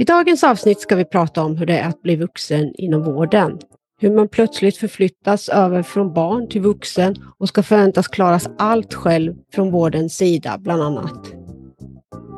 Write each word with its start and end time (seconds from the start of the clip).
I 0.00 0.04
dagens 0.04 0.44
avsnitt 0.44 0.80
ska 0.80 0.96
vi 0.96 1.04
prata 1.04 1.42
om 1.42 1.56
hur 1.56 1.66
det 1.66 1.78
är 1.78 1.88
att 1.88 2.02
bli 2.02 2.16
vuxen 2.16 2.72
inom 2.74 3.02
vården. 3.02 3.58
Hur 4.00 4.10
man 4.10 4.28
plötsligt 4.28 4.76
förflyttas 4.76 5.48
över 5.48 5.82
från 5.82 6.14
barn 6.14 6.48
till 6.48 6.60
vuxen 6.60 7.16
och 7.38 7.48
ska 7.48 7.62
förväntas 7.62 8.08
klara 8.08 8.40
allt 8.58 8.94
själv 8.94 9.34
från 9.54 9.70
vårdens 9.70 10.16
sida 10.16 10.58
bland 10.58 10.82
annat. 10.82 11.32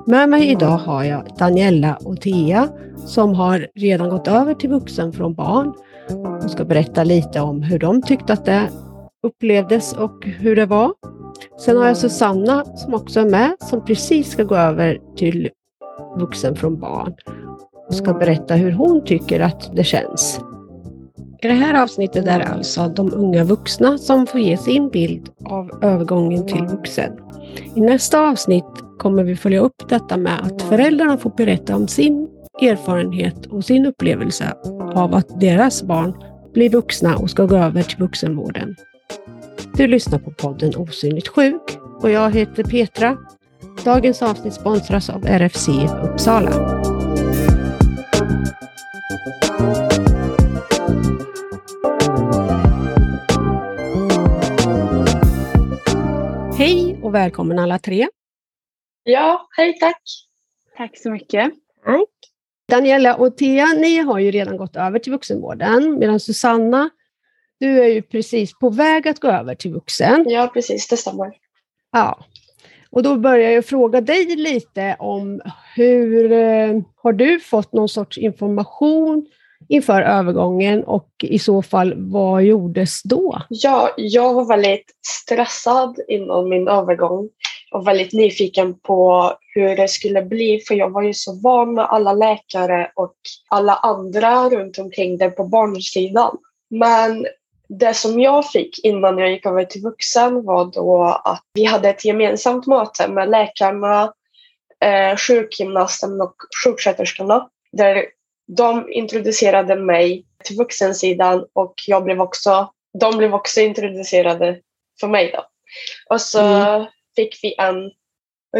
Med 0.06 0.28
mig 0.28 0.50
idag 0.50 0.78
har 0.78 1.04
jag 1.04 1.28
Daniela 1.38 1.96
och 2.04 2.20
Thea 2.20 2.68
som 3.06 3.34
har 3.34 3.68
redan 3.74 4.08
gått 4.08 4.28
över 4.28 4.54
till 4.54 4.70
vuxen 4.70 5.12
från 5.12 5.34
barn 5.34 5.74
och 6.44 6.50
ska 6.50 6.64
berätta 6.64 7.04
lite 7.04 7.40
om 7.40 7.62
hur 7.62 7.78
de 7.78 8.02
tyckte 8.02 8.32
att 8.32 8.44
det 8.44 8.68
upplevdes 9.22 9.92
och 9.92 10.24
hur 10.24 10.56
det 10.56 10.66
var. 10.66 10.92
Sen 11.60 11.76
har 11.76 11.86
jag 11.86 11.96
Susanna 11.96 12.64
som 12.64 12.94
också 12.94 13.20
är 13.20 13.30
med 13.30 13.56
som 13.60 13.84
precis 13.84 14.30
ska 14.30 14.44
gå 14.44 14.56
över 14.56 14.98
till 15.16 15.50
vuxen 16.16 16.56
från 16.56 16.80
barn 16.80 17.14
och 17.88 17.94
ska 17.94 18.14
berätta 18.14 18.54
hur 18.54 18.72
hon 18.72 19.04
tycker 19.04 19.40
att 19.40 19.76
det 19.76 19.84
känns. 19.84 20.40
I 21.42 21.48
det 21.48 21.54
här 21.54 21.82
avsnittet 21.82 22.26
är 22.26 22.38
det 22.38 22.44
alltså 22.44 22.88
de 22.88 23.14
unga 23.14 23.44
vuxna 23.44 23.98
som 23.98 24.26
får 24.26 24.40
ge 24.40 24.56
sin 24.56 24.88
bild 24.88 25.28
av 25.44 25.70
övergången 25.82 26.46
till 26.46 26.64
vuxen. 26.64 27.12
I 27.74 27.80
nästa 27.80 28.20
avsnitt 28.20 28.64
kommer 28.98 29.24
vi 29.24 29.36
följa 29.36 29.60
upp 29.60 29.88
detta 29.88 30.16
med 30.16 30.40
att 30.40 30.62
föräldrarna 30.62 31.16
får 31.16 31.30
berätta 31.30 31.76
om 31.76 31.88
sin 31.88 32.28
erfarenhet 32.62 33.46
och 33.46 33.64
sin 33.64 33.86
upplevelse 33.86 34.52
av 34.94 35.14
att 35.14 35.40
deras 35.40 35.82
barn 35.82 36.14
blir 36.54 36.70
vuxna 36.70 37.16
och 37.16 37.30
ska 37.30 37.46
gå 37.46 37.56
över 37.56 37.82
till 37.82 37.98
vuxenvården. 37.98 38.76
Du 39.76 39.86
lyssnar 39.86 40.18
på 40.18 40.30
podden 40.30 40.76
Osynligt 40.76 41.28
sjuk 41.28 41.78
och 42.02 42.10
jag 42.10 42.30
heter 42.30 42.64
Petra. 42.64 43.16
Dagens 43.80 44.22
avsnitt 44.22 44.54
sponsras 44.54 45.10
av 45.10 45.26
RFC 45.26 45.68
Uppsala. 46.02 46.50
Hej 56.58 57.00
och 57.02 57.14
välkommen 57.14 57.58
alla 57.58 57.78
tre. 57.78 58.08
Ja, 59.04 59.48
hej 59.56 59.78
tack. 59.78 60.02
Tack 60.76 60.98
så 60.98 61.10
mycket. 61.10 61.52
Tack. 61.84 62.08
Daniela 62.68 63.16
och 63.16 63.36
Thea, 63.36 63.66
ni 63.66 63.98
har 63.98 64.18
ju 64.18 64.30
redan 64.30 64.56
gått 64.56 64.76
över 64.76 64.98
till 64.98 65.12
vuxenvården 65.12 65.98
medan 65.98 66.20
Susanna, 66.20 66.90
du 67.60 67.82
är 67.82 67.88
ju 67.88 68.02
precis 68.02 68.58
på 68.58 68.70
väg 68.70 69.08
att 69.08 69.20
gå 69.20 69.28
över 69.28 69.54
till 69.54 69.72
vuxen. 69.72 70.24
Ja, 70.28 70.50
precis, 70.54 70.88
det 70.88 70.96
stämmer. 70.96 71.32
Ja. 71.92 72.24
Och 72.92 73.02
då 73.02 73.16
börjar 73.16 73.50
jag 73.50 73.66
fråga 73.66 74.00
dig 74.00 74.36
lite 74.36 74.96
om 74.98 75.40
hur 75.76 76.32
eh, 76.32 76.80
har 77.02 77.12
du 77.12 77.40
fått 77.40 77.72
någon 77.72 77.88
sorts 77.88 78.18
information 78.18 79.26
inför 79.68 80.02
övergången 80.02 80.84
och 80.84 81.08
i 81.22 81.38
så 81.38 81.62
fall 81.62 81.94
vad 81.96 82.42
gjordes 82.42 83.02
då? 83.02 83.42
Ja, 83.48 83.90
jag 83.96 84.34
var 84.34 84.44
väldigt 84.44 84.96
stressad 85.06 85.98
innan 86.08 86.48
min 86.48 86.68
övergång 86.68 87.28
och 87.72 87.86
väldigt 87.86 88.12
nyfiken 88.12 88.74
på 88.78 89.32
hur 89.54 89.76
det 89.76 89.88
skulle 89.88 90.22
bli 90.22 90.60
för 90.68 90.74
jag 90.74 90.90
var 90.90 91.02
ju 91.02 91.14
så 91.14 91.40
van 91.42 91.74
med 91.74 91.84
alla 91.84 92.12
läkare 92.12 92.90
och 92.94 93.14
alla 93.48 93.74
andra 93.74 94.48
runt 94.48 94.78
omkring 94.78 95.18
det 95.18 95.30
på 95.30 95.44
barnsidan. 95.44 96.36
Men 96.70 97.26
det 97.68 97.94
som 97.94 98.20
jag 98.20 98.50
fick 98.50 98.84
innan 98.84 99.18
jag 99.18 99.30
gick 99.30 99.46
över 99.46 99.64
till 99.64 99.82
vuxen 99.82 100.44
var 100.44 100.64
då 100.64 101.04
att 101.24 101.44
vi 101.54 101.64
hade 101.64 101.88
ett 101.88 102.04
gemensamt 102.04 102.66
möte 102.66 103.08
med 103.08 103.30
läkarna, 103.30 104.12
eh, 104.84 105.16
sjukgymnasten 105.16 106.20
och 106.20 106.34
sjuksköterskorna 106.64 107.48
där 107.72 108.06
de 108.46 108.92
introducerade 108.92 109.76
mig 109.76 110.24
till 110.44 110.56
vuxensidan 110.56 111.46
och 111.52 111.74
jag 111.86 112.04
blev 112.04 112.20
också, 112.20 112.72
de 113.00 113.18
blev 113.18 113.34
också 113.34 113.60
introducerade 113.60 114.60
för 115.00 115.08
mig. 115.08 115.30
Då. 115.34 115.44
Och 116.10 116.20
så 116.20 116.40
mm. 116.40 116.86
fick 117.16 117.38
vi 117.42 117.54
en 117.58 117.90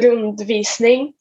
rundvisning. 0.03 1.13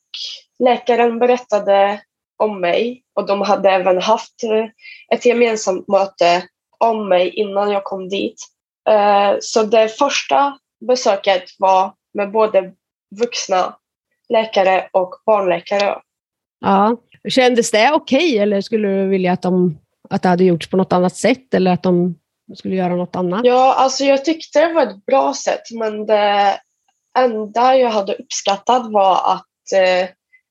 Läkaren 0.59 1.19
berättade 1.19 2.02
om 2.38 2.62
mig 2.62 3.03
och 3.16 3.28
de 3.28 3.42
hade 3.42 3.69
även 3.69 4.02
haft 4.02 4.36
ett 5.13 5.25
gemensamt 5.25 5.88
möte 5.88 6.44
om 6.81 7.09
mig 7.09 7.30
innan 7.30 7.72
jag 7.72 7.84
kom 7.84 8.09
dit. 8.09 8.36
Eh, 8.90 9.36
så 9.42 9.64
det 9.64 9.90
första 9.90 10.58
besöket 10.88 11.44
var 11.59 11.94
med 12.14 12.31
både 12.31 12.72
vuxna 13.19 13.75
läkare 14.30 14.90
och 14.92 15.16
barnläkare. 15.25 16.00
Ja. 16.59 16.97
Kändes 17.30 17.72
det 17.72 17.92
okej 17.92 18.38
eller 18.38 18.62
skulle 18.62 18.88
du 18.88 19.08
vilja 19.08 19.31
att, 19.31 19.42
de, 19.42 19.78
att 20.09 20.22
det 20.22 20.30
hade 20.30 20.44
gjorts 20.44 20.69
på 20.69 20.78
något 20.78 20.94
annat 20.94 21.16
sätt 21.16 21.53
eller 21.53 21.72
att 21.72 21.84
de 21.84 22.16
skulle 22.56 22.75
göra 22.75 22.96
något 22.96 23.16
annat? 23.16 23.42
Ja, 23.44 23.74
alltså 23.74 24.03
jag 24.03 24.25
tyckte 24.25 24.68
det 24.68 24.74
var 24.74 24.81
ett 24.81 25.06
bra 25.06 25.34
sätt 25.34 25.72
men 25.72 26.06
det 26.06 26.59
enda 27.18 27.75
jag 27.75 27.90
hade 27.90 28.13
uppskattat 28.13 28.92
var 28.92 29.34
att 29.34 29.72
eh, 29.75 30.09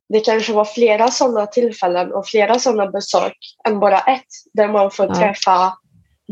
det 0.09 0.21
kanske 0.21 0.53
var 0.53 0.65
flera 0.65 1.11
sådana 1.11 1.47
tillfällen 1.47 2.13
och 2.13 2.27
flera 2.27 2.59
sådana 2.59 2.91
besök 2.91 3.37
än 3.69 3.81
bara 3.81 3.99
ett 3.99 4.27
där 4.53 4.69
man 4.69 4.91
får 4.91 5.07
ja. 5.07 5.15
träffa 5.15 5.73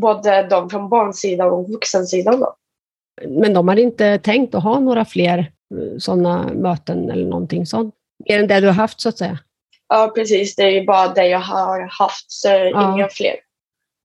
både 0.01 0.47
de 0.51 0.71
från 0.71 0.89
barnsidan 0.89 1.51
och 1.51 1.69
vuxensidan. 1.69 2.41
Då. 2.41 2.55
Men 3.27 3.55
de 3.55 3.69
hade 3.69 3.83
inte 3.83 4.19
tänkt 4.19 4.55
att 4.55 4.63
ha 4.63 4.81
några 4.81 5.05
fler 5.05 5.39
eh, 5.39 5.99
sådana 5.99 6.51
möten 6.55 7.11
eller 7.11 7.25
någonting 7.25 7.67
sånt? 7.67 7.95
Mer 8.29 8.39
än 8.39 8.49
det 8.49 8.61
du 8.61 8.67
har 8.67 8.75
haft 8.75 9.01
så 9.01 9.09
att 9.09 9.19
säga? 9.19 9.39
Ja, 9.89 10.13
precis. 10.15 10.57
Det 10.57 10.63
är 10.63 10.71
ju 10.71 10.85
bara 10.85 11.09
det 11.09 11.27
jag 11.27 11.41
har 11.41 11.81
haft, 11.81 12.33
så 12.33 12.49
ja. 12.49 12.95
inga 12.95 13.09
fler. 13.09 13.37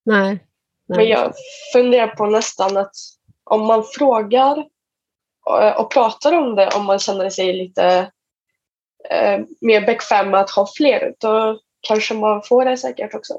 Nej, 0.05 0.39
nej. 0.87 0.97
Men 0.97 1.07
jag 1.07 1.33
funderar 1.73 2.07
på 2.07 2.25
nästan 2.25 2.77
att 2.77 2.95
om 3.43 3.65
man 3.65 3.83
frågar 3.83 4.65
och, 5.45 5.79
och 5.79 5.91
pratar 5.91 6.33
om 6.33 6.55
det, 6.55 6.69
om 6.75 6.85
man 6.85 6.99
känner 6.99 7.29
sig 7.29 7.53
lite 7.53 8.11
eh, 9.09 9.39
mer 9.61 9.85
bekväm 9.85 10.29
med 10.29 10.39
att 10.39 10.49
ha 10.49 10.67
fler, 10.75 11.13
då 11.19 11.59
kanske 11.81 12.13
man 12.13 12.41
får 12.41 12.65
det 12.65 12.77
säkert 12.77 13.13
också. 13.13 13.33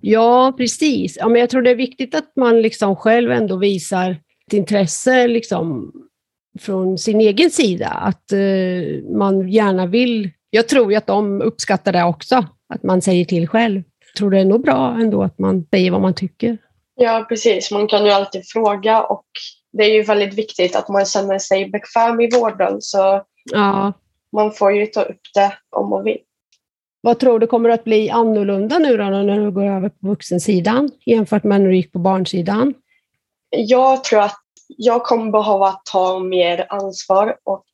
Ja, 0.00 0.54
precis. 0.56 1.16
Ja, 1.16 1.28
men 1.28 1.40
jag 1.40 1.50
tror 1.50 1.62
det 1.62 1.70
är 1.70 1.76
viktigt 1.76 2.14
att 2.14 2.36
man 2.36 2.62
liksom 2.62 2.96
själv 2.96 3.30
ändå 3.30 3.56
visar 3.56 4.10
ett 4.46 4.52
intresse 4.52 5.28
liksom, 5.28 5.92
från 6.60 6.98
sin 6.98 7.20
egen 7.20 7.50
sida. 7.50 7.88
Att 7.88 8.32
eh, 8.32 9.10
man 9.16 9.48
gärna 9.48 9.86
vill 9.86 10.30
jag 10.50 10.68
tror 10.68 10.92
ju 10.92 10.98
att 10.98 11.06
de 11.06 11.42
uppskattar 11.42 11.92
det 11.92 12.04
också, 12.04 12.44
att 12.74 12.82
man 12.82 13.02
säger 13.02 13.24
till 13.24 13.48
själv. 13.48 13.82
Jag 14.06 14.16
tror 14.18 14.30
det 14.30 14.38
är 14.38 14.44
nog 14.44 14.62
bra 14.62 14.96
ändå 15.00 15.22
att 15.22 15.38
man 15.38 15.66
säger 15.70 15.90
vad 15.90 16.00
man 16.00 16.14
tycker. 16.14 16.58
Ja, 16.94 17.26
precis. 17.28 17.70
Man 17.70 17.88
kan 17.88 18.04
ju 18.04 18.10
alltid 18.10 18.42
fråga 18.48 19.02
och 19.02 19.26
det 19.72 19.84
är 19.84 19.94
ju 19.94 20.02
väldigt 20.02 20.34
viktigt 20.34 20.76
att 20.76 20.88
man 20.88 21.04
känner 21.04 21.38
sig 21.38 21.70
bekväm 21.70 22.20
i 22.20 22.30
vården. 22.30 22.76
Så 22.80 23.24
ja. 23.52 23.92
man 24.32 24.52
får 24.52 24.72
ju 24.72 24.86
ta 24.86 25.02
upp 25.02 25.20
det 25.34 25.52
om 25.76 25.90
man 25.90 26.04
vill. 26.04 26.18
Vad 27.00 27.18
tror 27.18 27.38
du 27.38 27.46
kommer 27.46 27.70
att 27.70 27.84
bli 27.84 28.10
annorlunda 28.10 28.78
nu 28.78 28.96
då 28.96 29.04
när 29.04 29.40
du 29.40 29.50
går 29.50 29.66
över 29.66 29.88
på 29.88 30.08
vuxensidan 30.08 30.90
jämfört 31.06 31.44
med 31.44 31.60
när 31.60 31.68
du 31.68 31.76
gick 31.76 31.92
på 31.92 31.98
barnsidan? 31.98 32.74
Jag 33.50 34.04
tror 34.04 34.20
att 34.20 34.40
jag 34.76 35.04
kommer 35.04 35.30
behöva 35.30 35.72
ta 35.92 36.18
mer 36.18 36.66
ansvar 36.68 37.36
och 37.44 37.66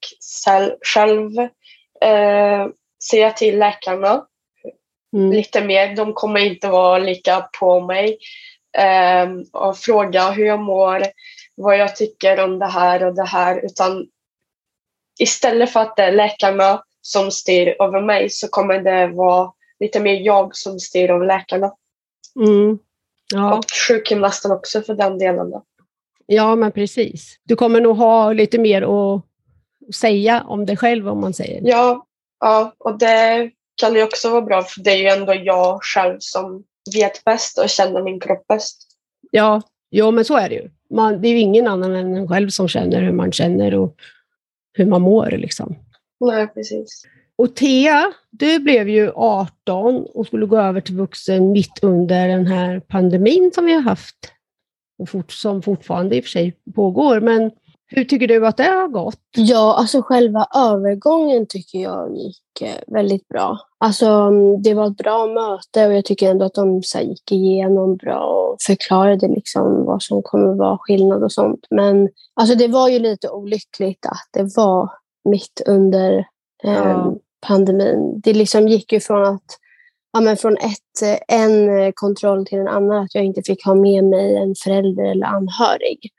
själv 0.94 1.38
eh, 2.00 2.66
säga 3.10 3.30
till 3.30 3.58
läkarna 3.58 4.26
mm. 5.16 5.32
lite 5.32 5.64
mer. 5.64 5.96
De 5.96 6.12
kommer 6.12 6.40
inte 6.40 6.68
vara 6.68 6.98
lika 6.98 7.48
på 7.60 7.80
mig 7.80 8.18
eh, 8.78 9.28
och 9.52 9.76
fråga 9.76 10.30
hur 10.30 10.46
jag 10.46 10.60
mår, 10.60 11.02
vad 11.54 11.78
jag 11.78 11.96
tycker 11.96 12.44
om 12.44 12.58
det 12.58 12.66
här 12.66 13.04
och 13.04 13.14
det 13.14 13.26
här. 13.26 13.64
Utan 13.64 14.06
istället 15.20 15.72
för 15.72 15.80
att 15.80 15.96
det 15.96 16.02
är 16.02 16.12
läkarna 16.12 16.82
som 17.06 17.30
styr 17.30 17.76
över 17.80 18.00
mig 18.00 18.30
så 18.30 18.48
kommer 18.48 18.78
det 18.78 19.06
vara 19.06 19.52
lite 19.80 20.00
mer 20.00 20.14
jag 20.14 20.56
som 20.56 20.80
styr 20.80 21.10
över 21.10 21.26
läkarna. 21.26 21.72
Mm. 22.40 22.78
Ja. 23.34 23.58
Och 23.58 23.64
sjukgymnasten 23.88 24.50
också 24.50 24.82
för 24.82 24.94
den 24.94 25.18
delen. 25.18 25.50
Då. 25.50 25.62
Ja, 26.26 26.56
men 26.56 26.72
precis. 26.72 27.36
Du 27.44 27.56
kommer 27.56 27.80
nog 27.80 27.96
ha 27.96 28.32
lite 28.32 28.58
mer 28.58 28.82
att 28.82 29.22
säga 29.94 30.44
om 30.46 30.66
dig 30.66 30.76
själv 30.76 31.08
om 31.08 31.20
man 31.20 31.32
säger. 31.32 31.60
Ja, 31.64 32.06
ja, 32.40 32.74
och 32.78 32.98
det 32.98 33.50
kan 33.80 33.94
ju 33.94 34.02
också 34.02 34.30
vara 34.30 34.42
bra 34.42 34.62
för 34.62 34.82
det 34.82 34.90
är 34.90 34.96
ju 34.96 35.06
ändå 35.06 35.34
jag 35.34 35.78
själv 35.82 36.16
som 36.20 36.64
vet 36.94 37.24
bäst 37.24 37.58
och 37.58 37.68
känner 37.68 38.02
min 38.02 38.20
kropp 38.20 38.46
bäst. 38.46 38.82
Ja, 39.30 39.62
jo, 39.90 40.10
men 40.10 40.24
så 40.24 40.36
är 40.36 40.48
det 40.48 40.54
ju. 40.54 40.70
Man, 40.90 41.20
det 41.20 41.28
är 41.28 41.32
ju 41.32 41.38
ingen 41.38 41.66
annan 41.66 41.94
än 41.94 42.16
en 42.16 42.28
själv 42.28 42.48
som 42.48 42.68
känner 42.68 43.02
hur 43.02 43.12
man 43.12 43.32
känner 43.32 43.74
och 43.74 43.96
hur 44.72 44.86
man 44.86 45.02
mår. 45.02 45.30
Liksom. 45.30 45.76
Nej, 46.20 46.46
precis. 46.46 47.02
Och 47.36 47.54
Thea, 47.54 48.12
du 48.30 48.58
blev 48.58 48.88
ju 48.88 49.12
18 49.14 50.06
och 50.14 50.26
skulle 50.26 50.46
gå 50.46 50.58
över 50.58 50.80
till 50.80 50.96
vuxen 50.96 51.52
mitt 51.52 51.78
under 51.82 52.28
den 52.28 52.46
här 52.46 52.80
pandemin 52.80 53.50
som 53.54 53.64
vi 53.64 53.72
har 53.72 53.82
haft 53.82 54.16
och 54.98 55.08
fort, 55.08 55.32
som 55.32 55.62
fortfarande 55.62 56.16
i 56.16 56.20
och 56.20 56.24
för 56.24 56.30
sig 56.30 56.56
pågår. 56.74 57.20
Men 57.20 57.50
Hur 57.88 58.04
tycker 58.04 58.28
du 58.28 58.46
att 58.46 58.56
det 58.56 58.64
har 58.64 58.88
gått? 58.88 59.20
Ja, 59.36 59.74
alltså 59.78 60.02
själva 60.02 60.46
övergången 60.54 61.46
tycker 61.46 61.78
jag 61.78 62.16
gick 62.16 62.62
eh, 62.62 62.82
väldigt 62.86 63.28
bra. 63.28 63.58
Alltså 63.78 64.06
mm, 64.06 64.62
det 64.62 64.74
var 64.74 64.86
ett 64.86 64.96
bra 64.96 65.26
möte 65.26 65.86
och 65.86 65.94
jag 65.94 66.04
tycker 66.04 66.30
ändå 66.30 66.44
att 66.44 66.54
de 66.54 66.82
så 66.82 66.98
här, 66.98 67.04
gick 67.04 67.32
igenom 67.32 67.96
bra 67.96 68.18
och 68.18 68.56
förklarade 68.66 69.28
liksom 69.28 69.84
vad 69.84 70.02
som 70.02 70.22
kommer 70.22 70.54
vara 70.54 70.78
skillnad 70.78 71.22
och 71.24 71.32
sånt. 71.32 71.66
Men 71.70 72.08
alltså 72.34 72.54
det 72.54 72.68
var 72.68 72.88
ju 72.88 72.98
lite 72.98 73.28
olyckligt 73.28 74.06
att 74.06 74.28
det 74.32 74.56
var 74.56 74.90
mitt 75.30 75.62
under 75.66 76.18
eh, 76.64 76.72
ja. 76.72 77.16
pandemin. 77.46 78.20
Det 78.20 78.32
liksom 78.32 78.68
gick 78.68 78.92
ju 78.92 79.00
från 79.00 79.24
att 79.24 79.58
ja, 80.12 80.20
men 80.20 80.36
från 80.36 80.56
ett, 80.56 81.22
en 81.28 81.92
kontroll 81.92 82.46
till 82.46 82.58
en 82.58 82.68
annan, 82.68 83.04
att 83.04 83.14
jag 83.14 83.24
inte 83.24 83.42
fick 83.42 83.64
ha 83.64 83.74
med 83.74 84.04
mig 84.04 84.36
en 84.36 84.54
förälder 84.64 85.04
eller 85.04 85.26
anhörig. 85.26 86.12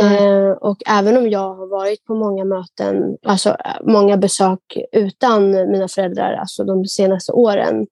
Eh, 0.00 0.50
och 0.50 0.82
även 0.86 1.16
om 1.16 1.30
jag 1.30 1.54
har 1.54 1.66
varit 1.66 2.04
på 2.04 2.14
många 2.14 2.44
möten, 2.44 3.16
alltså 3.22 3.56
många 3.82 4.16
besök 4.16 4.76
utan 4.92 5.50
mina 5.50 5.88
föräldrar, 5.88 6.32
alltså 6.32 6.64
de 6.64 6.86
senaste 6.86 7.32
åren, 7.32 7.86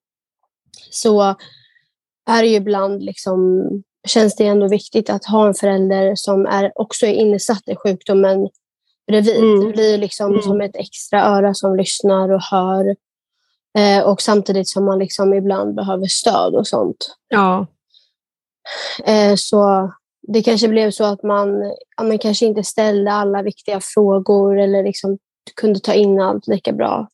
så 0.91 1.35
är 2.29 2.41
det 2.41 2.47
ju 2.47 2.55
ibland 2.55 3.03
liksom, 3.03 3.61
känns 4.07 4.35
det 4.35 4.45
ändå 4.45 4.67
viktigt 4.67 5.09
att 5.09 5.25
ha 5.25 5.47
en 5.47 5.53
förälder 5.53 6.15
som 6.15 6.45
är, 6.45 6.71
också 6.75 7.05
är 7.05 7.13
insatt 7.13 7.67
i 7.67 7.75
sjukdomen 7.75 8.49
bredvid. 9.07 9.37
Mm. 9.37 9.59
Det 9.59 9.73
blir 9.73 9.97
liksom 9.97 10.31
mm. 10.31 10.41
som 10.41 10.61
ett 10.61 10.75
extra 10.75 11.23
öra 11.23 11.53
som 11.53 11.75
lyssnar 11.75 12.29
och 12.29 12.41
hör. 12.41 12.95
Eh, 13.77 14.03
och 14.03 14.21
samtidigt 14.21 14.69
som 14.69 14.85
man 14.85 14.99
liksom 14.99 15.33
ibland 15.33 15.75
behöver 15.75 16.07
stöd 16.07 16.55
och 16.55 16.67
sånt. 16.67 17.15
Ja. 17.29 17.67
Eh, 19.05 19.35
så 19.35 19.91
det 20.27 20.43
kanske 20.43 20.67
blev 20.67 20.91
så 20.91 21.03
att 21.03 21.23
man, 21.23 21.73
ja, 21.97 22.03
man 22.03 22.17
kanske 22.17 22.45
inte 22.45 22.63
ställde 22.63 23.11
alla 23.11 23.41
viktiga 23.41 23.79
frågor 23.81 24.59
eller 24.59 24.83
liksom 24.83 25.17
kunde 25.55 25.79
ta 25.79 25.93
in 25.93 26.19
allt 26.19 26.47
lika 26.47 26.73
bra. 26.73 27.07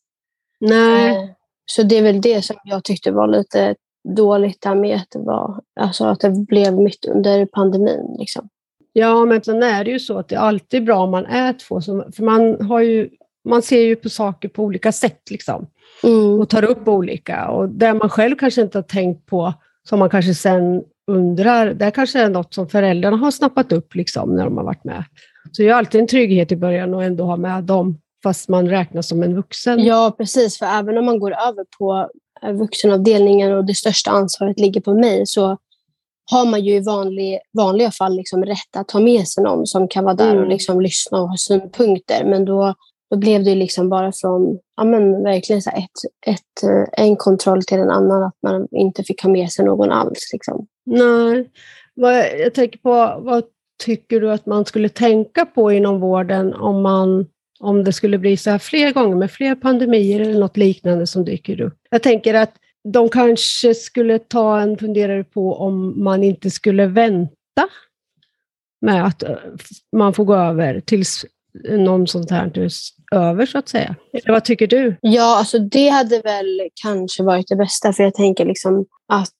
Nej. 0.59 1.15
Eh, 1.15 1.29
så 1.65 1.83
det 1.83 1.97
är 1.97 2.03
väl 2.03 2.21
det 2.21 2.41
som 2.41 2.55
jag 2.63 2.83
tyckte 2.83 3.11
var 3.11 3.27
lite 3.27 3.75
dåligt 4.15 4.61
där 4.61 4.75
med 4.75 4.95
att 4.95 5.07
det, 5.09 5.19
var, 5.19 5.61
alltså 5.79 6.05
att 6.05 6.19
det 6.19 6.29
blev 6.29 6.73
mitt 6.73 7.05
under 7.05 7.45
pandemin. 7.45 8.15
Liksom. 8.19 8.49
Ja, 8.93 9.25
men 9.25 9.43
sen 9.43 9.63
är 9.63 9.83
det 9.83 9.91
ju 9.91 9.99
så 9.99 10.19
att 10.19 10.27
det 10.27 10.35
är 10.35 10.39
alltid 10.39 10.85
bra 10.85 10.99
om 10.99 11.11
man 11.11 11.25
är 11.25 11.53
två. 11.53 11.81
För 11.81 12.23
man, 12.23 12.61
har 12.61 12.79
ju, 12.79 13.09
man 13.49 13.61
ser 13.61 13.81
ju 13.81 13.95
på 13.95 14.09
saker 14.09 14.49
på 14.49 14.63
olika 14.63 14.91
sätt 14.91 15.29
liksom. 15.29 15.67
Mm. 16.03 16.39
och 16.39 16.49
tar 16.49 16.63
upp 16.63 16.87
olika. 16.87 17.47
Och 17.47 17.69
det 17.69 17.93
man 17.93 18.09
själv 18.09 18.35
kanske 18.35 18.61
inte 18.61 18.77
har 18.77 18.83
tänkt 18.83 19.25
på, 19.25 19.53
som 19.89 19.99
man 19.99 20.09
kanske 20.09 20.33
sen 20.33 20.83
undrar, 21.07 21.73
det 21.73 21.91
kanske 21.91 22.19
är 22.19 22.29
något 22.29 22.53
som 22.53 22.69
föräldrarna 22.69 23.17
har 23.17 23.31
snappat 23.31 23.71
upp 23.71 23.95
liksom, 23.95 24.35
när 24.35 24.43
de 24.43 24.57
har 24.57 24.63
varit 24.63 24.83
med. 24.83 25.03
Så 25.51 25.61
det 25.61 25.69
är 25.69 25.73
alltid 25.73 26.01
en 26.01 26.07
trygghet 26.07 26.51
i 26.51 26.55
början 26.55 26.93
att 26.93 27.03
ändå 27.03 27.23
ha 27.23 27.37
med 27.37 27.63
dem, 27.63 27.97
fast 28.23 28.49
man 28.49 28.69
räknas 28.69 29.07
som 29.07 29.23
en 29.23 29.35
vuxen. 29.35 29.85
Ja, 29.85 30.15
precis. 30.17 30.57
För 30.57 30.65
även 30.65 30.97
om 30.97 31.05
man 31.05 31.19
går 31.19 31.31
över 31.31 31.65
på 31.79 32.09
vuxenavdelningen 32.59 33.53
och 33.53 33.65
det 33.65 33.73
största 33.73 34.11
ansvaret 34.11 34.59
ligger 34.59 34.81
på 34.81 34.93
mig, 34.93 35.25
så 35.25 35.57
har 36.31 36.45
man 36.45 36.65
ju 36.65 36.75
i 36.75 36.79
vanlig, 36.79 37.39
vanliga 37.57 37.91
fall 37.91 38.15
liksom 38.15 38.45
rätt 38.45 38.77
att 38.77 38.87
ta 38.87 38.99
med 38.99 39.27
sig 39.27 39.43
någon 39.43 39.67
som 39.67 39.87
kan 39.87 40.03
vara 40.03 40.15
där 40.15 40.31
mm. 40.31 40.43
och 40.43 40.49
liksom 40.49 40.81
lyssna 40.81 41.21
och 41.21 41.29
ha 41.29 41.37
synpunkter. 41.37 42.25
Men 42.25 42.45
då 42.45 42.75
då 43.09 43.17
blev 43.17 43.43
det 43.43 43.55
liksom 43.55 43.89
bara 43.89 44.11
från 44.11 44.59
ja, 44.75 44.83
men 44.83 45.23
verkligen 45.23 45.61
så 45.61 45.69
ett, 45.69 46.35
ett, 46.35 46.63
eh, 46.63 47.05
en 47.05 47.15
kontroll 47.15 47.63
till 47.63 47.79
en 47.79 47.89
annan, 47.89 48.23
att 48.23 48.37
man 48.43 48.67
inte 48.71 49.03
fick 49.03 49.23
ha 49.23 49.29
med 49.29 49.51
sig 49.51 49.65
någon 49.65 49.91
alls. 49.91 50.29
Liksom. 50.33 50.67
Nej. 50.85 51.49
Jag 52.39 52.53
tänker 52.53 52.79
på, 52.79 53.21
vad 53.21 53.43
tycker 53.85 54.21
du 54.21 54.31
att 54.31 54.45
man 54.45 54.65
skulle 54.65 54.89
tänka 54.89 55.45
på 55.45 55.71
inom 55.71 55.99
vården 55.99 56.53
om, 56.53 56.81
man, 56.81 57.25
om 57.59 57.83
det 57.83 57.93
skulle 57.93 58.17
bli 58.17 58.37
så 58.37 58.49
här 58.49 58.59
fler 58.59 58.91
gånger 58.91 59.15
med 59.15 59.31
fler 59.31 59.55
pandemier 59.55 60.19
eller 60.19 60.39
något 60.39 60.57
liknande 60.57 61.07
som 61.07 61.25
dyker 61.25 61.61
upp? 61.61 61.77
Jag 61.89 62.03
tänker 62.03 62.33
att 62.33 62.53
de 62.91 63.09
kanske 63.09 63.75
skulle 63.75 64.19
ta 64.19 64.61
en 64.61 64.77
funderare 64.77 65.23
på 65.23 65.55
om 65.55 66.03
man 66.03 66.23
inte 66.23 66.51
skulle 66.51 66.87
vänta 66.87 67.35
med 68.81 69.05
att 69.05 69.23
eh, 69.23 69.35
man 69.95 70.13
får 70.13 70.25
gå 70.25 70.35
över 70.35 70.79
tills 70.79 71.25
någon 71.69 72.07
sånt 72.07 72.31
här 72.31 72.57
är 72.57 72.69
över 73.11 73.45
så 73.45 73.57
att 73.57 73.69
säga? 73.69 73.95
Eller 74.13 74.31
vad 74.31 74.45
tycker 74.45 74.67
du? 74.67 74.95
Ja, 75.01 75.37
alltså 75.37 75.59
det 75.59 75.89
hade 75.89 76.21
väl 76.21 76.61
kanske 76.81 77.23
varit 77.23 77.47
det 77.47 77.55
bästa 77.55 77.93
för 77.93 78.03
jag 78.03 78.13
tänker 78.13 78.45
liksom 78.45 78.85
att 79.07 79.33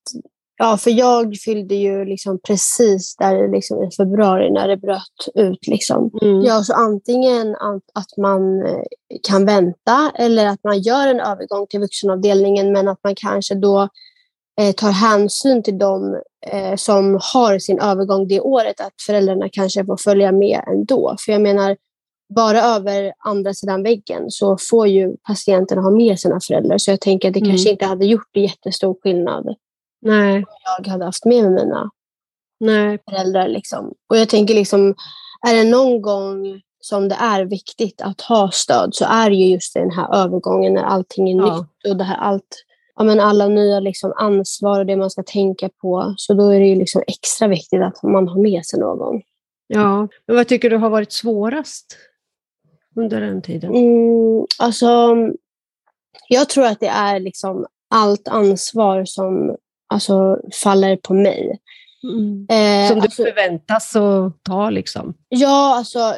Ja, 0.61 0.77
för 0.77 0.91
jag 0.91 1.37
fyllde 1.45 1.75
ju 1.75 2.05
liksom 2.05 2.39
precis 2.47 3.15
där 3.15 3.51
liksom 3.51 3.83
i 3.83 3.91
februari 3.91 4.51
när 4.51 4.67
det 4.67 4.77
bröt 4.77 5.27
ut. 5.35 5.67
Liksom. 5.67 6.11
Mm. 6.21 6.41
Ja, 6.41 6.63
så 6.63 6.73
antingen 6.73 7.55
att 7.93 8.17
man 8.17 8.65
eh, 8.65 8.83
kan 9.27 9.45
vänta 9.45 10.11
eller 10.15 10.47
att 10.47 10.63
man 10.63 10.81
gör 10.81 11.07
en 11.07 11.19
övergång 11.19 11.67
till 11.67 11.79
vuxenavdelningen 11.79 12.71
men 12.71 12.87
att 12.87 12.99
man 13.03 13.15
kanske 13.15 13.55
då 13.55 13.89
eh, 14.61 14.71
tar 14.71 14.91
hänsyn 14.91 15.63
till 15.63 15.77
dem 15.77 16.21
eh, 16.47 16.75
som 16.75 17.19
har 17.33 17.59
sin 17.59 17.79
övergång 17.79 18.27
det 18.27 18.41
året, 18.41 18.81
att 18.81 19.01
föräldrarna 19.05 19.49
kanske 19.51 19.85
får 19.85 19.97
följa 19.97 20.31
med 20.31 20.63
ändå. 20.67 21.15
För 21.25 21.31
jag 21.31 21.41
menar, 21.41 21.77
bara 22.35 22.61
över 22.61 23.13
andra 23.25 23.53
sidan 23.53 23.83
väggen 23.83 24.25
så 24.29 24.57
får 24.69 24.87
ju 24.87 25.15
patienterna 25.27 25.81
ha 25.81 25.91
med 25.91 26.19
sina 26.19 26.39
föräldrar. 26.47 26.77
Så 26.77 26.91
jag 26.91 27.01
tänker 27.01 27.27
att 27.27 27.33
det 27.33 27.39
mm. 27.39 27.51
kanske 27.51 27.69
inte 27.69 27.85
hade 27.85 28.05
gjort 28.05 28.35
jättestor 28.35 28.97
skillnad 29.03 29.55
Nej. 30.01 30.45
jag 30.77 30.91
hade 30.91 31.05
haft 31.05 31.25
med 31.25 31.43
mig 31.43 31.51
mina 31.51 31.89
Nej. 32.59 32.99
föräldrar. 33.09 33.47
Liksom. 33.47 33.93
Och 34.09 34.17
jag 34.17 34.29
tänker 34.29 34.53
liksom, 34.53 34.95
är 35.47 35.55
det 35.55 35.63
någon 35.63 36.01
gång 36.01 36.61
som 36.81 37.09
det 37.09 37.15
är 37.15 37.45
viktigt 37.45 38.01
att 38.01 38.21
ha 38.21 38.51
stöd 38.51 38.95
så 38.95 39.05
är 39.05 39.31
ju 39.31 39.45
just 39.45 39.73
den 39.73 39.91
här 39.91 40.15
övergången 40.15 40.73
när 40.73 40.83
allting 40.83 41.29
är 41.29 41.47
ja. 41.47 41.55
nytt 41.55 41.91
och 41.91 41.97
det 41.97 42.03
här 42.03 42.17
allt, 42.17 42.65
ja, 42.95 43.03
men 43.03 43.19
alla 43.19 43.47
nya 43.47 43.79
liksom 43.79 44.13
ansvar 44.15 44.79
och 44.79 44.85
det 44.85 44.95
man 44.95 45.09
ska 45.09 45.23
tänka 45.23 45.69
på. 45.81 46.13
Så 46.17 46.33
då 46.33 46.49
är 46.49 46.59
det 46.59 46.67
ju 46.67 46.75
liksom 46.75 47.03
extra 47.07 47.47
viktigt 47.47 47.81
att 47.81 48.03
man 48.03 48.27
har 48.27 48.41
med 48.41 48.65
sig 48.65 48.79
någon. 48.79 49.21
Ja, 49.67 50.07
men 50.25 50.35
vad 50.35 50.47
tycker 50.47 50.69
du 50.69 50.77
har 50.77 50.89
varit 50.89 51.11
svårast? 51.11 51.97
under 52.95 53.21
den 53.21 53.41
tiden? 53.41 53.75
Mm, 53.75 54.45
alltså, 54.59 55.15
jag 56.27 56.49
tror 56.49 56.65
att 56.65 56.79
det 56.79 56.87
är 56.87 57.19
liksom 57.19 57.65
allt 57.89 58.27
ansvar 58.27 59.05
som 59.05 59.55
alltså, 59.89 60.37
faller 60.63 60.95
på 60.95 61.13
mig. 61.13 61.59
Mm. 62.03 62.47
Eh, 62.49 62.87
som 62.87 62.99
du 62.99 63.01
alltså, 63.01 63.23
förväntas 63.23 63.95
att 63.95 64.43
ta? 64.43 64.69
Liksom. 64.69 65.13
Ja, 65.29 65.75
alltså, 65.75 66.13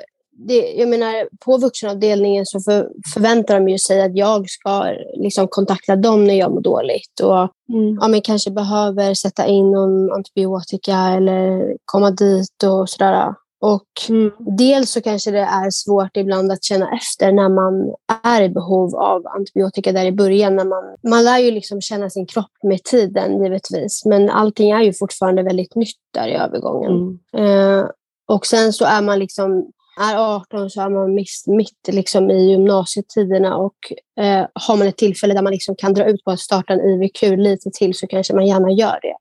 det, 0.48 0.74
jag 0.78 0.90
menar, 0.90 1.28
på 1.46 1.58
vuxenavdelningen 1.58 2.46
så 2.46 2.60
för, 2.60 2.90
förväntar 3.14 3.60
de 3.60 3.80
sig 3.80 4.02
att 4.02 4.18
jag 4.18 4.50
ska 4.50 4.96
liksom, 5.14 5.48
kontakta 5.48 5.96
dem 5.96 6.28
när 6.28 6.34
jag 6.34 6.52
mår 6.52 6.62
dåligt. 6.62 7.20
Och 7.24 7.40
mm. 7.74 7.98
ja, 8.02 8.08
men 8.08 8.22
kanske 8.22 8.52
behöver 8.52 9.14
sätta 9.14 9.46
in 9.48 9.72
någon 9.72 10.12
antibiotika 10.12 10.98
eller 10.98 11.76
komma 11.86 12.12
dit 12.12 12.64
och 12.64 12.90
sådär. 12.90 13.34
Och 13.62 14.10
mm. 14.10 14.32
dels 14.58 14.92
så 14.92 15.02
kanske 15.02 15.32
det 15.32 15.40
är 15.40 15.70
svårt 15.72 16.18
ibland 16.18 16.52
att 16.52 16.64
känna 16.64 16.96
efter 16.96 17.32
när 17.32 17.50
man 17.50 17.96
är 18.24 18.42
i 18.42 18.50
behov 18.50 18.96
av 18.96 19.28
antibiotika 19.28 19.92
där 19.92 20.06
i 20.06 20.12
början. 20.12 20.56
När 20.56 20.66
man, 20.66 20.84
man 21.10 21.24
lär 21.24 21.38
ju 21.38 21.52
liksom 21.52 21.82
känna 21.82 22.10
sin 22.10 22.26
kropp 22.26 22.52
med 22.64 22.84
tiden 22.84 23.44
givetvis, 23.44 24.06
men 24.06 24.30
allting 24.30 24.72
är 24.72 24.82
ju 24.82 24.94
fortfarande 24.94 25.44
väldigt 25.44 25.76
nytt 25.76 26.00
där 26.14 26.28
i 26.28 26.36
övergången. 26.36 27.20
Mm. 27.38 27.80
Eh, 27.80 27.86
och 28.28 28.46
sen 28.46 28.74
så 28.74 28.86
är 28.86 29.02
man 29.02 29.20
liksom, 29.20 29.72
är 30.02 30.36
18 30.36 30.70
så 30.70 30.82
är 30.82 30.90
man 30.90 31.14
mitt, 31.14 31.44
mitt 31.48 31.88
liksom 31.88 32.32
i 32.32 32.50
gymnasietiderna 32.52 33.58
och 33.58 33.78
eh, 34.24 34.46
har 34.54 34.78
man 34.78 34.88
ett 34.88 34.98
tillfälle 34.98 35.34
där 35.34 35.42
man 35.42 35.54
liksom 35.54 35.76
kan 35.76 35.94
dra 35.94 36.06
ut 36.06 36.24
på 36.24 36.32
att 36.32 36.40
starta 36.40 36.74
en 36.74 36.80
IVQ 36.80 37.22
lite 37.22 37.70
till 37.74 37.94
så 37.94 38.08
kanske 38.08 38.36
man 38.36 38.48
gärna 38.48 38.72
gör 38.72 39.00
det. 39.02 39.16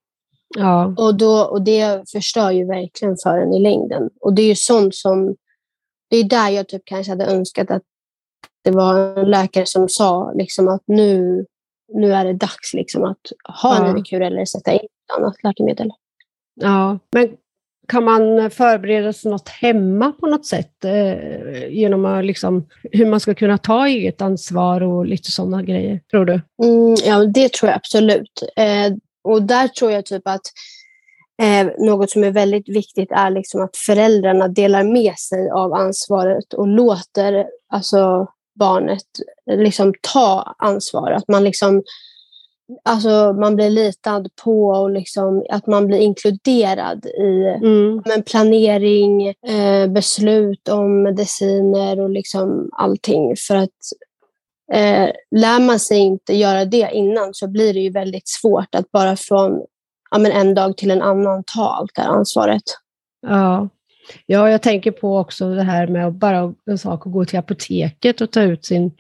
Ja. 0.58 0.94
Och, 0.96 1.14
då, 1.14 1.40
och 1.40 1.62
det 1.62 2.10
förstör 2.10 2.50
ju 2.50 2.66
verkligen 2.66 3.16
för 3.22 3.38
en 3.38 3.54
i 3.54 3.60
längden. 3.60 4.10
Och 4.20 4.34
det 4.34 4.42
är 4.42 4.46
ju 4.46 4.54
sånt 4.54 4.94
som... 4.94 5.36
Det 6.10 6.16
är 6.16 6.24
där 6.24 6.48
jag 6.48 6.68
typ 6.68 6.82
kanske 6.84 7.12
hade 7.12 7.26
önskat 7.26 7.70
att 7.70 7.82
det 8.64 8.70
var 8.70 9.18
en 9.18 9.30
läkare 9.30 9.66
som 9.66 9.88
sa 9.88 10.32
liksom 10.34 10.68
att 10.68 10.82
nu, 10.86 11.44
nu 11.94 12.12
är 12.12 12.24
det 12.24 12.32
dags 12.32 12.74
liksom 12.74 13.04
att 13.04 13.20
ha 13.60 13.76
en 13.76 13.86
ja. 13.86 13.98
IVQ 13.98 14.12
eller 14.12 14.44
sätta 14.44 14.72
in 14.72 14.78
ett 14.78 15.16
annat 15.18 15.42
läkemedel. 15.42 15.90
Ja, 16.54 16.98
men 17.12 17.36
kan 17.88 18.04
man 18.04 18.50
förbereda 18.50 19.12
sig 19.12 19.30
något 19.30 19.48
hemma 19.48 20.12
på 20.12 20.26
något 20.26 20.46
sätt? 20.46 20.84
Eh, 20.84 21.68
genom 21.68 22.04
att 22.04 22.24
liksom, 22.24 22.66
hur 22.92 23.06
man 23.06 23.20
ska 23.20 23.34
kunna 23.34 23.58
ta 23.58 23.86
eget 23.86 24.22
ansvar 24.22 24.80
och 24.80 25.06
lite 25.06 25.30
sådana 25.30 25.62
grejer, 25.62 26.00
tror 26.10 26.24
du? 26.24 26.32
Mm, 26.62 26.96
ja, 27.04 27.24
det 27.24 27.52
tror 27.52 27.68
jag 27.70 27.76
absolut. 27.76 28.42
Eh, 28.56 28.96
och 29.24 29.42
där 29.42 29.68
tror 29.68 29.90
jag 29.92 30.06
typ 30.06 30.22
att 30.24 30.46
eh, 31.42 31.66
något 31.78 32.10
som 32.10 32.24
är 32.24 32.30
väldigt 32.30 32.68
viktigt 32.68 33.12
är 33.12 33.30
liksom 33.30 33.60
att 33.60 33.76
föräldrarna 33.76 34.48
delar 34.48 34.84
med 34.84 35.18
sig 35.18 35.50
av 35.50 35.72
ansvaret 35.72 36.52
och 36.52 36.68
låter 36.68 37.46
alltså, 37.72 38.26
barnet 38.58 39.06
liksom, 39.46 39.94
ta 40.00 40.54
ansvar. 40.58 41.10
Att 41.10 41.28
man 41.28 41.44
liksom 41.44 41.82
alltså, 42.84 43.32
man 43.32 43.56
blir 43.56 43.70
litad 43.70 44.28
på 44.44 44.66
och 44.66 44.90
liksom, 44.90 45.44
att 45.50 45.66
man 45.66 45.86
blir 45.86 45.98
inkluderad 45.98 47.06
i 47.06 47.56
Mm. 47.62 48.02
men 48.06 48.22
planering, 48.22 49.26
eh, 49.28 49.86
beslut 49.88 50.68
om 50.68 51.02
mediciner 51.02 52.00
och 52.00 52.10
liksom 52.10 52.68
allting. 52.72 53.34
För 53.48 53.56
att 53.56 53.78
eh, 54.72 55.10
lär 55.30 55.60
man 55.60 55.80
sig 55.80 55.98
inte 55.98 56.34
göra 56.34 56.64
det 56.64 56.90
innan 56.92 57.34
så 57.34 57.48
blir 57.48 57.74
det 57.74 57.80
ju 57.80 57.90
väldigt 57.90 58.28
svårt 58.28 58.74
att 58.74 58.90
bara 58.90 59.16
från 59.16 59.60
ja, 60.10 60.18
men 60.18 60.32
en 60.32 60.54
dag 60.54 60.76
till 60.76 60.90
en 60.90 61.02
annan 61.02 61.44
ta 61.46 61.68
allt 61.68 61.94
det 61.94 62.02
här 62.02 62.08
ansvaret. 62.08 62.62
Ja. 63.26 63.68
ja, 64.26 64.50
jag 64.50 64.62
tänker 64.62 64.90
på 64.90 65.18
också 65.18 65.54
det 65.54 65.62
här 65.62 65.86
med 65.86 66.06
att 66.06 66.14
bara 66.14 66.54
en 66.66 66.78
sak 66.78 67.06
att 67.06 67.12
gå 67.12 67.24
till 67.24 67.38
apoteket 67.38 68.20
och 68.20 68.30
ta 68.30 68.42
ut 68.42 68.64
sin 68.64 68.92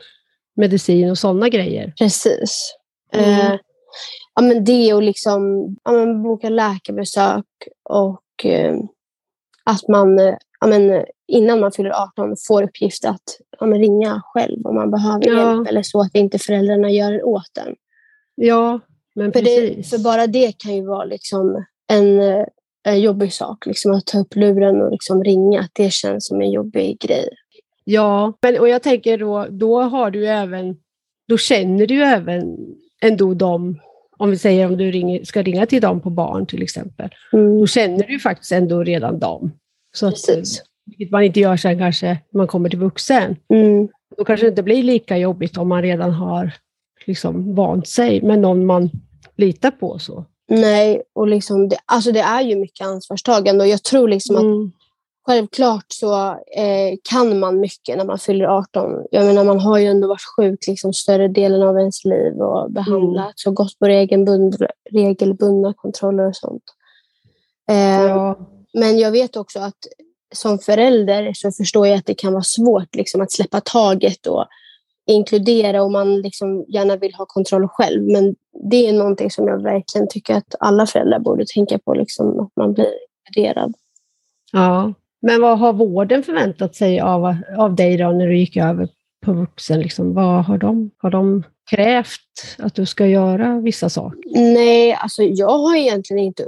medicin 0.56 1.10
och 1.10 1.18
sådana 1.18 1.48
grejer. 1.48 1.92
Precis. 1.98 2.74
Mm. 3.12 3.30
Eh, 3.30 3.58
ja, 4.34 4.42
men 4.42 4.64
det 4.64 4.94
och 4.94 5.02
liksom 5.02 5.66
ja, 5.84 5.92
men 5.92 6.22
boka 6.22 6.48
läkarbesök 6.48 7.46
och 7.82 8.44
eh, 8.44 8.76
att 9.64 9.88
man 9.88 10.18
eh, 10.18 10.34
ja, 10.60 10.66
men, 10.66 11.04
innan 11.28 11.60
man 11.60 11.72
fyller 11.72 11.90
18 11.90 12.34
får 12.48 12.62
uppgift 12.62 13.04
att 13.04 13.22
ja, 13.60 13.66
men, 13.66 13.78
ringa 13.78 14.22
själv 14.24 14.66
om 14.66 14.74
man 14.74 14.90
behöver 14.90 15.26
Ja. 15.28 15.54
hjälp 15.54 15.68
eller 15.68 15.82
så 15.82 16.00
att 16.00 16.14
inte 16.14 16.38
föräldrarna 16.38 16.90
gör 16.90 17.12
det 17.12 17.22
åt 17.22 17.58
en. 17.66 17.74
Ja, 18.34 18.80
men 19.14 19.32
För, 19.32 19.42
det, 19.42 19.60
precis. 19.60 19.90
för 19.90 19.98
bara 19.98 20.26
det 20.26 20.58
kan 20.58 20.74
ju 20.76 20.86
vara 20.86 21.04
liksom 21.04 21.64
en, 21.92 22.20
eh, 22.20 22.44
en 22.82 23.00
jobbig 23.00 23.32
sak, 23.32 23.66
liksom 23.66 23.92
att 23.92 24.06
ta 24.06 24.18
upp 24.18 24.36
luren 24.36 24.82
och 24.82 24.90
liksom 24.90 25.24
ringa. 25.24 25.60
Att 25.60 25.70
det 25.72 25.92
känns 25.92 26.26
som 26.26 26.40
en 26.40 26.50
jobbig 26.50 27.00
grej. 27.00 27.28
Ja, 27.84 28.32
men, 28.42 28.58
och 28.60 28.68
jag 28.68 28.82
tänker 28.82 29.18
då, 29.18 29.46
då 29.50 29.80
har 29.82 30.10
du 30.10 30.26
även, 30.28 30.76
då 31.28 31.36
känner 31.38 31.86
du 31.86 32.02
även 32.04 32.56
ändå 33.02 33.34
dem, 33.34 33.80
om 34.18 34.30
vi 34.30 34.38
säger 34.38 34.66
om 34.66 34.76
du 34.76 34.90
ringer, 34.90 35.24
ska 35.24 35.42
ringa 35.42 35.66
till 35.66 35.80
dem 35.82 36.00
på 36.00 36.10
barn 36.10 36.46
till 36.46 36.62
exempel, 36.62 37.10
Mm, 37.32 37.58
då 37.60 37.66
känner 37.66 38.06
du 38.06 38.18
faktiskt 38.18 38.52
ändå 38.52 38.82
redan 38.84 39.18
dem. 39.18 39.52
Så 39.92 40.06
att, 40.06 40.12
precis. 40.14 40.62
vilket 40.86 41.10
man 41.10 41.22
inte 41.22 41.40
gör 41.40 41.56
sen 41.56 41.78
kanske 41.78 42.06
när 42.06 42.38
man 42.38 42.46
kommer 42.46 42.68
till 42.68 42.78
vuxen. 42.78 43.36
Mm, 43.54 43.88
Då 44.16 44.24
kanske 44.24 44.46
det 44.46 44.50
inte 44.50 44.62
blir 44.62 44.82
lika 44.82 45.16
jobbigt 45.18 45.56
om 45.58 45.68
man 45.68 45.82
redan 45.82 46.10
har 46.10 46.52
liksom 47.06 47.54
vant 47.54 47.88
sig 47.88 48.22
med 48.22 48.38
någon 48.38 48.66
man 48.66 48.90
litar 49.36 49.70
på. 49.70 49.98
Så. 49.98 50.24
nej, 50.48 51.02
och 51.14 51.28
liksom 51.28 51.68
det, 51.68 51.76
alltså 51.86 52.12
det 52.12 52.20
är 52.20 52.40
ju 52.42 52.56
mycket 52.56 52.86
ansvarstagande 52.86 53.64
och 53.64 53.70
jag 53.70 53.82
tror 53.82 54.08
liksom 54.08 54.36
att 54.36 54.42
Mm. 54.42 54.72
Självklart 55.26 55.84
så 55.88 56.30
eh, 56.56 56.96
kan 57.10 57.38
man 57.38 57.60
mycket 57.60 57.96
när 57.96 58.04
man 58.04 58.18
fyller 58.18 58.44
18. 58.44 59.06
Jag 59.10 59.26
menar, 59.26 59.44
man 59.44 59.60
har 59.60 59.78
ju 59.78 59.86
ändå 59.86 60.08
varit 60.08 60.36
sjuk 60.36 60.66
liksom, 60.68 60.92
större 60.92 61.28
delen 61.28 61.62
av 61.62 61.78
ens 61.78 62.04
liv 62.04 62.32
och 62.32 62.72
behandlats 62.72 63.46
och 63.46 63.54
gått 63.54 63.78
på 63.78 63.86
regelbund, 63.86 64.56
regelbundna 64.90 65.74
kontroller 65.74 66.28
och 66.28 66.36
sånt. 66.36 66.62
Eh, 67.70 68.02
Ja. 68.02 68.38
Men 68.72 68.98
jag 68.98 69.10
vet 69.10 69.36
också 69.36 69.58
att 69.58 69.86
som 70.34 70.58
förälder 70.58 71.32
så 71.34 71.52
förstår 71.52 71.86
jag 71.86 71.98
att 71.98 72.06
det 72.06 72.14
kan 72.14 72.32
vara 72.32 72.42
svårt 72.42 72.94
liksom, 72.94 73.20
att 73.20 73.32
släppa 73.32 73.60
taget 73.60 74.26
och 74.26 74.46
inkludera 75.06 75.82
och 75.82 75.92
man 75.92 76.20
liksom 76.20 76.64
gärna 76.68 76.96
vill 76.96 77.14
ha 77.14 77.26
kontroll 77.26 77.68
själv. 77.68 78.02
Men 78.02 78.36
det 78.70 78.88
är 78.88 78.92
någonting 78.92 79.30
som 79.30 79.48
jag 79.48 79.62
verkligen 79.62 80.08
tycker 80.08 80.34
att 80.34 80.54
alla 80.60 80.86
föräldrar 80.86 81.18
borde 81.18 81.44
tänka 81.54 81.78
på, 81.78 81.94
liksom, 81.94 82.40
att 82.40 82.52
man 82.56 82.72
blir 82.72 82.90
inkluderad. 83.26 83.74
ja. 84.52 84.92
Men 85.22 85.40
vad 85.40 85.58
har 85.58 85.72
vården 85.72 86.22
förväntat 86.22 86.74
sig 86.74 87.00
av, 87.00 87.36
av 87.58 87.74
dig 87.74 87.96
då 87.96 88.12
när 88.12 88.26
du 88.26 88.38
gick 88.38 88.56
över 88.56 88.88
på 89.24 89.32
vuxen? 89.32 89.80
Liksom, 89.80 90.14
vad 90.14 90.44
har 90.44 90.58
de, 90.58 90.90
har 90.98 91.10
de 91.10 91.42
krävt 91.70 92.56
att 92.58 92.74
du 92.74 92.86
ska 92.86 93.06
göra 93.06 93.60
vissa 93.60 93.88
saker? 93.88 94.30
Nej, 94.34 94.92
alltså 94.92 95.22
jag 95.22 95.58
har 95.58 95.76
egentligen 95.76 96.24
inte 96.24 96.42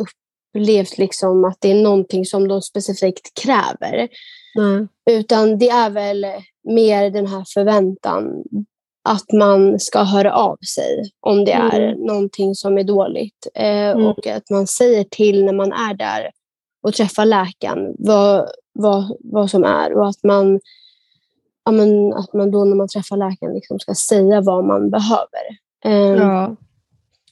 upplevt 0.54 0.98
liksom 0.98 1.44
att 1.44 1.56
det 1.60 1.70
är 1.70 1.82
någonting 1.82 2.24
som 2.24 2.48
de 2.48 2.62
specifikt 2.62 3.40
kräver. 3.42 4.08
Nej. 4.54 4.86
Utan 5.18 5.58
det 5.58 5.68
är 5.68 5.90
väl 5.90 6.26
mer 6.68 7.10
den 7.10 7.26
här 7.26 7.44
förväntan 7.54 8.44
att 9.04 9.32
man 9.32 9.80
ska 9.80 10.02
höra 10.02 10.34
av 10.34 10.56
sig 10.74 11.10
om 11.20 11.44
det 11.44 11.52
är 11.52 11.80
Mm. 11.80 12.00
någonting 12.06 12.54
som 12.54 12.78
är 12.78 12.84
dåligt. 12.84 13.46
Eh, 13.54 13.90
Mm. 13.90 14.06
Och 14.06 14.26
att 14.26 14.50
man 14.50 14.66
säger 14.66 15.04
till 15.04 15.44
när 15.44 15.52
man 15.52 15.72
är 15.72 15.94
där 15.94 16.30
och 16.82 16.94
träffar 16.94 17.24
läkaren 17.24 17.94
vad, 17.98 18.48
vad, 18.72 19.16
vad 19.20 19.50
som 19.50 19.64
är. 19.64 19.92
Och 19.98 20.08
att 20.08 20.22
man, 20.24 20.60
ja, 21.64 21.72
men, 21.72 22.12
att 22.12 22.32
man 22.32 22.50
då 22.50 22.64
när 22.64 22.76
man 22.76 22.88
träffar 22.88 23.16
läkaren 23.16 23.54
liksom 23.54 23.78
ska 23.78 23.94
säga 23.94 24.40
vad 24.40 24.64
man 24.64 24.90
behöver. 24.90 25.46
Eh, 25.84 26.22
Ja. 26.22 26.56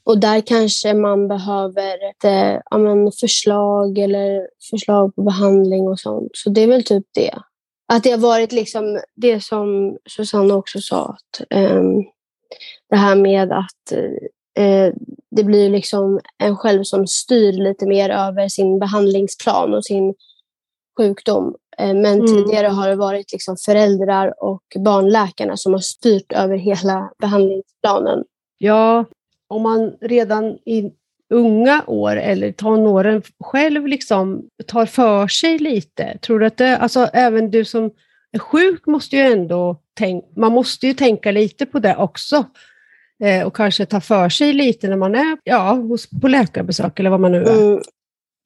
Och 0.04 0.18
där 0.18 0.40
kanske 0.40 0.94
man 0.94 1.28
behöver 1.28 2.10
ett 2.10 2.24
eh, 2.24 2.60
ja, 2.70 2.78
men 2.78 3.12
förslag 3.12 3.98
eller 3.98 4.48
förslag 4.70 5.14
på 5.14 5.22
behandling 5.22 5.88
och 5.88 6.00
sånt. 6.00 6.30
Så 6.34 6.50
det 6.50 6.60
är 6.60 6.66
väl 6.66 6.84
typ 6.84 7.06
det. 7.14 7.34
Att 7.92 8.02
det 8.04 8.10
har 8.10 8.18
varit 8.18 8.52
liksom 8.52 9.00
det 9.16 9.44
som 9.44 9.96
Susanna 10.10 10.54
också 10.54 10.80
sa. 10.80 11.04
Att, 11.04 11.46
ehm, 11.50 12.02
det 12.90 12.96
här 12.96 13.16
med 13.16 13.52
att 13.52 13.92
eh, 14.58 14.92
det 15.30 15.44
blir 15.44 15.70
liksom 15.70 16.20
en 16.38 16.56
själv 16.56 16.82
som 16.82 17.06
styr 17.06 17.52
lite 17.52 17.86
mer 17.86 18.10
över 18.10 18.48
sin 18.48 18.78
behandlingsplan 18.78 19.74
och 19.74 19.84
sin 19.84 20.14
sjukdom. 20.98 21.54
Eh, 21.78 21.94
men 21.94 22.20
Mm. 22.20 22.26
tidigare 22.26 22.66
har 22.66 22.88
det 22.88 22.96
varit 22.96 23.32
liksom 23.32 23.56
föräldrar 23.56 24.34
och 24.44 24.62
barnläkarna 24.78 25.56
som 25.56 25.72
har 25.72 25.80
styrt 25.80 26.32
över 26.32 26.56
hela 26.56 27.10
behandlingsplanen. 27.18 28.24
ja, 28.58 29.04
om 29.50 29.62
man 29.62 29.92
redan 30.00 30.44
i 30.46 30.92
unga 31.34 31.84
år 31.86 32.16
eller 32.16 32.52
tonåren 32.52 33.22
själv 33.40 33.86
liksom 33.86 34.48
tar 34.66 34.86
för 34.86 35.28
sig 35.28 35.58
lite, 35.58 36.18
tror 36.18 36.40
du 36.40 36.46
att 36.46 36.56
det, 36.56 36.76
alltså 36.76 37.08
även 37.12 37.50
du 37.50 37.64
som 37.64 37.90
är 38.32 38.38
sjuk 38.38 38.86
måste 38.86 39.16
ju 39.16 39.22
ändå 39.22 39.80
tänka, 39.98 40.26
man 40.36 40.52
måste 40.52 40.86
ju 40.86 40.94
tänka 40.94 41.30
lite 41.30 41.66
på 41.66 41.78
det 41.78 41.96
också. 41.96 42.44
Eh, 43.24 43.46
och 43.46 43.56
kanske 43.56 43.86
ta 43.86 44.00
för 44.00 44.28
sig 44.28 44.52
lite 44.52 44.88
när 44.88 44.96
man 44.96 45.14
är 45.14 45.38
ja, 45.44 45.72
hos, 45.72 46.10
på 46.20 46.28
läkarbesök 46.28 46.98
eller 46.98 47.10
vad 47.10 47.20
man 47.20 47.32
nu 47.32 47.42
är. 47.44 47.62
Mm, 47.62 47.82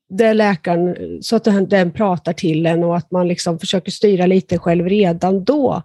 Där 0.08 0.34
läkaren, 0.34 0.96
så 1.22 1.36
att 1.36 1.44
den, 1.44 1.68
den 1.68 1.90
pratar 1.92 2.32
till 2.32 2.66
en 2.66 2.84
och 2.84 2.96
att 2.96 3.10
man 3.10 3.28
liksom 3.28 3.58
försöker 3.58 3.90
styra 3.90 4.26
lite 4.26 4.58
själv 4.58 4.88
redan 4.88 5.44
då. 5.44 5.82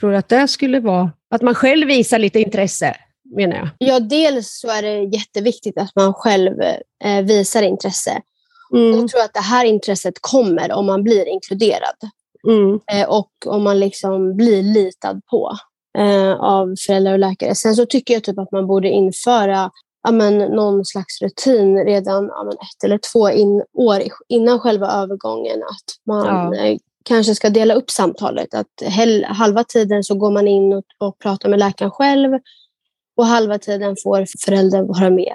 Tror 0.00 0.10
du 0.10 0.16
att 0.16 0.28
det 0.28 0.48
skulle 0.48 0.80
vara, 0.80 1.12
att 1.30 1.42
man 1.42 1.54
själv 1.54 1.86
visar 1.86 2.18
lite 2.18 2.40
intresse, 2.40 2.96
menar 3.36 3.56
jag? 3.56 3.68
Ja, 3.78 4.00
dels 4.00 4.58
så 4.60 4.68
är 4.70 4.82
det 4.82 5.16
jätteviktigt 5.16 5.78
att 5.78 5.90
man 5.96 6.14
själv 6.14 6.60
eh, 7.04 7.22
visar 7.24 7.62
intresse. 7.62 8.20
Mm. 8.74 8.98
Jag 9.00 9.08
tror 9.08 9.20
att 9.22 9.34
det 9.34 9.40
här 9.40 9.64
intresset 9.64 10.14
kommer 10.20 10.72
om 10.72 10.86
man 10.86 11.02
blir 11.02 11.28
inkluderad 11.28 11.96
Mm. 12.48 12.80
eh, 12.92 13.08
och 13.08 13.30
om 13.46 13.62
man 13.62 13.80
liksom 13.80 14.36
blir 14.36 14.62
litad 14.62 15.20
på 15.30 15.56
eh, 15.98 16.32
av 16.32 16.74
föräldrar 16.86 17.12
och 17.12 17.18
läkare. 17.18 17.54
Sen 17.54 17.76
så 17.76 17.86
tycker 17.86 18.14
jag 18.14 18.24
typ 18.24 18.38
att 18.38 18.52
man 18.52 18.66
borde 18.66 18.88
införa 18.88 19.70
ja, 20.02 20.10
men, 20.10 20.38
någon 20.38 20.84
slags 20.84 21.22
rutin 21.22 21.84
redan 21.84 22.26
ja, 22.26 22.42
men, 22.44 22.52
ett 22.52 22.84
eller 22.84 22.98
två 23.12 23.30
in, 23.30 23.62
år 23.74 24.02
innan 24.28 24.58
själva 24.58 24.92
övergången. 24.92 25.62
Att 25.62 26.06
man 26.06 26.26
Ja. 26.26 26.64
eh, 26.64 26.76
kanske 27.04 27.34
ska 27.34 27.50
dela 27.50 27.74
upp 27.74 27.90
samtalet. 27.90 28.54
Att 28.54 28.82
hel, 28.82 29.24
halva 29.24 29.64
tiden 29.64 30.04
så 30.04 30.14
går 30.14 30.30
man 30.30 30.48
in 30.48 30.72
och, 30.72 30.84
och 30.98 31.18
pratar 31.18 31.48
med 31.48 31.58
läkaren 31.58 31.90
själv 31.90 32.38
och 33.20 33.26
halva 33.26 33.58
tiden 33.58 33.96
får 34.02 34.26
föräldern 34.44 34.86
vara 34.86 35.10
med. 35.10 35.32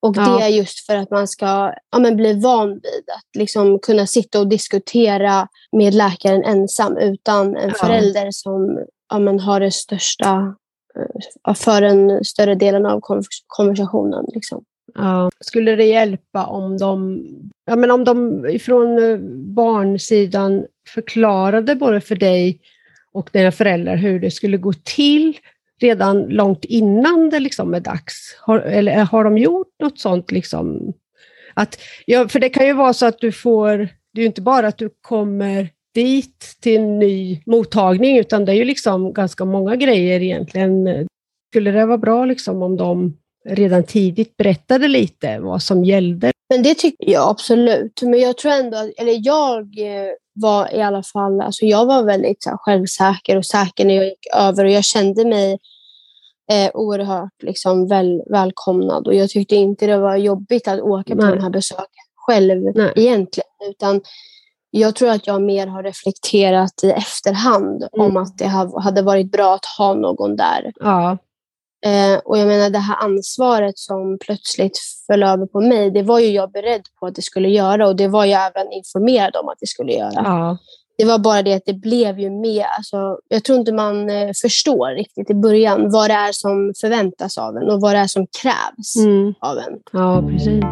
Och 0.00 0.16
Ja. 0.16 0.22
det 0.38 0.44
är 0.44 0.48
just 0.48 0.86
för 0.86 0.96
att 0.96 1.10
man 1.10 1.28
ska 1.28 1.74
ja, 1.90 1.98
men 1.98 2.16
bli 2.16 2.32
van 2.40 2.68
vid 2.68 3.04
att 3.16 3.36
liksom 3.38 3.78
kunna 3.78 4.06
sitta 4.06 4.40
och 4.40 4.48
diskutera 4.48 5.48
med 5.72 5.94
läkaren 5.94 6.44
ensam 6.44 6.96
utan 6.96 7.56
en 7.56 7.68
Ja. 7.68 7.74
förälder 7.86 8.28
som 8.30 8.84
ja, 9.10 9.18
men 9.18 9.40
har 9.40 9.60
det 9.60 9.70
största 9.70 10.54
eh, 11.48 11.54
för 11.54 11.82
en 11.82 12.24
större 12.24 12.54
delen 12.54 12.86
av 12.86 13.00
konvers- 13.00 13.44
konversationen. 13.46 14.24
Liksom. 14.34 14.64
Ja. 14.94 15.30
Skulle 15.40 15.76
det 15.76 15.84
hjälpa 15.84 16.46
om 16.46 16.78
de, 16.78 17.24
ja, 17.66 17.76
men 17.76 17.90
om 17.90 18.04
de 18.04 18.42
från 18.64 19.10
eh, 19.10 19.18
barnsidan 19.54 20.66
förklarade 20.94 21.74
både 21.74 22.00
för 22.00 22.14
dig 22.14 22.60
och 23.12 23.30
dina 23.32 23.52
föräldrar 23.52 23.96
hur 23.96 24.20
det 24.20 24.30
skulle 24.30 24.56
gå 24.56 24.72
till 24.72 25.36
redan 25.80 26.28
långt 26.28 26.64
innan 26.64 27.30
det 27.30 27.40
liksom 27.40 27.74
är 27.74 27.80
dags? 27.80 28.36
Har, 28.40 28.58
eller 28.58 28.96
har 28.96 29.24
de 29.24 29.38
gjort 29.38 29.74
något 29.82 29.98
sånt? 29.98 30.30
Liksom? 30.30 30.92
Att, 31.54 31.78
ja, 32.06 32.28
för 32.28 32.40
det 32.40 32.48
kan 32.48 32.66
ju 32.66 32.72
vara 32.72 32.92
så 32.92 33.06
att 33.06 33.18
du 33.18 33.32
får, 33.32 33.76
det 34.14 34.20
är 34.20 34.22
ju 34.22 34.26
inte 34.26 34.42
bara 34.42 34.68
att 34.68 34.78
du 34.78 34.90
kommer 35.00 35.68
dit 35.94 36.56
till 36.60 36.80
en 36.80 36.98
ny 36.98 37.42
mottagning, 37.46 38.18
utan 38.18 38.44
det 38.44 38.52
är 38.52 38.56
ju 38.56 38.64
liksom 38.64 39.12
ganska 39.12 39.44
många 39.44 39.76
grejer 39.76 40.22
egentligen. 40.22 40.88
Skulle 41.50 41.70
det 41.70 41.86
vara 41.86 41.98
bra 41.98 42.24
liksom 42.24 42.62
om 42.62 42.76
de 42.76 43.16
redan 43.48 43.84
tidigt 43.84 44.36
berättade 44.36 44.88
lite 44.88 45.38
vad 45.38 45.62
som 45.62 45.84
gällde? 45.84 46.32
Men 46.48 46.62
det 46.62 46.74
tycker 46.74 47.10
jag 47.10 47.28
absolut. 47.30 48.02
Men 48.02 48.20
jag 48.20 48.36
tror 48.38 48.52
ändå, 48.52 48.76
att- 48.76 48.90
eller 48.98 49.20
jag 49.26 49.58
eh, 49.78 50.10
var 50.34 50.74
i 50.74 50.82
alla 50.82 51.02
fall, 51.02 51.40
alltså 51.40 51.64
jag 51.66 51.86
var 51.86 52.02
väldigt 52.02 52.42
så 52.42 52.50
här, 52.50 52.56
självsäker 52.56 53.36
och 53.36 53.46
säker 53.46 53.84
när 53.84 53.94
jag 53.94 54.04
gick 54.04 54.26
över 54.36 54.64
och 54.64 54.70
jag 54.70 54.84
kände 54.84 55.24
mig 55.24 55.58
eh, 56.52 56.70
oerhört 56.74 57.42
liksom 57.42 57.88
väl, 57.88 58.22
välkomnad 58.30 59.06
och 59.06 59.14
jag 59.14 59.30
tyckte 59.30 59.56
inte 59.56 59.86
det 59.86 59.98
var 59.98 60.16
jobbigt 60.16 60.68
att 60.68 60.80
åka 60.80 61.16
på 61.16 61.22
Nej. 61.22 61.34
de 61.36 61.42
här 61.42 61.50
besöken 61.50 61.84
själv 62.16 62.62
Nej. 62.74 62.92
egentligen. 62.96 63.48
Utan 63.70 64.00
jag 64.70 64.94
tror 64.94 65.10
att 65.10 65.26
jag 65.26 65.42
mer 65.42 65.66
har 65.66 65.82
reflekterat 65.82 66.84
i 66.84 66.90
efterhand 66.90 67.88
Mm. 67.96 68.06
om 68.06 68.16
att 68.16 68.38
det 68.38 68.48
ha- 68.48 68.80
hade 68.80 69.02
varit 69.02 69.32
bra 69.32 69.54
att 69.54 69.64
ha 69.78 69.94
någon 69.94 70.36
där. 70.36 70.72
Ja, 70.80 71.18
Eh, 71.86 72.18
och 72.24 72.38
jag 72.38 72.46
menar 72.46 72.70
det 72.70 72.78
här 72.78 72.96
ansvaret 73.04 73.78
som 73.78 74.18
plötsligt 74.20 74.78
föll 75.06 75.22
över 75.22 75.46
på 75.46 75.60
mig, 75.60 75.90
det 75.90 76.02
var 76.02 76.18
ju 76.18 76.26
jag 76.26 76.52
beredd 76.52 76.82
på 77.00 77.06
att 77.06 77.14
det 77.14 77.22
skulle 77.22 77.48
göra 77.48 77.88
och 77.88 77.96
det 77.96 78.08
var 78.08 78.24
jag 78.24 78.46
även 78.46 78.72
informerad 78.72 79.36
om 79.36 79.48
att 79.48 79.58
det 79.60 79.66
skulle 79.66 79.92
göra. 79.92 80.12
ja, 80.14 80.58
Det 80.98 81.04
var 81.04 81.18
bara 81.18 81.42
det 81.42 81.54
att 81.54 81.66
det 81.66 81.74
blev 81.74 82.18
ju 82.18 82.30
mer, 82.30 82.64
alltså, 82.76 83.18
jag 83.28 83.44
tror 83.44 83.58
inte 83.58 83.72
man 83.72 84.10
eh, 84.10 84.30
förstår 84.42 84.94
riktigt 84.94 85.30
i 85.30 85.34
början 85.34 85.90
vad 85.90 86.10
det 86.10 86.14
är 86.14 86.32
som 86.32 86.72
förväntas 86.80 87.38
av 87.38 87.56
en 87.56 87.70
och 87.70 87.80
vad 87.80 87.94
det 87.94 87.98
är 87.98 88.06
som 88.06 88.26
krävs 88.42 88.96
mm. 88.96 89.34
av 89.40 89.58
en. 89.58 89.78
ja 89.92 90.22
precis. 90.28 90.64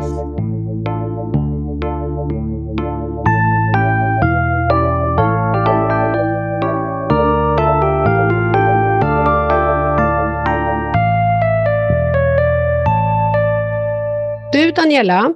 Du 14.52 14.70
Daniela, 14.70 15.34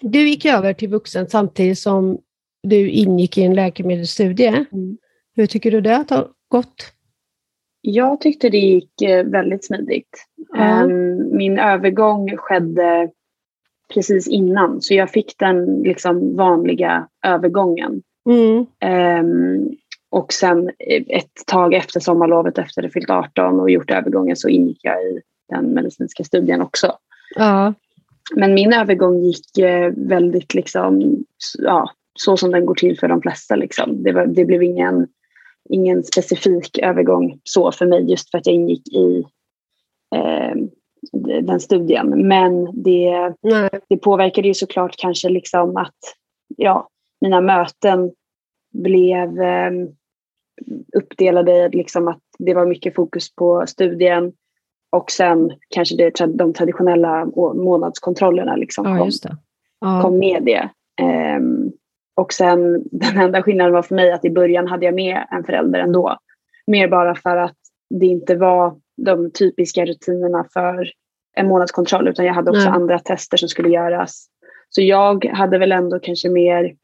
du 0.00 0.28
gick 0.28 0.44
över 0.44 0.72
till 0.72 0.88
vuxen 0.88 1.28
samtidigt 1.28 1.78
som 1.78 2.18
du 2.62 2.90
ingick 2.90 3.38
i 3.38 3.42
en 3.42 3.54
läkemedelsstudie. 3.54 4.66
Mm. 4.72 4.98
Hur 5.36 5.46
tycker 5.46 5.70
du 5.70 5.80
det 5.80 6.04
har 6.10 6.28
gått? 6.48 6.92
Jag 7.80 8.20
tyckte 8.20 8.48
det 8.48 8.58
gick 8.58 9.02
eh, 9.02 9.24
väldigt 9.24 9.64
smidigt. 9.64 10.26
Ehm, 10.56 11.36
Min 11.36 11.58
övergång 11.58 12.36
skedde 12.36 13.10
precis 13.94 14.28
innan, 14.28 14.82
så 14.82 14.94
jag 14.94 15.10
fick 15.10 15.38
den 15.38 15.82
liksom 15.82 16.36
vanliga 16.36 17.08
övergången. 17.26 18.02
Mm. 18.30 18.66
Ehm, 18.80 19.70
och 20.10 20.32
sen 20.32 20.68
eh, 20.68 21.02
ett 21.08 21.46
tag 21.46 21.74
efter 21.74 22.00
sommarlovet, 22.00 22.58
efter 22.58 22.82
jag 22.82 22.92
fyllt 22.92 23.10
18 23.10 23.60
och 23.60 23.70
gjort 23.70 23.90
övergången, 23.90 24.36
så 24.36 24.48
ingick 24.48 24.78
jag 24.82 25.02
i 25.02 25.20
den 25.48 25.74
medicinska 25.74 26.24
studien 26.24 26.62
också. 26.62 26.92
Ja, 27.34 27.74
Men 28.36 28.54
min 28.54 28.72
övergång 28.72 29.22
gick 29.22 29.58
eh, 29.58 29.92
väldigt 29.96 30.54
liksom, 30.54 31.24
ja, 31.58 31.90
så 32.14 32.36
som 32.36 32.50
den 32.50 32.66
går 32.66 32.74
till 32.74 32.98
för 32.98 33.08
de 33.08 33.22
flesta. 33.22 33.56
Liksom. 33.56 34.02
Det, 34.02 34.12
var, 34.12 34.26
det 34.26 34.44
blev 34.44 34.62
ingen, 34.62 35.08
ingen 35.68 36.02
specifik 36.02 36.78
övergång 36.78 37.40
så 37.44 37.72
för 37.72 37.86
mig 37.86 38.10
just 38.10 38.30
för 38.30 38.38
att 38.38 38.46
jag 38.46 38.54
ingick 38.54 38.88
i 38.88 39.24
eh, 40.14 40.54
den 41.42 41.60
studien. 41.60 42.28
Men 42.28 42.82
det, 42.82 43.34
nej. 43.42 43.70
det 43.88 43.96
påverkade 43.96 44.48
ju 44.48 44.54
såklart 44.54 44.96
kanske 44.98 45.28
liksom 45.28 45.76
att 45.76 45.98
ja, 46.56 46.88
mina 47.20 47.40
möten 47.40 48.12
blev 48.72 49.40
eh, 49.40 49.70
uppdelade 50.96 51.68
liksom 51.68 52.08
att 52.08 52.20
det 52.38 52.54
var 52.54 52.66
mycket 52.66 52.94
fokus 52.94 53.34
på 53.34 53.64
studien 53.66 54.32
och 54.92 55.10
sen 55.10 55.52
kanske 55.68 55.96
det, 55.96 56.26
de 56.26 56.52
traditionella 56.52 57.26
månadskontrollerna 57.54 58.56
liksom 58.56 58.84
Ja, 58.88 58.98
kom. 58.98 59.10
Ja. 59.80 60.02
kom 60.02 60.18
med 60.18 60.42
det. 60.42 60.68
Ehm, 61.00 61.70
och 62.16 62.32
sen 62.32 62.84
den 62.90 63.18
enda 63.18 63.42
skillnaden 63.42 63.72
var 63.72 63.82
för 63.82 63.94
mig 63.94 64.12
att 64.12 64.24
i 64.24 64.30
början 64.30 64.68
hade 64.68 64.84
jag 64.84 64.94
med 64.94 65.26
en 65.30 65.44
förälder 65.44 65.80
ändå. 65.80 66.16
Mer 66.66 66.88
bara 66.88 67.14
för 67.14 67.36
att 67.36 67.56
det 68.00 68.06
inte 68.06 68.36
var 68.36 68.76
de 68.96 69.30
typiska 69.30 69.84
rutinerna 69.84 70.44
för 70.52 70.90
en 71.36 71.48
månadskontroll 71.48 72.08
utan 72.08 72.24
jag 72.24 72.34
hade 72.34 72.50
också 72.50 72.68
Nej. 72.68 72.74
andra 72.74 72.98
tester 72.98 73.36
som 73.36 73.48
skulle 73.48 73.68
göras. 73.68 74.26
Så 74.68 74.82
jag 74.82 75.24
hade 75.24 75.58
väl 75.58 75.72
ändå 75.72 75.98
kanske 75.98 76.28
mer 76.28 76.74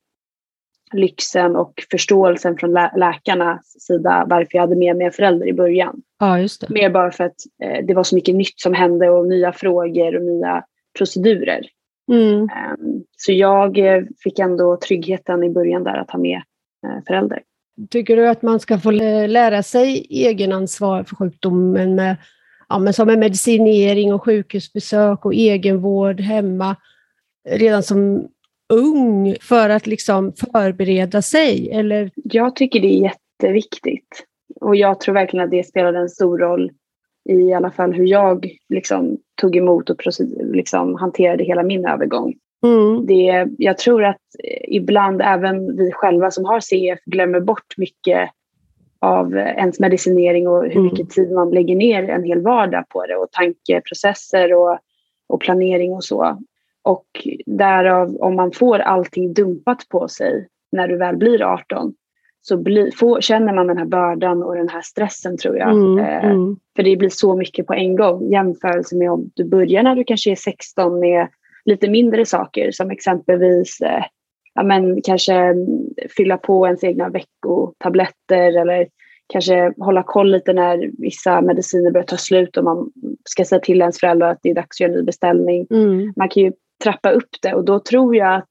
lyxen 0.92 1.57
och 1.57 1.73
förståelsen 1.90 2.57
från 2.59 2.73
lä- 2.73 2.92
läkarnas 2.97 3.76
sida 3.80 4.25
varför 4.28 4.49
jag 4.52 4.61
hade 4.61 4.76
med 4.76 4.97
mig 4.97 5.07
en 5.07 5.12
förälder 5.12 5.47
i 5.49 5.52
början. 5.52 6.02
ja, 6.18 6.40
just 6.40 6.61
det. 6.61 6.71
Mer 6.71 6.90
bara 6.90 7.11
för 7.11 7.25
att 7.25 7.37
eh, 7.64 7.85
det 7.87 7.95
var 7.95 8.04
så 8.04 8.14
mycket 8.14 8.35
nytt 8.35 8.61
som 8.61 8.75
hände 8.75 9.11
och 9.11 9.26
nya 9.28 9.52
frågor 9.52 10.16
och 10.16 10.23
nya 10.23 10.64
procedurer. 10.99 11.67
Mm. 12.13 12.34
Ehm, 12.43 13.02
Så 13.17 13.32
jag 13.32 13.78
eh, 13.78 14.02
fick 14.25 14.39
ändå 14.39 14.76
tryggheten 14.76 15.45
i 15.45 15.50
början 15.50 15.84
där 15.84 15.95
att 15.97 16.10
ha 16.10 16.19
med 16.19 16.43
eh, 16.86 17.04
förälder. 17.06 17.43
Tycker 17.91 18.17
du 18.17 18.28
att 18.28 18.43
man 18.43 18.60
ska 18.60 18.78
få 18.78 18.91
lä- 18.91 19.26
lära 19.26 19.63
sig 19.63 20.06
egenansvar 20.10 21.04
för 21.04 21.17
sjukdomen 21.17 21.95
med, 21.95 22.17
ja, 22.69 22.78
men 22.78 22.93
som 22.93 23.06
med 23.06 23.19
medicinering 23.19 24.13
och 24.15 24.25
sjukhusbesök 24.25 25.25
och 25.25 25.34
egenvård 25.34 26.21
hemma 26.21 26.76
redan 27.49 27.82
som 27.82 28.28
ung 28.69 29.37
för 29.41 29.71
att 29.71 29.87
liksom 29.87 30.33
förbereda 30.52 31.23
sig? 31.23 31.71
Eller, 31.73 32.11
Jag 32.15 32.57
tycker 32.57 32.81
det 32.81 32.87
är 32.89 33.02
jätteviktigt. 33.02 34.25
Och 34.61 34.76
jag 34.76 35.00
tror 35.00 35.15
verkligen 35.15 35.45
att 35.45 35.50
det 35.50 35.65
spelade 35.67 35.99
en 35.99 36.09
stor 36.09 36.39
roll 36.39 36.71
i 37.28 37.52
alla 37.52 37.71
fall 37.71 37.93
hur 37.93 38.07
jag 38.07 38.50
liksom 38.69 39.17
tog 39.41 39.57
emot 39.57 39.91
och 39.91 40.02
liksom 40.52 40.95
hanterade 40.95 41.45
hela 41.45 41.63
min 41.63 41.87
övergång. 41.87 42.35
mm, 42.65 43.07
Det, 43.07 43.47
jag 43.59 43.78
tror 43.78 44.04
att 44.04 44.21
ibland 44.69 45.23
även 45.25 45.76
vi 45.76 45.93
själva 45.93 46.31
som 46.31 46.45
har 46.45 46.61
CF 46.61 46.99
glömmer 47.07 47.41
bort 47.41 47.75
mycket 47.76 48.31
av 49.00 49.37
ens 49.37 49.81
medicinering 49.81 50.49
och 50.49 50.63
hur 50.65 50.71
Mm. 50.73 50.85
mycket 50.85 51.11
tid 51.11 51.31
man 51.33 51.50
lägger 51.50 51.76
ner 51.76 52.09
en 52.09 52.25
hel 52.25 52.43
vardag 52.43 52.85
på 52.89 53.07
det 53.07 53.17
och 53.17 53.31
tankeprocesser 53.33 54.54
och, 54.54 54.78
och 55.28 55.41
planering 55.41 55.93
och 55.93 56.04
så. 56.04 56.39
Och 56.89 57.07
därav 57.47 58.17
om 58.17 58.37
man 58.37 58.53
får 58.53 58.79
allting 58.79 59.33
dumpat 59.33 59.89
på 59.89 60.09
sig 60.09 60.49
när 60.73 60.89
du 60.89 60.97
väl 60.97 61.17
blir 61.17 61.43
18 61.43 61.95
så 62.41 62.57
bli, 62.57 62.91
får, 62.93 63.21
känner 63.21 63.53
man 63.53 63.67
den 63.67 63.79
här 63.79 63.85
bördan 63.85 64.43
och 64.43 64.55
den 64.55 64.69
här 64.69 64.81
stressen 64.81 65.37
tror 65.37 65.59
jag. 65.59 65.71
mm, 65.71 65.99
Eh, 65.99 66.25
mm, 66.25 66.57
för 66.77 66.83
det 66.83 66.97
blir 66.97 67.09
så 67.09 67.37
mycket 67.37 67.67
på 67.67 67.75
en 67.75 67.97
gång 67.97 68.31
jämfört 68.31 68.93
med 68.93 69.11
om 69.11 69.31
du 69.35 69.45
börjar 69.45 69.83
när 69.83 69.97
du 69.97 70.05
kanske 70.05 70.31
är 70.31 70.37
16 70.37 71.01
med 71.01 71.29
lite 71.65 71.89
mindre 71.89 72.27
saker 72.27 72.71
som 72.71 72.91
exempelvis 72.91 73.81
eh, 73.81 74.05
ja, 74.55 74.63
men 74.63 75.03
kanske 75.03 75.55
fylla 76.17 76.37
på 76.37 76.67
ens 76.67 76.85
egna 76.85 77.09
veckotabletter 77.09 78.61
eller 78.61 78.89
kanske 79.27 79.73
hålla 79.79 80.03
koll 80.03 80.31
lite 80.31 80.53
när 80.53 80.91
vissa 80.99 81.41
mediciner 81.41 81.91
börjar 81.91 82.07
ta 82.07 82.17
slut 82.17 82.57
och 82.57 82.65
man 82.65 82.91
ska 83.25 83.45
säga 83.45 83.61
till 83.61 83.81
ens 83.81 84.01
föräldrar 84.01 84.31
att 84.31 84.39
det 84.43 84.51
är 84.51 84.55
dags 84.55 84.77
att 84.77 84.81
göra 84.81 84.93
en 84.93 84.99
ny 84.99 85.03
beställning. 85.03 85.67
mm. 85.71 86.13
Man 86.17 86.29
kan 86.29 86.43
ju 86.43 86.53
trappa 86.84 87.10
upp 87.10 87.28
det 87.43 87.54
och 87.54 87.64
då 87.64 87.80
tror 87.80 88.17
jag 88.17 88.34
att 88.34 88.49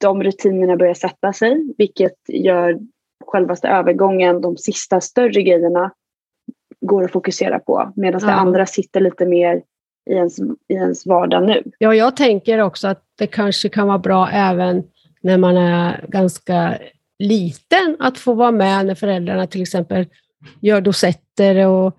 de 0.00 0.22
rutinerna 0.22 0.76
börjar 0.76 0.94
sätta 0.94 1.32
sig 1.32 1.74
vilket 1.78 2.16
gör 2.28 2.78
självaste 3.26 3.68
övergången, 3.68 4.40
de 4.40 4.56
sista 4.56 5.00
större 5.00 5.42
grejerna 5.42 5.92
går 6.80 7.04
att 7.04 7.12
fokusera 7.12 7.58
på 7.58 7.92
medan 7.96 8.20
det 8.20 8.26
Ja. 8.26 8.32
andra 8.32 8.66
sitter 8.66 9.00
lite 9.00 9.26
mer 9.26 9.62
i 10.10 10.14
ens, 10.14 10.38
i 10.68 10.74
ens 10.74 11.06
vardag 11.06 11.42
nu. 11.46 11.62
Ja, 11.78 11.94
jag 11.94 12.16
tänker 12.16 12.58
också 12.58 12.88
att 12.88 13.02
det 13.18 13.26
kanske 13.26 13.68
kan 13.68 13.88
vara 13.88 13.98
bra 13.98 14.28
även 14.30 14.82
när 15.20 15.38
man 15.38 15.56
är 15.56 16.04
ganska 16.08 16.78
liten 17.18 17.96
att 17.98 18.18
få 18.18 18.34
vara 18.34 18.50
med 18.50 18.86
när 18.86 18.94
föräldrarna 18.94 19.46
till 19.46 19.62
exempel 19.62 20.06
gör 20.60 20.80
dosetter 20.80 21.66
och 21.66 21.96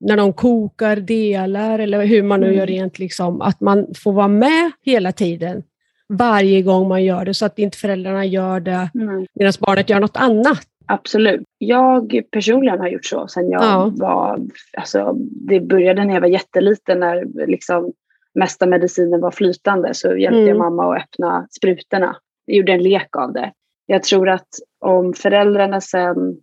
när 0.00 0.16
de 0.16 0.32
kokar 0.32 0.96
delar 0.96 1.78
eller 1.78 2.04
hur 2.06 2.22
man 2.22 2.40
nu 2.40 2.46
Mm. 2.46 2.58
gör 2.58 2.66
rent, 2.66 2.98
liksom, 2.98 3.40
att 3.40 3.60
man 3.60 3.86
får 4.02 4.12
vara 4.12 4.28
med 4.28 4.70
hela 4.82 5.12
tiden 5.12 5.62
varje 6.08 6.62
gång 6.62 6.88
man 6.88 7.04
gör 7.04 7.24
det 7.24 7.34
så 7.34 7.46
att 7.46 7.58
inte 7.58 7.78
föräldrarna 7.78 8.24
gör 8.24 8.60
det 8.60 8.90
medan 9.34 9.52
barnet 9.60 9.90
gör 9.90 10.00
något 10.00 10.16
annat. 10.16 10.60
Absolut. 10.86 11.40
Jag 11.58 12.20
personligen 12.30 12.80
har 12.80 12.88
gjort 12.88 13.04
så 13.04 13.26
sen 13.28 13.50
jag 13.50 13.62
Ja. 13.62 13.92
var, 13.96 14.38
alltså 14.76 15.12
det 15.48 15.60
började 15.60 16.04
när 16.04 16.14
jag 16.14 16.20
var 16.20 16.28
jätteliten 16.28 17.00
när 17.00 17.46
liksom 17.46 17.92
mesta 18.34 18.66
medicinen 18.66 19.20
var 19.20 19.30
flytande 19.30 19.94
så 19.94 20.16
hjälpte 20.16 20.36
Mm. 20.38 20.48
jag 20.48 20.58
mamma 20.58 20.96
att 20.96 21.02
öppna 21.02 21.46
sprutorna. 21.50 22.16
Jag 22.44 22.56
gjorde 22.56 22.72
en 22.72 22.82
lek 22.82 23.16
av 23.16 23.32
det. 23.32 23.52
Jag 23.86 24.02
tror 24.02 24.28
att 24.28 24.48
om 24.80 25.12
föräldrarna 25.14 25.80
sen 25.80 26.36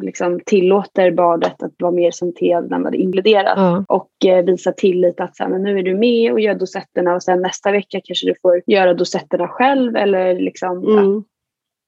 liksom 0.00 0.40
tillåter 0.46 1.10
barnet 1.10 1.62
att 1.62 1.72
vara 1.78 1.92
mer 1.92 2.10
som 2.10 2.34
te 2.34 2.60
när 2.60 2.78
man 2.78 2.94
är 2.94 2.98
inkluderat 2.98 3.54
Ja. 3.56 3.84
och 3.88 4.10
eh, 4.26 4.44
visa 4.44 4.72
tillit 4.72 5.20
att 5.20 5.36
så 5.36 5.42
här, 5.42 5.50
men 5.50 5.62
nu 5.62 5.78
är 5.78 5.82
du 5.82 5.94
med 5.94 6.32
och 6.32 6.40
gör 6.40 6.54
dosetterna 6.54 7.14
och 7.14 7.22
sen 7.22 7.42
nästa 7.42 7.70
vecka 7.72 8.00
kanske 8.04 8.26
du 8.26 8.34
får 8.42 8.62
göra 8.66 8.94
dosetterna 8.94 9.48
själv 9.48 9.96
eller 9.96 10.34
liksom, 10.40 10.84
ja, 10.86 10.98
Mm. 11.02 11.24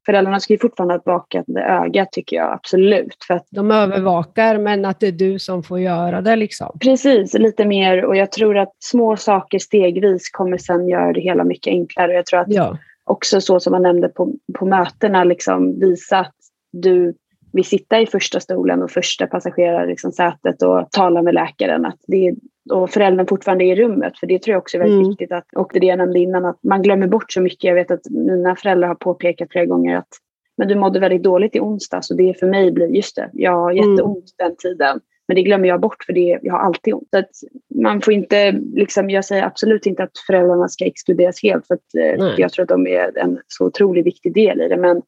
föräldrarna 0.06 0.40
ska 0.40 0.52
ju 0.52 0.58
fortfarande 0.58 0.94
ha 0.94 0.98
ett 0.98 1.06
vakande 1.06 1.60
öga 1.60 2.06
tycker 2.12 2.36
jag 2.36 2.52
absolut. 2.52 3.16
För 3.26 3.34
att, 3.34 3.46
De 3.50 3.70
övervakar 3.70 4.58
men 4.58 4.84
att 4.84 5.00
det 5.00 5.06
är 5.08 5.12
du 5.12 5.38
som 5.38 5.62
får 5.62 5.80
göra 5.80 6.20
det. 6.20 6.36
Liksom. 6.36 6.78
precis, 6.80 7.34
lite 7.34 7.64
mer 7.64 8.04
och 8.04 8.16
jag 8.16 8.32
tror 8.32 8.58
att 8.58 8.72
små 8.78 9.16
saker 9.16 9.58
stegvis 9.58 10.30
kommer 10.30 10.58
sen 10.58 10.88
göra 10.88 11.12
det 11.12 11.20
hela 11.20 11.44
mycket 11.44 11.70
enklare. 11.70 12.12
Jag 12.12 12.26
tror 12.26 12.40
att 12.40 12.46
Ja. 12.52 12.78
också 13.04 13.40
så 13.40 13.60
som 13.60 13.70
man 13.70 13.82
nämnde 13.82 14.08
på, 14.08 14.32
på 14.58 14.66
mötena, 14.66 15.24
liksom 15.24 15.80
visa 15.80 16.18
att 16.18 16.34
du 16.72 17.14
vill 17.54 17.64
sitta 17.64 18.00
i 18.00 18.06
första 18.06 18.40
stolen 18.40 18.82
och 18.82 18.90
första 18.90 19.26
passagerarsätet 19.26 19.88
liksom, 19.88 20.12
sätet 20.12 20.62
och 20.62 20.90
tala 20.90 21.22
med 21.22 21.34
läkaren. 21.34 21.84
Att 21.84 21.98
det 22.06 22.26
är, 22.26 22.34
och 22.70 22.90
föräldern 22.90 23.26
fortfarande 23.26 23.64
är 23.64 23.72
i 23.72 23.82
rummet. 23.82 24.18
För 24.18 24.26
det 24.26 24.42
tror 24.42 24.52
jag 24.52 24.60
också 24.60 24.76
är 24.76 24.78
väldigt 24.78 24.98
mm. 24.98 25.08
viktigt. 25.08 25.32
Att, 25.32 25.46
och 25.56 25.70
det 25.74 25.86
jag 25.86 25.98
nämnde 25.98 26.18
innan, 26.18 26.44
att 26.44 26.58
man 26.62 26.82
glömmer 26.82 27.06
bort 27.06 27.32
så 27.32 27.40
mycket. 27.40 27.64
Jag 27.64 27.74
vet 27.74 27.90
att 27.90 28.10
mina 28.10 28.56
föräldrar 28.56 28.88
har 28.88 28.94
påpekat 28.94 29.48
flera 29.50 29.66
gånger 29.66 29.96
att 29.96 30.08
men 30.56 30.68
du 30.68 30.74
mådde 30.74 31.00
väldigt 31.00 31.22
dåligt 31.22 31.56
i 31.56 31.60
onsdag 31.60 32.02
så 32.02 32.14
det 32.14 32.40
för 32.40 32.46
mig 32.46 32.72
blir, 32.72 32.86
just 32.86 33.16
det, 33.16 33.30
jag 33.32 33.52
har 33.52 33.72
jätteont 33.72 34.00
mm. 34.40 34.48
den 34.48 34.56
tiden. 34.56 35.00
Men 35.28 35.34
det 35.34 35.42
glömmer 35.42 35.68
jag 35.68 35.80
bort 35.80 36.04
för 36.04 36.12
det, 36.12 36.38
jag 36.42 36.52
har 36.52 36.60
alltid 36.60 36.94
ont. 36.94 37.08
Så 37.10 37.18
att 37.18 37.30
man 37.74 38.00
får 38.00 38.14
inte, 38.14 38.52
liksom, 38.52 39.10
jag 39.10 39.24
säger 39.24 39.42
absolut 39.42 39.86
inte 39.86 40.02
att 40.02 40.18
föräldrarna 40.26 40.68
ska 40.68 40.84
exkluderas 40.84 41.42
helt 41.42 41.66
för 41.66 41.74
att, 41.74 41.94
eh, 41.98 42.34
jag 42.36 42.52
tror 42.52 42.62
att 42.62 42.68
de 42.68 42.86
är 42.86 43.18
en 43.18 43.38
så 43.48 43.66
otroligt 43.66 44.06
viktig 44.06 44.34
del 44.34 44.60
i 44.60 44.68
det. 44.68 44.76
Men 44.76 45.02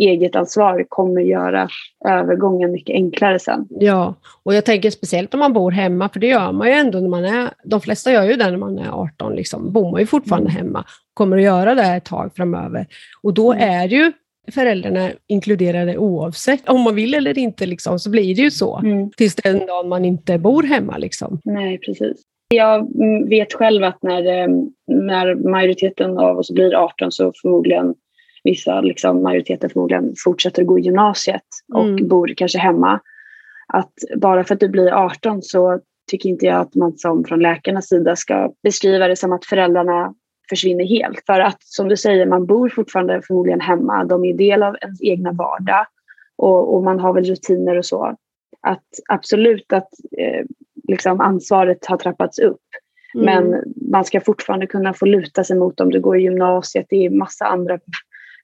eget 0.00 0.36
ansvar 0.36 0.84
kommer 0.88 1.20
göra 1.20 1.68
övergången 2.08 2.72
mycket 2.72 2.94
enklare 2.94 3.38
sen. 3.38 3.66
Ja, 3.70 4.14
och 4.42 4.54
jag 4.54 4.64
tänker 4.64 4.90
speciellt 4.90 5.34
om 5.34 5.40
man 5.40 5.52
bor 5.52 5.70
hemma, 5.70 6.08
för 6.08 6.20
det 6.20 6.26
gör 6.26 6.52
man 6.52 6.68
ju 6.68 6.74
ändå 6.74 7.00
när 7.00 7.08
man 7.08 7.24
är, 7.24 7.50
de 7.64 7.80
flesta 7.80 8.12
gör 8.12 8.24
ju 8.24 8.36
det 8.36 8.50
när 8.50 8.56
man 8.56 8.78
är 8.78 8.90
18, 8.90 9.34
liksom, 9.34 9.72
bor 9.72 9.90
man 9.90 10.00
ju 10.00 10.06
fortfarande 10.06 10.50
mm. 10.50 10.62
hemma, 10.62 10.84
kommer 11.14 11.36
att 11.36 11.42
göra 11.42 11.74
det 11.74 11.82
ett 11.82 12.04
tag 12.04 12.30
framöver. 12.36 12.86
Och 13.22 13.34
då 13.34 13.52
mm. 13.52 13.70
är 13.70 13.88
ju 13.88 14.12
föräldrarna 14.52 15.10
inkluderade 15.26 15.98
oavsett 15.98 16.68
om 16.68 16.80
man 16.80 16.94
vill 16.94 17.14
eller 17.14 17.38
inte, 17.38 17.66
liksom, 17.66 17.98
så 17.98 18.10
blir 18.10 18.34
det 18.34 18.42
ju 18.42 18.50
så. 18.50 18.78
Mm. 18.78 19.10
Tills 19.10 19.34
den 19.34 19.66
dagen 19.66 19.88
man 19.88 20.04
inte 20.04 20.38
bor 20.38 20.62
hemma. 20.62 20.98
Liksom. 20.98 21.40
Nej, 21.44 21.78
precis. 21.78 22.22
Jag 22.54 22.88
vet 23.28 23.52
själv 23.52 23.84
att 23.84 24.02
när, 24.02 24.42
eh, 24.42 24.48
när 24.86 25.34
majoriteten 25.34 26.18
av 26.18 26.38
oss 26.38 26.50
blir 26.50 26.74
18 26.74 27.12
så 27.12 27.32
förmodligen 27.42 27.94
vissa 28.44 28.80
liksom, 28.80 29.22
majoriteter 29.22 29.68
förmodligen 29.68 30.14
fortsätter 30.24 30.64
gå 30.64 30.78
i 30.78 30.82
gymnasiet 30.82 31.42
och 31.74 31.84
mm. 31.84 32.08
bor 32.08 32.34
kanske 32.36 32.58
hemma. 32.58 33.00
Att 33.72 33.92
bara 34.16 34.44
för 34.44 34.54
att 34.54 34.60
du 34.60 34.68
blir 34.68 34.92
18 34.92 35.42
så 35.42 35.80
tycker 36.10 36.28
inte 36.28 36.46
jag 36.46 36.60
att 36.60 36.74
man 36.74 36.98
som 36.98 37.24
från 37.24 37.40
läkarnas 37.40 37.88
sida 37.88 38.16
ska 38.16 38.52
beskriva 38.62 39.08
det 39.08 39.16
som 39.16 39.32
att 39.32 39.44
föräldrarna 39.44 40.14
försvinner 40.48 40.84
helt. 40.84 41.22
För 41.26 41.40
att 41.40 41.62
som 41.62 41.88
du 41.88 41.96
säger, 41.96 42.26
man 42.26 42.46
bor 42.46 42.68
fortfarande 42.68 43.22
förmodligen 43.26 43.60
hemma. 43.60 44.04
De 44.04 44.24
är 44.24 44.34
del 44.34 44.62
av 44.62 44.76
ens 44.82 45.02
egna 45.02 45.32
vardag 45.32 45.86
och, 46.36 46.74
och 46.74 46.82
man 46.82 47.00
har 47.00 47.12
väl 47.12 47.24
rutiner 47.24 47.78
och 47.78 47.86
så. 47.86 48.16
Att 48.62 48.84
absolut 49.08 49.72
att 49.72 49.88
eh, 50.18 50.44
liksom 50.88 51.20
ansvaret 51.20 51.86
har 51.86 51.96
trappats 51.96 52.38
upp. 52.38 52.60
Mm. 53.14 53.24
Men 53.24 53.62
man 53.90 54.04
ska 54.04 54.20
fortfarande 54.20 54.66
kunna 54.66 54.94
få 54.94 55.06
luta 55.06 55.44
sig 55.44 55.58
mot 55.58 55.80
om 55.80 55.90
du 55.90 56.00
går 56.00 56.18
i 56.18 56.22
gymnasiet. 56.22 56.86
Det 56.88 57.06
är 57.06 57.10
massa 57.10 57.46
andra 57.46 57.78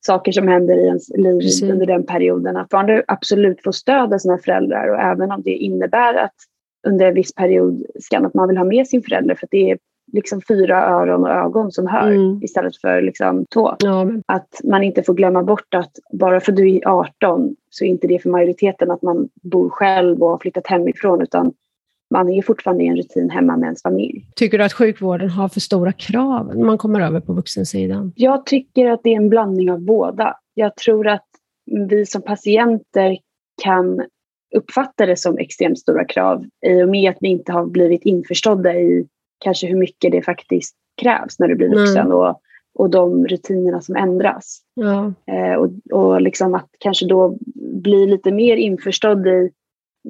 saker 0.07 0.33
som 0.33 0.49
händer 0.49 0.77
i 0.77 0.87
ens 0.87 1.09
liv 1.09 1.41
Precis. 1.41 1.71
under 1.71 1.87
den 1.87 2.07
perioden. 2.07 2.57
Att 2.57 2.73
man 2.73 3.03
absolut 3.07 3.63
får 3.63 3.73
stöd 3.73 4.15
av 4.15 4.19
sina 4.19 4.39
föräldrar 4.39 4.89
och 4.89 5.01
även 5.01 5.31
om 5.31 5.43
det 5.43 5.51
innebär 5.51 6.15
att 6.15 6.35
under 6.87 7.07
en 7.07 7.15
viss 7.15 7.35
period 7.35 7.85
att 8.13 8.35
man 8.35 8.49
vill 8.49 8.57
ha 8.57 8.65
med 8.65 8.87
sin 8.87 9.03
förälder 9.03 9.35
för 9.35 9.47
att 9.47 9.51
det 9.51 9.71
är 9.71 9.79
liksom 10.13 10.41
fyra 10.49 10.87
öron 10.87 11.25
och 11.25 11.31
ögon 11.31 11.73
som 11.73 11.87
hör 11.87 12.11
mm. 12.11 12.43
istället 12.43 12.77
för 12.77 13.03
liksom 13.03 13.47
två. 13.55 13.77
Ja. 13.79 14.11
Att 14.27 14.61
man 14.65 14.83
inte 14.83 15.03
får 15.03 15.15
glömma 15.15 15.43
bort 15.43 15.75
att 15.75 15.93
bara 16.13 16.41
för 16.41 16.53
att 16.53 16.57
du 16.57 16.77
är 16.77 16.89
18 16.89 17.57
så 17.71 17.85
är 17.85 17.89
inte 17.89 18.07
det 18.07 18.19
för 18.19 18.31
majoriteten 18.31 18.91
att 18.91 19.03
man 19.03 19.29
bor 19.43 19.69
själv 19.69 20.23
och 20.23 20.31
har 20.31 20.39
flyttat 20.39 20.67
hemifrån 20.67 21.23
utan 21.23 21.53
man 22.11 22.29
är 22.29 22.43
fortfarande 22.43 22.85
i 22.85 22.87
en 22.87 22.97
rutin 22.97 23.31
hemma 23.31 23.57
med 23.57 23.67
ens 23.67 23.83
familj. 23.83 24.27
Tycker 24.37 24.59
du 24.59 24.65
att 24.65 24.73
sjukvården 24.73 25.31
har 25.31 25.49
för 25.49 25.61
stora 25.61 25.93
krav 25.93 26.57
när 26.57 26.65
man 26.65 26.79
kommer 26.79 27.01
över 27.01 27.21
på 27.21 27.33
vuxensidan? 27.33 28.13
Jag 28.17 28.47
tycker 28.47 28.91
att 28.91 29.01
det 29.03 29.11
är 29.11 29.17
en 29.17 29.29
blandning 29.29 29.71
av 29.71 29.81
båda. 29.81 30.37
Jag 30.55 30.77
tror 30.77 31.09
att 31.09 31.27
vi 31.89 32.07
som 32.07 32.23
patienter 32.23 33.19
kan 33.63 34.03
uppfatta 34.57 35.07
det 35.07 35.17
som 35.17 35.39
extremt 35.39 35.79
stora 35.79 36.05
krav 36.05 36.45
i 36.67 36.83
och 36.83 36.89
med 36.89 37.11
att 37.11 37.17
vi 37.21 37.29
inte 37.29 37.53
har 37.53 37.67
blivit 37.67 38.03
införstådda 38.03 38.75
i 38.75 39.07
kanske 39.39 39.67
hur 39.67 39.77
mycket 39.77 40.13
det 40.13 40.23
faktiskt 40.23 40.77
krävs 41.03 41.39
när 41.39 41.49
du 41.49 41.55
blir 41.55 41.69
vuxen 41.69 42.13
och, 42.13 42.41
och 42.79 42.91
de 42.91 43.27
rutinerna 43.27 43.81
som 43.81 43.97
ändras. 43.97 44.61
Ja. 44.75 45.13
Eh, 45.33 45.55
och 45.55 45.71
och 45.93 46.21
liksom 46.21 46.55
att 46.55 46.69
kanske 46.79 47.07
då 47.07 47.39
bli 47.83 48.07
lite 48.07 48.33
mer 48.33 48.57
införstådd 48.57 49.27
i 49.27 49.51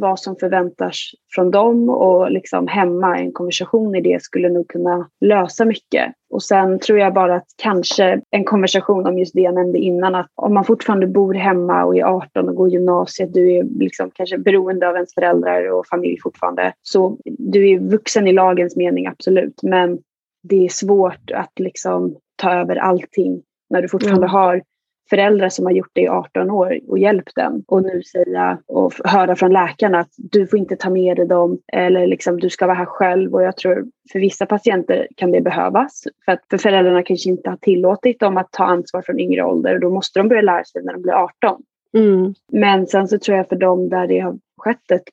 vad 0.00 0.20
som 0.20 0.36
förväntas 0.36 0.96
från 1.34 1.50
dem 1.50 1.88
och 1.88 2.30
liksom 2.30 2.68
hemma 2.68 3.18
en 3.18 3.32
konversation 3.32 3.94
i 3.94 4.00
det 4.00 4.22
skulle 4.22 4.48
nog 4.48 4.68
kunna 4.68 5.08
lösa 5.20 5.64
mycket. 5.64 6.12
Och 6.30 6.42
sen 6.42 6.78
tror 6.78 6.98
jag 6.98 7.14
bara 7.14 7.34
att 7.34 7.46
kanske 7.62 8.20
en 8.30 8.44
konversation 8.44 9.06
om 9.06 9.18
just 9.18 9.34
det 9.34 9.40
jag 9.40 9.54
nämnde 9.54 9.78
innan 9.78 10.14
att 10.14 10.26
om 10.34 10.54
man 10.54 10.64
fortfarande 10.64 11.06
bor 11.06 11.34
hemma 11.34 11.84
och 11.84 11.96
är 11.96 12.04
18 12.04 12.48
och 12.48 12.54
går 12.54 12.68
gymnasiet, 12.68 13.34
du 13.34 13.52
är 13.52 13.64
liksom 13.64 14.10
kanske 14.14 14.38
beroende 14.38 14.88
av 14.88 14.94
ens 14.94 15.14
föräldrar 15.14 15.72
och 15.72 15.86
familj 15.86 16.18
fortfarande. 16.22 16.72
Så 16.82 17.18
du 17.24 17.70
är 17.70 17.78
vuxen 17.78 18.26
i 18.26 18.32
lagens 18.32 18.76
mening 18.76 19.06
absolut, 19.06 19.62
men 19.62 19.98
det 20.42 20.64
är 20.64 20.68
svårt 20.68 21.30
att 21.34 21.52
liksom 21.58 22.16
ta 22.36 22.52
över 22.52 22.76
allting 22.76 23.42
när 23.70 23.82
du 23.82 23.88
fortfarande 23.88 24.26
mm. 24.26 24.34
har 24.34 24.62
föräldrar 25.10 25.48
som 25.48 25.66
har 25.66 25.72
gjort 25.72 25.90
det 25.92 26.00
i 26.00 26.08
18 26.08 26.50
år 26.50 26.80
och 26.88 26.98
hjälpt 26.98 27.36
dem 27.36 27.64
och 27.66 27.82
nu 27.82 28.02
säga 28.02 28.58
och 28.66 28.92
höra 29.04 29.36
från 29.36 29.52
läkarna 29.52 29.98
att 29.98 30.10
du 30.16 30.46
får 30.46 30.58
inte 30.58 30.76
ta 30.76 30.90
med 30.90 31.16
dig 31.16 31.26
dem 31.26 31.58
eller 31.72 32.06
liksom 32.06 32.40
du 32.40 32.50
ska 32.50 32.66
vara 32.66 32.76
här 32.76 32.84
själv 32.84 33.34
och 33.34 33.42
jag 33.42 33.56
tror 33.56 33.86
för 34.12 34.18
vissa 34.18 34.46
patienter 34.46 35.08
kan 35.16 35.30
det 35.30 35.40
behövas 35.40 36.04
för 36.24 36.32
att 36.32 36.40
för 36.50 36.58
föräldrarna 36.58 37.02
kanske 37.02 37.30
inte 37.30 37.50
har 37.50 37.56
tillåtit 37.56 38.20
dem 38.20 38.36
att 38.36 38.52
ta 38.52 38.64
ansvar 38.64 39.02
från 39.02 39.20
yngre 39.20 39.44
ålder 39.44 39.74
och 39.74 39.80
då 39.80 39.90
måste 39.90 40.18
de 40.18 40.28
börja 40.28 40.42
lära 40.42 40.64
sig 40.64 40.82
när 40.84 40.92
de 40.92 41.02
blir 41.02 41.12
18. 41.12 41.62
Mm. 41.94 42.34
Men 42.52 42.86
sen 42.86 43.08
så 43.08 43.18
tror 43.18 43.36
jag 43.36 43.48
för 43.48 43.56
dem 43.56 43.88
där 43.88 44.06
det 44.06 44.18
har 44.18 44.38
skett 44.56 44.90
ett 44.90 45.04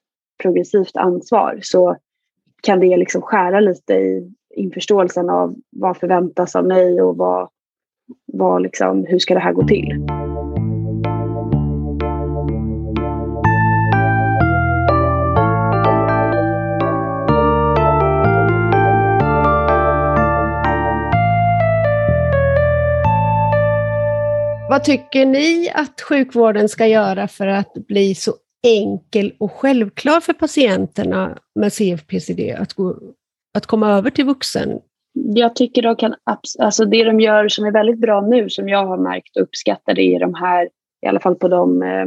progressivt 0.43 0.97
ansvar 0.97 1.59
så 1.61 1.95
kan 2.63 2.79
det 2.79 2.97
liksom 2.97 3.21
skära 3.21 3.59
lite 3.59 3.93
i 3.93 4.33
införståelsen 4.55 5.29
av 5.29 5.55
vad 5.71 5.97
förväntas 5.97 6.55
av 6.55 6.65
mig 6.65 7.01
och 7.01 7.17
vad 7.17 7.49
var 8.33 8.59
liksom, 8.59 9.05
hur 9.05 9.19
ska 9.19 9.33
det 9.33 9.39
här 9.39 9.53
gå 9.53 9.67
till? 9.67 10.05
Vad 24.69 24.83
tycker 24.83 25.25
ni 25.25 25.69
att 25.75 26.01
sjukvården 26.01 26.69
ska 26.69 26.87
göra 26.87 27.27
för 27.27 27.47
att 27.47 27.73
bli 27.73 28.15
så 28.15 28.33
enkel 28.67 29.33
och 29.39 29.51
självklar 29.51 30.19
för 30.19 30.33
patienterna 30.33 31.37
med 31.55 31.73
CFPCD 31.73 32.55
att, 32.57 32.73
gå, 32.73 32.95
att 33.57 33.65
komma 33.65 33.91
över 33.91 34.09
till 34.09 34.25
vuxen 34.25 34.79
jag 35.13 35.55
tycker 35.55 35.81
de 35.81 35.95
kan, 35.95 36.15
alltså 36.59 36.85
det 36.85 37.03
de 37.03 37.19
gör 37.19 37.47
som 37.47 37.65
är 37.65 37.71
väldigt 37.71 37.99
bra 37.99 38.21
nu 38.21 38.49
som 38.49 38.69
jag 38.69 38.85
har 38.85 38.97
märkt 38.97 39.37
och 39.37 39.43
uppskattar 39.43 39.93
det 39.93 40.01
är 40.01 40.19
de 40.19 40.33
här, 40.33 40.69
i 41.01 41.07
alla 41.07 41.19
fall 41.19 41.35
på 41.35 41.47
de 41.47 41.83
eh, 41.83 42.05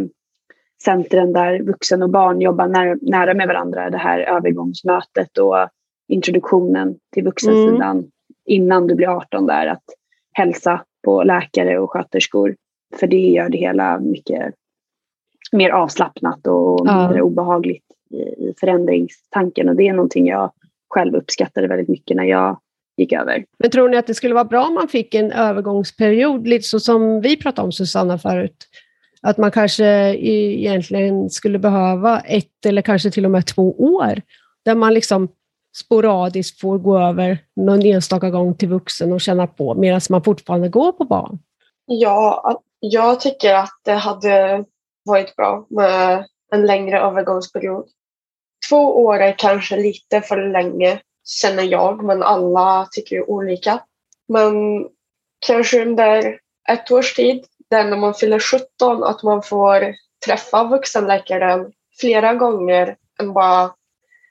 centren 0.84 1.32
där 1.32 1.62
vuxen 1.62 2.02
och 2.02 2.10
barn 2.10 2.40
jobbar 2.40 2.68
nära, 2.68 2.96
nära 3.02 3.34
med 3.34 3.48
varandra, 3.48 3.90
det 3.90 3.98
här 3.98 4.20
övergångsmötet 4.20 5.38
och 5.38 5.68
introduktionen 6.08 6.96
till 7.14 7.24
vuxensidan 7.24 7.96
mm. 7.96 8.10
innan 8.44 8.86
du 8.86 8.94
blir 8.94 9.08
18 9.08 9.46
där, 9.46 9.66
att 9.66 9.84
hälsa 10.32 10.84
på 11.04 11.22
läkare 11.22 11.78
och 11.78 11.90
sköterskor. 11.90 12.56
För 12.96 13.06
det 13.06 13.16
gör 13.16 13.48
det 13.48 13.58
hela 13.58 14.00
mycket 14.00 14.54
mer 15.52 15.70
avslappnat 15.70 16.46
och 16.46 16.86
mindre 16.86 17.18
ja. 17.18 17.22
obehagligt 17.22 17.84
i, 18.10 18.16
i 18.16 18.54
förändringstanken 18.60 19.68
och 19.68 19.76
det 19.76 19.88
är 19.88 19.92
någonting 19.92 20.26
jag 20.26 20.52
själv 20.88 21.14
uppskattade 21.14 21.68
väldigt 21.68 21.88
mycket 21.88 22.16
när 22.16 22.24
jag 22.24 22.60
gick 22.96 23.12
över. 23.12 23.44
Men 23.58 23.70
tror 23.70 23.88
ni 23.88 23.96
att 23.96 24.06
det 24.06 24.14
skulle 24.14 24.34
vara 24.34 24.44
bra 24.44 24.66
om 24.66 24.74
man 24.74 24.88
fick 24.88 25.14
en 25.14 25.32
övergångsperiod, 25.32 26.46
lite 26.48 26.68
så 26.68 26.80
som 26.80 27.20
vi 27.20 27.36
pratade 27.36 27.64
om 27.66 27.72
Susanna 27.72 28.18
förut? 28.18 28.66
Att 29.22 29.38
man 29.38 29.50
kanske 29.50 29.86
egentligen 30.16 31.30
skulle 31.30 31.58
behöva 31.58 32.20
ett 32.20 32.66
eller 32.66 32.82
kanske 32.82 33.10
till 33.10 33.24
och 33.24 33.30
med 33.30 33.46
två 33.46 33.72
år, 33.78 34.22
där 34.64 34.74
man 34.74 34.94
liksom 34.94 35.28
sporadiskt 35.76 36.60
får 36.60 36.78
gå 36.78 36.98
över 36.98 37.38
någon 37.56 37.82
enstaka 37.82 38.30
gång 38.30 38.54
till 38.54 38.68
vuxen 38.68 39.12
och 39.12 39.20
känna 39.20 39.46
på 39.46 39.74
medan 39.74 40.00
man 40.10 40.24
fortfarande 40.24 40.68
går 40.68 40.92
på 40.92 41.04
barn? 41.04 41.38
Ja, 41.86 42.62
jag 42.80 43.20
tycker 43.20 43.54
att 43.54 43.80
det 43.84 43.92
hade 43.92 44.64
varit 45.04 45.36
bra 45.36 45.66
med 45.70 46.24
en 46.52 46.66
längre 46.66 47.00
övergångsperiod. 47.00 47.86
Två 48.68 49.04
år 49.04 49.18
är 49.18 49.34
kanske 49.38 49.76
lite 49.76 50.20
för 50.20 50.52
länge 50.52 51.00
känner 51.26 51.62
jag, 51.62 52.04
men 52.04 52.22
alla 52.22 52.88
tycker 52.90 53.16
ju 53.16 53.22
olika. 53.22 53.80
Men 54.28 54.54
kanske 55.46 55.82
under 55.82 56.38
ett 56.68 56.90
års 56.90 57.14
tid, 57.14 57.44
där 57.70 57.84
när 57.84 57.96
man 57.96 58.14
fyller 58.14 58.38
17, 58.38 59.04
att 59.04 59.22
man 59.22 59.42
får 59.42 59.94
träffa 60.26 60.64
vuxenläkaren 60.64 61.72
flera 62.00 62.34
gånger 62.34 62.96
än 63.20 63.32
bara 63.32 63.70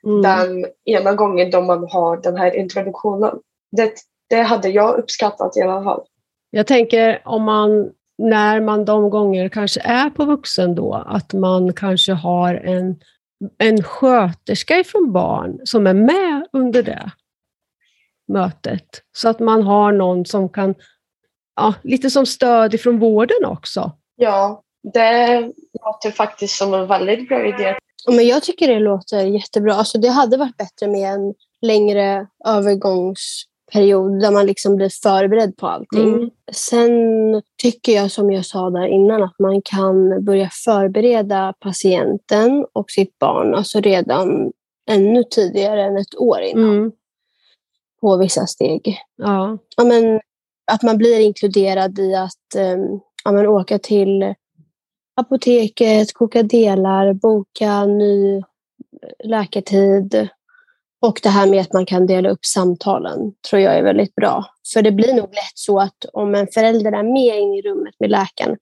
mm. 0.06 0.22
den 0.22 0.66
ena 0.84 1.14
gången 1.14 1.50
då 1.50 1.60
man 1.60 1.88
har 1.90 2.16
den 2.16 2.36
här 2.36 2.56
introduktionen. 2.56 3.38
Det, 3.72 3.92
det 4.30 4.42
hade 4.42 4.68
jag 4.68 4.98
uppskattat 4.98 5.56
i 5.56 5.62
alla 5.62 5.84
fall. 5.84 6.04
Jag 6.50 6.66
tänker 6.66 7.22
om 7.24 7.42
man 7.42 7.90
när 8.18 8.60
man 8.60 8.84
de 8.84 9.10
gånger 9.10 9.48
kanske 9.48 9.80
är 9.80 10.10
på 10.10 10.24
vuxen 10.24 10.74
då, 10.74 10.94
att 11.06 11.32
man 11.32 11.72
kanske 11.72 12.12
har 12.12 12.54
en, 12.54 12.96
en 13.58 13.82
sköterska 13.82 14.78
ifrån 14.78 15.12
barn 15.12 15.60
som 15.64 15.86
är 15.86 15.94
med 15.94 16.46
under 16.52 16.82
det 16.82 17.10
mötet. 18.28 19.02
Så 19.12 19.28
att 19.28 19.40
man 19.40 19.62
har 19.62 19.92
någon 19.92 20.26
som 20.26 20.48
kan, 20.48 20.74
ja, 21.56 21.74
lite 21.82 22.10
som 22.10 22.26
stöd 22.26 22.74
ifrån 22.74 22.98
vården 22.98 23.44
också. 23.44 23.92
Ja, 24.16 24.62
det 24.92 25.40
låter 25.84 26.10
faktiskt 26.10 26.58
som 26.58 26.74
en 26.74 26.86
väldigt 26.86 27.28
bra 27.28 27.46
idé. 27.46 27.78
Men 28.08 28.26
jag 28.26 28.42
tycker 28.42 28.68
det 28.68 28.78
låter 28.78 29.22
jättebra. 29.22 29.74
Alltså 29.74 29.98
det 29.98 30.08
hade 30.08 30.36
varit 30.36 30.56
bättre 30.56 30.86
med 30.86 31.12
en 31.14 31.34
längre 31.60 32.26
övergångsperiod 33.74 34.20
där 34.20 34.30
man 34.30 34.46
liksom 34.46 34.76
blir 34.76 34.90
förberedd 35.02 35.56
på 35.56 35.66
allting. 35.66 36.14
Mm. 36.14 36.30
Sen 36.52 36.90
tycker 37.62 37.92
jag 37.92 38.10
som 38.10 38.32
jag 38.32 38.46
sa 38.46 38.70
där 38.70 38.86
innan 38.86 39.22
att 39.22 39.38
man 39.38 39.62
kan 39.62 40.24
börja 40.24 40.50
förbereda 40.64 41.54
patienten 41.60 42.66
och 42.72 42.90
sitt 42.90 43.18
barn 43.18 43.54
alltså 43.54 43.80
redan 43.80 44.52
ännu 44.90 45.22
tidigare 45.30 45.82
än 45.84 45.96
ett 45.96 46.14
år 46.16 46.40
innan 46.40 46.76
Mm. 46.76 46.92
på 48.00 48.16
vissa 48.16 48.46
steg. 48.46 48.98
Ja. 49.16 49.58
Ja, 49.76 49.84
men, 49.84 50.20
att 50.72 50.82
man 50.82 50.98
blir 50.98 51.20
inkluderad 51.20 51.98
i 51.98 52.14
att 52.14 52.56
um, 52.56 53.00
ja, 53.24 53.32
men, 53.32 53.46
åka 53.46 53.78
till 53.78 54.34
apoteket, 55.16 56.14
koka 56.14 56.42
delar, 56.42 57.12
boka 57.12 57.86
ny 57.86 58.42
läkartid. 59.24 60.28
Och 61.06 61.20
det 61.22 61.28
här 61.28 61.46
med 61.46 61.60
att 61.60 61.72
man 61.72 61.86
kan 61.86 62.06
dela 62.06 62.28
upp 62.28 62.44
samtalen 62.44 63.18
tror 63.50 63.62
jag 63.62 63.78
är 63.78 63.82
väldigt 63.82 64.14
bra. 64.14 64.44
För 64.74 64.82
det 64.82 64.92
blir 64.92 65.14
nog 65.14 65.28
lätt 65.28 65.54
så 65.54 65.80
att 65.80 66.04
om 66.12 66.34
en 66.34 66.46
förälder 66.54 66.92
är 66.92 67.02
med 67.02 67.40
in 67.40 67.54
i 67.54 67.62
rummet 67.62 67.94
med 67.98 68.10
läkaren 68.10 68.56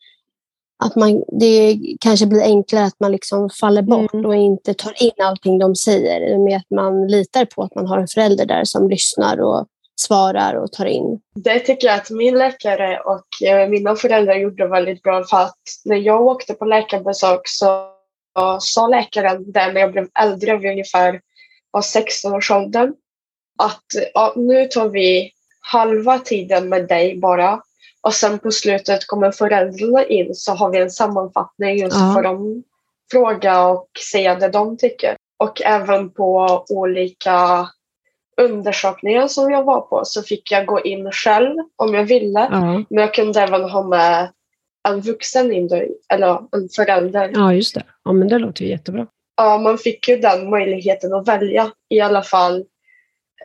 att 0.85 0.97
man, 0.97 1.25
det 1.41 1.79
kanske 2.01 2.27
blir 2.27 2.43
enklare 2.43 2.85
att 2.85 3.01
man 3.01 3.13
liksom 3.13 3.51
faller 3.61 3.83
bort 3.83 4.15
Mm. 4.15 4.27
och 4.27 4.35
inte 4.35 4.75
tar 4.75 5.03
in 5.03 5.11
allting 5.23 5.59
de 5.59 5.75
säger. 5.77 6.39
Med 6.39 6.57
att 6.57 6.71
man 6.71 7.07
litar 7.07 7.45
på 7.45 7.63
att 7.63 7.75
man 7.75 7.87
har 7.87 7.99
en 7.99 8.09
förälder 8.09 8.47
där 8.47 8.65
som 8.65 8.89
lyssnar 8.89 9.41
och 9.41 9.67
svarar 9.97 10.55
och 10.55 10.73
tar 10.73 10.87
in. 10.87 11.21
Det 11.35 11.59
tycker 11.59 11.87
jag 11.87 11.97
att 11.97 12.11
min 12.11 12.39
läkare 12.39 13.01
och 13.01 13.49
eh, 13.49 13.69
mina 13.69 13.97
föräldrar 13.97 14.35
gjorde 14.35 14.69
väldigt 14.69 15.03
bra 15.03 15.25
för 15.25 15.37
att 15.37 15.59
när 15.85 15.97
jag 15.97 16.23
åkte 16.23 16.55
på 16.55 16.65
läkarbesök 16.65 17.41
så 17.45 17.91
sa 18.61 18.89
läkaren 18.89 19.53
där 19.53 19.73
när 19.73 19.81
jag 19.81 19.93
blev 19.93 20.09
äldre, 20.21 20.57
vid 20.57 20.71
ungefär 20.71 21.21
var 21.75 21.81
16-årsåldern, 21.81 22.95
att 23.59 23.85
ja, 24.15 24.33
nu 24.37 24.67
tar 24.67 24.89
vi 24.89 25.33
halva 25.61 26.19
tiden 26.19 26.69
med 26.69 26.89
dig 26.89 27.17
bara 27.17 27.63
och 28.01 28.15
sen 28.15 28.39
på 28.39 28.51
slutet 28.51 29.07
kommer 29.07 29.31
föräldrarna 29.31 30.05
in 30.05 30.35
så 30.35 30.53
har 30.53 30.71
vi 30.71 30.79
en 30.79 30.91
sammanfattning 30.91 31.79
just 31.79 31.97
Ja. 31.97 32.13
för 32.15 32.23
dem 32.23 32.63
fråga 33.11 33.67
och 33.67 33.89
säga 34.13 34.35
det 34.35 34.49
de 34.49 34.77
tycker. 34.77 35.17
Och 35.37 35.63
även 35.63 36.11
på 36.11 36.65
olika 36.69 37.69
undersökningar 38.37 39.29
som 39.29 39.51
jag 39.51 39.65
var 39.65 39.81
på 39.81 40.05
så 40.05 40.23
fick 40.23 40.53
jag 40.53 40.67
gå 40.67 40.81
in 40.81 41.11
själv 41.13 41.57
om 41.77 41.95
jag 41.95 42.05
ville. 42.05 42.41
Ja. 42.51 42.85
Men 42.91 43.01
jag 43.01 43.15
kunde 43.15 43.41
även 43.41 43.63
ha 43.71 43.83
med 43.83 44.29
en 44.89 45.01
vuxen 45.01 45.53
in 45.53 45.69
eller 46.09 46.39
en 46.53 46.69
förälder. 46.77 47.31
ja, 47.35 47.53
just 47.55 47.75
det. 47.75 47.83
Ja, 48.05 48.13
men 48.13 48.29
det 48.29 48.39
låter 48.39 48.63
ju 48.65 48.71
jättebra. 48.71 49.07
Ja, 49.37 49.59
man 49.59 49.79
fick 49.79 50.09
ju 50.09 50.17
den 50.17 50.51
möjligheten 50.51 51.15
att 51.15 51.29
välja 51.29 51.71
i 51.91 52.01
alla 52.01 52.23
fall 52.23 52.57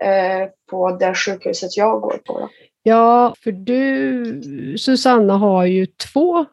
eh, 0.02 0.48
på 0.72 0.92
det 0.92 1.16
sjukhuset 1.16 1.78
jag 1.78 2.02
går 2.02 2.18
på. 2.26 2.40
Då. 2.40 2.50
Ja, 2.84 3.34
för 3.44 3.52
du, 3.52 4.78
Susanna, 4.78 5.34
har 5.38 5.66
ju 5.66 5.86
två 5.86 6.46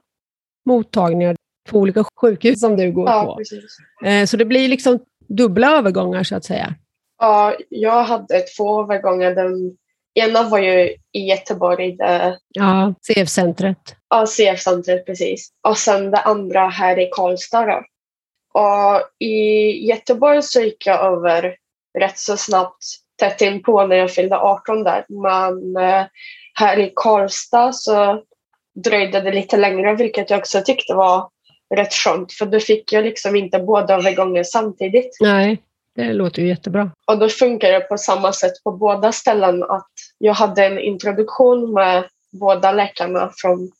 mottagningar 0.67 1.37
på 1.71 1.79
olika 1.79 2.05
sjukhus 2.21 2.61
som 2.61 2.77
du 2.77 2.93
går 2.93 3.09
Ja, 3.09 3.25
på. 3.25 3.37
precis. 3.37 3.65
Eh, 4.05 4.25
Så 4.27 4.37
det 4.37 4.45
blir 4.45 4.69
liksom 4.69 4.99
dubbla 5.29 5.71
övergångar 5.79 6.23
så 6.23 6.37
att 6.37 6.45
säga. 6.45 6.75
Ja, 7.19 7.55
jag 7.69 8.05
hade 8.05 8.41
två 8.41 8.83
övergångar. 8.83 9.35
Den 9.35 9.77
ena 10.15 10.43
var 10.49 10.59
ju 10.59 10.95
i 11.13 11.29
Göteborg, 11.31 11.97
det 11.97 12.39
Ja, 12.49 12.95
CF-centret. 13.07 13.97
Ja, 14.09 14.27
CF-centret 14.27 15.07
precis. 15.07 15.49
Och 15.69 15.79
sen 15.79 16.11
det 16.11 16.19
andra 16.19 16.69
här 16.69 16.99
i 16.99 17.11
Karlstad. 17.13 17.67
Då. 17.67 17.83
Och 18.57 19.03
i 19.19 19.71
Göteborg 19.89 20.43
så 20.43 20.61
gick 20.61 20.87
jag 20.87 21.05
över 21.05 21.57
rätt 21.99 22.19
så 22.19 22.37
snabbt 22.37 22.85
tätt 23.21 23.41
in 23.41 23.63
på 23.63 23.87
när 23.87 23.97
jag 23.97 24.11
fyllde 24.11 24.37
18 24.37 24.85
där. 24.85 25.05
Men 25.09 25.77
eh, 25.77 26.07
här 26.55 26.79
i 26.79 26.93
Karlstad 26.97 27.73
så 27.73 28.23
dröjde 28.85 29.21
det 29.21 29.33
lite 29.33 29.57
längre 29.57 29.95
vilket 29.95 30.31
jag 30.31 30.39
också 30.39 30.63
tyckte 30.63 30.95
var 30.95 31.29
rätt 31.75 31.93
skönt 31.93 32.33
för 32.33 32.47
då 32.47 32.61
fick 32.61 32.93
jag 32.93 33.05
liksom 33.05 33.37
inte 33.37 33.59
båda 33.59 33.95
övergångar 33.95 34.43
samtidigt. 34.43 35.17
Nej, 35.21 35.63
det 35.95 36.13
låter 36.13 36.43
ju 36.43 36.49
jättebra. 36.49 36.91
Och 37.07 37.19
då 37.19 37.29
funkar 37.29 37.73
det 37.73 37.81
på 37.81 37.99
samma 37.99 38.33
sätt 38.33 38.65
på 38.65 38.73
båda 38.73 39.13
ställen 39.13 39.63
att 39.63 39.91
jag 40.19 40.35
hade 40.35 40.67
en 40.67 40.79
introduktion 40.79 41.73
med 41.73 42.05
båda 42.33 42.73
läkarna 42.73 43.31
från 43.37 43.71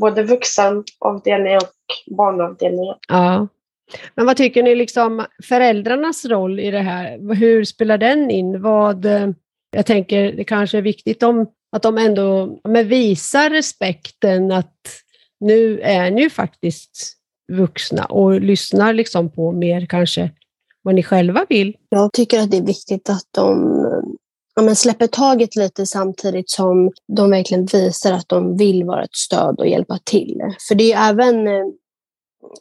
både 0.00 0.22
vuxenavdelningen 0.22 1.58
och 1.58 2.14
barnavdelningen. 2.16 2.94
Ja. 3.08 3.48
Men 4.14 4.26
vad 4.26 4.36
tycker 4.36 4.62
ni 4.62 4.74
liksom 4.74 5.26
föräldrarnas 5.44 6.24
roll 6.24 6.60
i 6.60 6.70
det 6.70 6.80
här? 6.80 7.34
Hur 7.34 7.64
spelar 7.64 7.98
den 7.98 8.30
in? 8.30 8.62
Vad, 8.62 9.04
eh, 9.04 9.28
jag 9.76 9.86
tänker 9.86 10.32
det 10.32 10.44
kanske 10.44 10.78
är 10.78 10.82
viktigt 10.82 11.22
om, 11.22 11.46
att 11.76 11.82
de 11.82 11.98
ändå 11.98 12.58
men 12.68 12.88
visar 12.88 13.50
respekten 13.50 14.52
att 14.52 14.76
nu 15.40 15.80
är 15.80 16.10
ni 16.10 16.22
ju 16.22 16.30
faktiskt 16.30 17.16
vuxna 17.52 18.04
och 18.04 18.40
lyssnar 18.40 18.92
liksom 18.92 19.30
på 19.30 19.52
mer 19.52 19.86
kanske 19.86 20.30
vad 20.82 20.94
ni 20.94 21.02
själva 21.02 21.46
vill. 21.48 21.76
Jag 21.88 22.12
tycker 22.12 22.40
att 22.40 22.50
det 22.50 22.56
är 22.56 22.66
viktigt 22.66 23.10
att 23.10 23.26
de 23.30 23.76
ja, 24.54 24.62
men 24.62 24.76
släpper 24.76 25.06
taget 25.06 25.56
lite 25.56 25.86
samtidigt 25.86 26.50
som 26.50 26.92
de 27.16 27.30
verkligen 27.30 27.66
visar 27.66 28.12
att 28.12 28.28
de 28.28 28.56
vill 28.56 28.84
vara 28.84 29.04
ett 29.04 29.16
stöd 29.16 29.58
och 29.58 29.68
hjälpa 29.68 29.98
till. 30.04 30.38
För 30.68 30.74
det 30.74 30.84
är 30.84 30.86
ju 30.86 31.10
även 31.10 31.46
eh, 31.46 31.64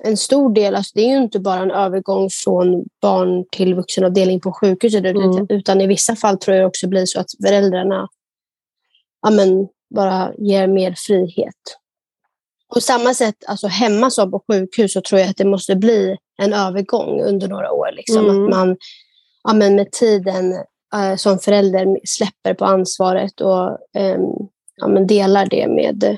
en 0.04 0.18
stor 0.18 0.54
del, 0.54 0.76
alltså 0.76 0.92
det 0.96 1.02
är 1.02 1.10
ju 1.10 1.18
inte 1.18 1.40
bara 1.40 1.60
en 1.60 1.72
övergång 1.72 2.30
från 2.44 2.86
barn 3.02 3.46
till 3.52 3.76
vuxenavdelning 3.76 4.40
på 4.40 4.52
sjukhuset 4.52 5.06
Mm. 5.06 5.46
utan 5.50 5.82
i 5.82 5.88
vissa 5.88 6.16
fall 6.16 6.38
tror 6.38 6.58
jag 6.58 6.68
också 6.68 6.88
blir 6.88 7.06
så 7.06 7.20
att 7.20 7.32
föräldrarna 7.46 8.08
ja, 9.22 9.30
men, 9.30 9.68
bara 9.96 10.34
ger 10.38 10.68
mer 10.68 10.96
frihet. 10.98 11.78
På 12.74 12.82
samma 12.82 13.14
sätt, 13.14 13.36
alltså 13.48 13.68
hemma 13.68 14.10
som 14.10 14.32
på 14.32 14.44
sjukhus, 14.48 14.94
så 14.94 15.02
tror 15.02 15.22
jag 15.22 15.30
att 15.30 15.38
det 15.38 15.46
måste 15.46 15.76
bli 15.76 16.18
en 16.38 16.54
övergång 16.54 17.22
under 17.22 17.48
några 17.48 17.72
år. 17.72 17.92
Liksom. 17.92 18.26
Mm. 18.30 18.44
Att 18.44 18.50
man 18.50 18.78
ja, 19.44 19.54
men 19.54 19.76
med 19.76 19.92
tiden 19.92 20.54
eh, 20.96 21.16
som 21.16 21.40
förälder 21.40 22.00
släpper 22.04 22.54
på 22.54 22.66
ansvaret 22.66 23.42
och 23.42 23.78
ehm, 23.94 24.22
ja, 24.76 24.88
men 24.88 25.08
delar 25.08 25.46
det 25.46 25.68
med 25.68 26.18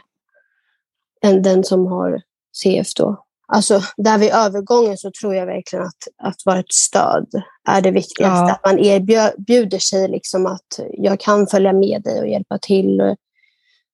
eh, 1.24 1.36
den 1.42 1.64
som 1.64 1.86
har 1.86 2.22
CF. 2.64 2.94
Då. 2.96 3.23
Alltså, 3.56 3.82
där 3.98 4.18
vid 4.18 4.32
övergången 4.34 4.98
så 4.98 5.12
tror 5.22 5.36
jag 5.36 5.46
verkligen 5.46 5.86
att, 5.86 6.08
att 6.24 6.46
vara 6.46 6.60
ett 6.60 6.74
stöd 6.74 7.28
är 7.70 7.82
det 7.82 7.92
viktigaste. 7.92 8.46
Ja. 8.48 8.52
Att 8.52 8.66
man 8.66 8.80
erbjuder 8.80 9.80
sig 9.80 10.08
liksom 10.08 10.46
att 10.46 10.80
jag 10.92 11.20
kan 11.20 11.48
följa 11.48 11.74
med 11.74 12.02
dig 12.04 12.20
och 12.20 12.28
hjälpa 12.28 12.58
till. 12.58 13.00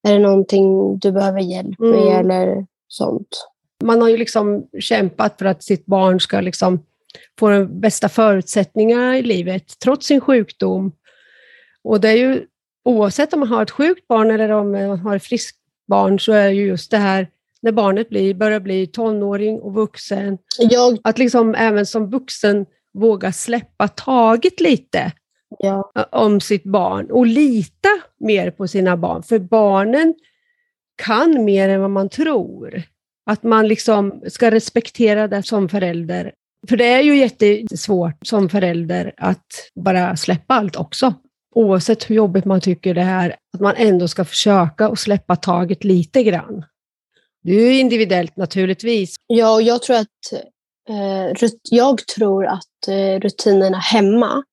Är 0.07 0.13
det 0.13 0.19
någonting 0.19 0.99
du 0.99 1.11
behöver 1.11 1.39
hjälp 1.39 1.79
med 1.79 2.19
Mm. 2.19 2.31
eller 2.31 2.65
sånt? 2.87 3.27
Man 3.83 4.01
har 4.01 4.09
ju 4.09 4.17
liksom 4.17 4.63
kämpat 4.79 5.37
för 5.37 5.45
att 5.45 5.63
sitt 5.63 5.85
barn 5.85 6.19
ska 6.19 6.41
liksom 6.41 6.83
få 7.39 7.49
de 7.49 7.79
bästa 7.79 8.09
förutsättningarna 8.09 9.17
i 9.17 9.21
livet, 9.21 9.79
trots 9.83 10.07
sin 10.07 10.21
sjukdom. 10.21 10.91
Och 11.83 12.01
det 12.01 12.09
är 12.09 12.17
ju, 12.17 12.45
oavsett 12.85 13.33
om 13.33 13.39
man 13.39 13.49
har 13.49 13.63
ett 13.63 13.71
sjukt 13.71 14.07
barn 14.07 14.31
eller 14.31 14.49
om 14.49 14.71
man 14.71 14.99
har 14.99 15.15
ett 15.15 15.23
friskt 15.23 15.57
barn, 15.87 16.19
så 16.19 16.31
är 16.31 16.49
ju 16.49 16.67
just 16.67 16.91
det 16.91 16.97
här 16.97 17.27
när 17.61 17.71
barnet 17.71 18.09
blir, 18.09 18.33
börjar 18.33 18.59
bli 18.59 18.87
tonåring 18.87 19.59
och 19.59 19.73
vuxen, 19.73 20.37
Jag, 20.59 20.97
att 21.03 21.17
liksom 21.17 21.55
även 21.55 21.85
som 21.85 22.09
vuxen 22.09 22.65
våga 22.93 23.31
släppa 23.31 23.87
taget 23.87 24.59
lite 24.59 25.11
ja, 25.59 25.91
om 26.11 26.41
sitt 26.41 26.63
barn 26.63 27.11
och 27.11 27.27
lita 27.27 27.89
mer 28.19 28.51
på 28.51 28.67
sina 28.67 28.97
barn. 28.97 29.23
För 29.23 29.39
barnen 29.39 30.15
kan 31.03 31.45
mer 31.45 31.69
än 31.69 31.81
vad 31.81 31.89
man 31.89 32.09
tror. 32.09 32.83
Att 33.25 33.43
man 33.43 33.67
liksom 33.67 34.21
ska 34.27 34.51
respektera 34.51 35.27
det 35.27 35.43
som 35.43 35.69
förälder. 35.69 36.31
För 36.69 36.77
det 36.77 36.87
är 36.87 37.01
ju 37.01 37.15
jättesvårt 37.15 38.27
som 38.27 38.49
förälder 38.49 39.13
att 39.17 39.71
bara 39.75 40.15
släppa 40.15 40.53
allt 40.53 40.75
också. 40.75 41.13
Oavsett 41.55 42.09
hur 42.09 42.15
jobbigt 42.15 42.45
man 42.45 42.61
tycker 42.61 42.93
det 42.93 43.01
är, 43.01 43.35
att 43.53 43.59
man 43.59 43.75
ändå 43.77 44.07
ska 44.07 44.25
försöka 44.25 44.89
och 44.89 44.99
släppa 44.99 45.35
taget 45.35 45.83
lite 45.83 46.23
grann. 46.23 46.63
Det 47.43 47.51
är 47.51 47.71
ju 47.71 47.79
individuellt 47.79 48.37
naturligtvis. 48.37 49.15
Ja, 49.27 49.53
och 49.53 49.61
jag 49.61 49.81
tror 49.81 49.95
att, 49.95 50.33
eh, 50.89 51.47
jag 51.71 52.07
tror 52.07 52.45
att 52.45 52.87
eh, 52.87 53.19
rutinerna 53.19 53.77
hemma 53.77 54.43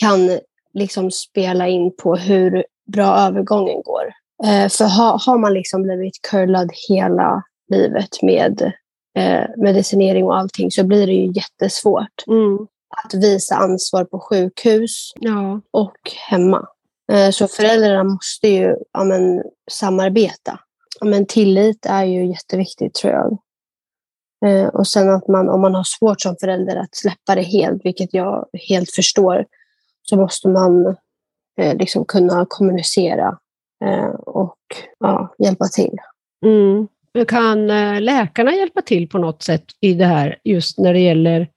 kan 0.00 0.38
liksom 0.74 1.10
spela 1.10 1.68
in 1.68 1.96
på 2.02 2.16
hur 2.16 2.64
bra 2.92 3.16
övergången 3.18 3.82
går. 3.82 4.12
Eh, 4.44 4.68
för 4.68 4.84
ha, 4.84 5.18
har 5.26 5.38
man 5.38 5.54
liksom 5.54 5.82
blivit 5.82 6.22
curlad 6.30 6.70
hela 6.88 7.42
livet 7.72 8.22
med 8.22 8.72
eh, 9.18 9.44
medicinering 9.56 10.24
och 10.24 10.36
allting 10.36 10.70
så 10.70 10.84
blir 10.84 11.06
det 11.06 11.12
ju 11.12 11.32
jättesvårt 11.32 12.24
Mm. 12.26 12.58
att 13.04 13.14
visa 13.14 13.54
ansvar 13.54 14.04
på 14.04 14.20
sjukhus 14.20 15.12
Ja. 15.20 15.60
och 15.70 15.96
hemma. 16.28 16.66
Eh, 17.12 17.30
så 17.30 17.48
föräldrarna 17.48 18.04
måste 18.04 18.48
ju 18.48 18.76
ja, 18.92 19.04
men, 19.04 19.42
samarbeta. 19.70 20.58
Men 21.00 21.26
tillit 21.26 21.86
är 21.86 22.04
ju 22.04 22.26
jätteviktigt 22.26 22.94
tror 22.94 23.12
jag. 23.12 23.38
Eh, 24.44 24.68
och 24.68 24.86
sen 24.86 25.10
att 25.10 25.28
man, 25.28 25.48
om 25.48 25.60
man 25.60 25.74
har 25.74 25.84
svårt 25.84 26.20
som 26.20 26.36
förälder 26.40 26.76
att 26.76 26.94
släppa 26.94 27.34
det 27.34 27.42
helt, 27.42 27.84
vilket 27.84 28.14
jag 28.14 28.48
helt 28.68 28.90
förstår, 28.90 29.46
så 30.02 30.16
måste 30.16 30.48
man 30.48 30.86
eh, 31.60 31.76
liksom 31.76 32.04
kunna 32.04 32.46
kommunicera 32.48 33.38
eh, 33.84 34.10
och 34.14 34.58
ja, 34.98 35.34
hjälpa 35.38 35.64
till. 35.64 35.96
Mm. 36.44 36.88
Kan 37.28 37.66
läkarna 38.04 38.54
hjälpa 38.54 38.82
till 38.82 39.08
på 39.08 39.18
något 39.18 39.42
sätt 39.42 39.64
i 39.80 39.94
det 39.94 40.04
här, 40.04 40.38
just 40.44 40.78
när 40.78 40.92
det 40.92 41.00
gäller, 41.00 41.48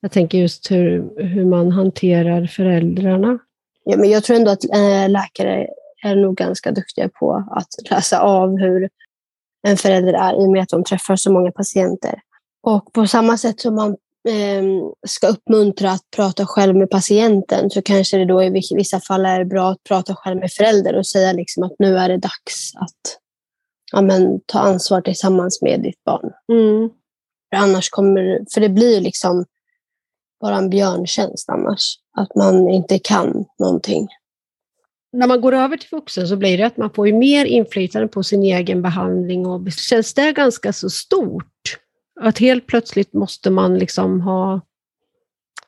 jag 0.00 0.12
tänker 0.12 0.38
just 0.38 0.70
hur, 0.70 1.10
hur 1.16 1.44
man 1.44 1.72
hanterar 1.72 2.46
föräldrarna? 2.46 3.38
Ja, 3.84 3.96
men 3.96 4.10
jag 4.10 4.24
tror 4.24 4.36
ändå 4.36 4.50
att 4.50 4.64
läkare 5.08 5.68
är 6.02 6.16
nog 6.16 6.36
ganska 6.36 6.72
duktiga 6.72 7.08
på 7.08 7.44
att 7.50 7.90
läsa 7.90 8.20
av 8.20 8.58
hur 8.58 8.88
en 9.68 9.76
förälder 9.76 10.12
är 10.12 10.42
i 10.42 10.46
och 10.46 10.52
med 10.52 10.62
att 10.62 10.68
de 10.68 10.84
träffar 10.84 11.16
så 11.16 11.32
många 11.32 11.52
patienter. 11.52 12.20
Och 12.62 12.92
på 12.92 13.06
samma 13.06 13.38
sätt 13.38 13.60
som 13.60 13.74
man 13.74 13.90
eh, 14.28 14.64
ska 15.06 15.26
uppmuntra 15.26 15.90
att 15.90 16.10
prata 16.16 16.46
själv 16.46 16.76
med 16.76 16.90
patienten 16.90 17.70
så 17.70 17.82
kanske 17.82 18.18
det 18.18 18.24
då 18.24 18.42
i 18.42 18.50
vi- 18.50 18.76
vissa 18.76 19.00
fall 19.00 19.26
är 19.26 19.44
bra 19.44 19.70
att 19.70 19.84
prata 19.84 20.14
själv 20.14 20.40
med 20.40 20.52
förälder 20.52 20.96
och 20.96 21.06
säga 21.06 21.32
liksom 21.32 21.62
att 21.62 21.72
nu 21.78 21.96
är 21.96 22.08
det 22.08 22.16
dags 22.16 22.72
att 22.74 23.18
ja, 23.92 24.00
men, 24.00 24.40
ta 24.46 24.58
ansvar 24.58 25.00
tillsammans 25.00 25.62
med 25.62 25.82
ditt 25.82 26.04
barn. 26.04 26.32
Mm. 26.52 26.90
För 27.50 27.56
annars 27.56 27.90
kommer, 27.90 28.44
för 28.54 28.60
det 28.60 28.68
blir 28.68 29.00
liksom 29.00 29.44
bara 30.40 30.56
en 30.56 30.70
björntjänst 30.70 31.48
annars. 31.48 31.94
Att 32.16 32.34
man 32.34 32.68
inte 32.68 32.98
kan 32.98 33.44
någonting. 33.58 34.08
När 35.12 35.26
man 35.26 35.40
går 35.40 35.54
över 35.54 35.76
till 35.76 35.88
vuxen 35.92 36.28
så 36.28 36.36
blir 36.36 36.58
det 36.58 36.66
att 36.66 36.76
man 36.76 36.90
får 36.90 37.06
ju 37.06 37.12
mer 37.12 37.44
inflytande 37.44 38.08
på 38.08 38.22
sin 38.22 38.42
egen 38.42 38.82
behandling 38.82 39.46
och 39.46 39.72
känns 39.72 40.14
det 40.14 40.32
ganska 40.32 40.72
så 40.72 40.90
stort? 40.90 41.78
Att 42.20 42.38
helt 42.38 42.66
plötsligt 42.66 43.12
måste 43.12 43.50
man 43.50 43.78
liksom 43.78 44.20
ha, 44.20 44.60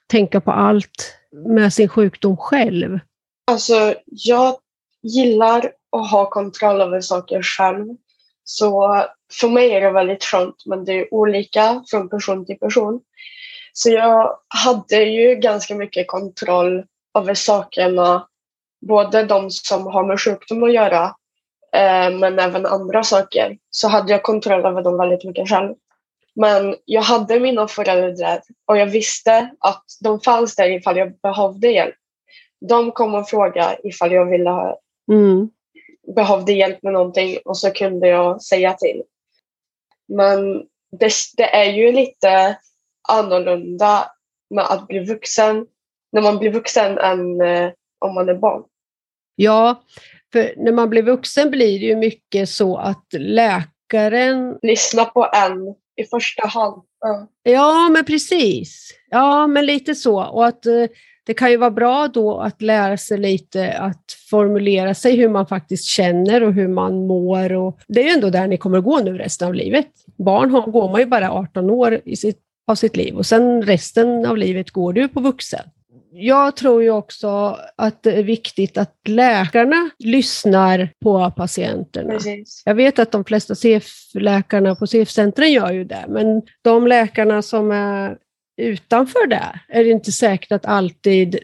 tänka 0.06 0.40
på 0.40 0.50
allt 0.50 1.14
med 1.46 1.72
sin 1.72 1.88
sjukdom 1.88 2.36
själv. 2.36 2.98
Alltså, 3.46 3.94
jag 4.04 4.56
gillar 5.02 5.72
att 5.96 6.10
ha 6.10 6.30
kontroll 6.30 6.80
över 6.80 7.00
saker 7.00 7.42
själv. 7.42 7.86
Så 8.44 9.04
för 9.40 9.48
mig 9.48 9.72
är 9.72 9.80
det 9.80 9.90
väldigt 9.90 10.24
skönt, 10.24 10.66
men 10.66 10.84
det 10.84 10.92
är 10.92 11.14
olika 11.14 11.84
från 11.90 12.08
person 12.08 12.46
till 12.46 12.58
person. 12.58 13.00
Så 13.72 13.90
jag 13.90 14.38
hade 14.48 15.04
ju 15.04 15.34
ganska 15.34 15.74
mycket 15.74 16.06
kontroll 16.06 16.84
över 17.18 17.34
sakerna, 17.34 18.28
både 18.86 19.22
de 19.24 19.50
som 19.50 19.86
har 19.86 20.04
med 20.04 20.20
sjukdom 20.20 20.62
att 20.62 20.72
göra, 20.72 21.04
eh, 21.72 22.10
men 22.18 22.38
även 22.38 22.66
andra 22.66 23.02
saker. 23.02 23.58
Så 23.70 23.88
hade 23.88 24.12
jag 24.12 24.22
kontroll 24.22 24.64
över 24.66 24.82
dem 24.82 24.98
väldigt 24.98 25.24
mycket 25.24 25.48
själv. 25.48 25.74
Men 26.34 26.76
jag 26.84 27.02
hade 27.02 27.40
mina 27.40 27.68
föräldrar 27.68 28.42
och 28.66 28.78
jag 28.78 28.86
visste 28.86 29.50
att 29.58 29.84
de 30.00 30.20
fanns 30.20 30.56
där 30.56 30.70
ifall 30.70 30.96
jag 30.96 31.20
behövde 31.20 31.68
hjälp. 31.68 31.94
De 32.68 32.92
kom 32.92 33.14
och 33.14 33.28
frågade 33.28 33.78
ifall 33.84 34.12
jag 34.12 34.26
ville 34.26 34.50
ha, 34.50 34.78
Mm. 35.12 35.50
behövde 36.16 36.52
hjälp 36.52 36.82
med 36.82 36.92
någonting 36.92 37.38
och 37.44 37.58
så 37.58 37.70
kunde 37.70 38.08
jag 38.08 38.42
säga 38.42 38.72
till. 38.72 39.02
Men 40.08 40.66
det, 40.98 41.12
det 41.36 41.54
är 41.54 41.72
ju 41.72 41.92
lite 41.92 42.58
annorlunda 43.08 44.10
med 44.50 44.64
att 44.64 44.86
bli 44.86 44.98
vuxen 45.04 45.66
när 46.12 46.22
man 46.22 46.38
blir 46.38 46.50
vuxen 46.50 46.98
än 46.98 47.40
eh, 47.40 47.70
om 47.98 48.14
man 48.14 48.28
är 48.28 48.34
barn. 48.34 48.62
Ja, 49.42 49.82
för 50.32 50.54
när 50.56 50.72
man 50.72 50.90
blir 50.90 51.02
vuxen 51.02 51.50
blir 51.50 51.80
det 51.80 51.86
ju 51.86 51.96
mycket 51.96 52.48
så 52.48 52.76
att 52.76 53.06
läkaren 53.12 54.58
Lyssna 54.62 55.04
på 55.04 55.28
en 55.34 55.74
i 55.96 56.04
första 56.10 56.46
hand. 56.46 56.82
Ja. 57.00 57.28
Ja, 57.42 57.88
men 57.88 58.04
precis. 58.04 58.90
Ja, 59.10 59.46
men 59.46 59.66
lite 59.66 59.94
så. 59.94 60.22
Och 60.24 60.46
att 60.46 60.66
eh, 60.66 60.84
det 61.26 61.34
kan 61.34 61.50
ju 61.50 61.56
vara 61.56 61.70
bra 61.70 62.08
då 62.08 62.38
att 62.38 62.62
lära 62.62 62.96
sig 62.96 63.18
lite 63.18 63.72
att 63.72 64.04
formulera 64.30 64.94
sig 64.94 65.16
hur 65.16 65.28
man 65.28 65.46
faktiskt 65.46 65.84
känner 65.84 66.42
och 66.42 66.52
hur 66.52 66.68
man 66.68 67.06
mår. 67.06 67.52
Och 67.52 67.80
det 67.88 68.00
är 68.00 68.04
ju 68.04 68.10
ändå 68.10 68.30
där 68.30 68.46
ni 68.46 68.56
kommer 68.56 68.78
att 68.78 68.84
gå 68.84 69.00
nu 69.00 69.18
resten 69.18 69.48
av 69.48 69.54
livet. 69.54 69.88
Barn 70.18 70.50
har, 70.50 70.62
går 70.66 70.90
man 70.90 71.00
ju 71.00 71.06
bara 71.06 71.30
18 71.30 71.70
år 71.70 72.00
i 72.04 72.16
sitt, 72.16 72.40
av 72.66 72.74
sitt 72.74 72.96
liv 72.96 73.16
och 73.16 73.26
sen 73.26 73.62
resten 73.62 74.26
av 74.26 74.36
livet 74.36 74.70
går 74.70 74.92
du 74.92 75.08
på 75.08 75.20
vuxen. 75.20 75.64
Jag 76.14 76.56
tror 76.56 76.82
ju 76.82 76.90
också 76.90 77.58
att 77.76 78.02
det 78.02 78.12
är 78.12 78.22
viktigt 78.22 78.78
att 78.78 78.96
läkarna 79.08 79.90
lyssnar 79.98 80.88
på 81.00 81.30
patienterna. 81.30 82.12
Precis. 82.12 82.62
Jag 82.64 82.74
vet 82.74 82.98
att 82.98 83.12
de 83.12 83.24
flesta 83.24 83.54
CF-läkarna 83.54 84.74
på 84.74 84.86
CF-centren 84.86 85.52
gör 85.52 85.72
ju 85.72 85.84
det, 85.84 86.04
men 86.08 86.42
de 86.62 86.86
läkarna 86.86 87.42
som 87.42 87.70
är 87.70 88.16
utanför 88.56 89.26
det 89.26 89.60
är 89.68 89.84
det 89.84 89.90
inte 89.90 90.12
säkert 90.12 90.52
att 90.52 90.66
alltid 90.66 91.38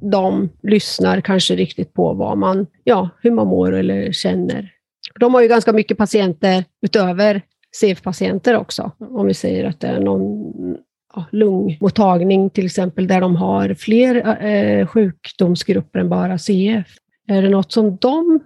de 0.00 0.48
lyssnar 0.62 1.20
kanske 1.20 1.56
riktigt 1.56 1.94
på 1.94 2.12
vad 2.12 2.38
man, 2.38 2.66
ja, 2.84 3.08
hur 3.22 3.30
man 3.30 3.46
mår 3.46 3.72
eller 3.72 4.12
känner. 4.12 4.72
De 5.20 5.34
har 5.34 5.42
ju 5.42 5.48
ganska 5.48 5.72
mycket 5.72 5.98
patienter 5.98 6.64
utöver 6.82 7.42
CF-patienter 7.80 8.56
också. 8.56 8.90
Om 8.98 9.26
vi 9.26 9.34
säger 9.34 9.64
att 9.64 9.80
det 9.80 9.86
är 9.86 10.00
någon 10.00 10.76
ja, 11.14 11.24
lungmottagning 11.32 12.50
till 12.50 12.66
exempel 12.66 13.06
där 13.06 13.20
de 13.20 13.36
har 13.36 13.74
fler 13.74 14.44
eh, 14.46 14.86
sjukdomsgrupper 14.86 15.98
än 15.98 16.08
bara 16.08 16.38
CF. 16.38 16.86
Är 17.28 17.42
det 17.42 17.48
något 17.48 17.72
som 17.72 17.96
de 17.96 18.40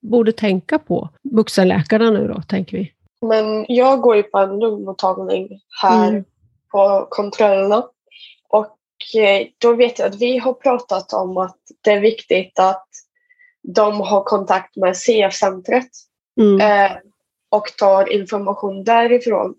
borde 0.00 0.32
tänka 0.32 0.78
på? 0.78 1.08
Vuxenläkarna 1.32 2.10
nu 2.10 2.28
då, 2.28 2.42
tänker 2.42 2.76
vi. 2.78 2.92
Men 3.22 3.66
jag 3.68 4.00
går 4.00 4.16
ju 4.16 4.22
på 4.22 4.38
en 4.38 4.58
lungmottagning 4.58 5.48
här 5.82 6.08
Mm. 6.08 6.24
på 6.72 7.06
kontrollerna. 7.10 7.84
Och 8.48 8.76
eh, 9.20 9.46
då 9.58 9.72
vet 9.74 9.98
jag 9.98 10.08
att 10.08 10.20
vi 10.20 10.38
har 10.38 10.52
pratat 10.52 11.12
om 11.12 11.36
att 11.36 11.56
det 11.84 11.90
är 11.90 12.00
viktigt 12.00 12.58
att 12.58 12.86
de 13.62 14.00
har 14.00 14.22
kontakt 14.24 14.76
med 14.76 14.96
CF-centret 14.96 15.88
Mm. 16.40 16.60
eh, 16.60 16.96
och 17.50 17.66
tar 17.78 18.12
information 18.12 18.84
därifrån. 18.84 19.54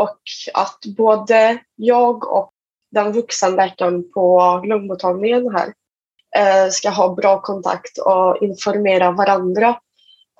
Och 0.00 0.20
att 0.54 0.78
både 0.96 1.58
jag 1.76 2.32
och 2.32 2.50
den 2.90 3.12
vuxenläkaren 3.12 4.12
på 4.12 4.60
lungmottagningen 4.64 5.54
här 5.54 5.72
eh, 6.36 6.70
ska 6.70 6.90
ha 6.90 7.14
bra 7.14 7.40
kontakt 7.40 7.98
och 7.98 8.42
informera 8.42 9.10
varandra 9.10 9.76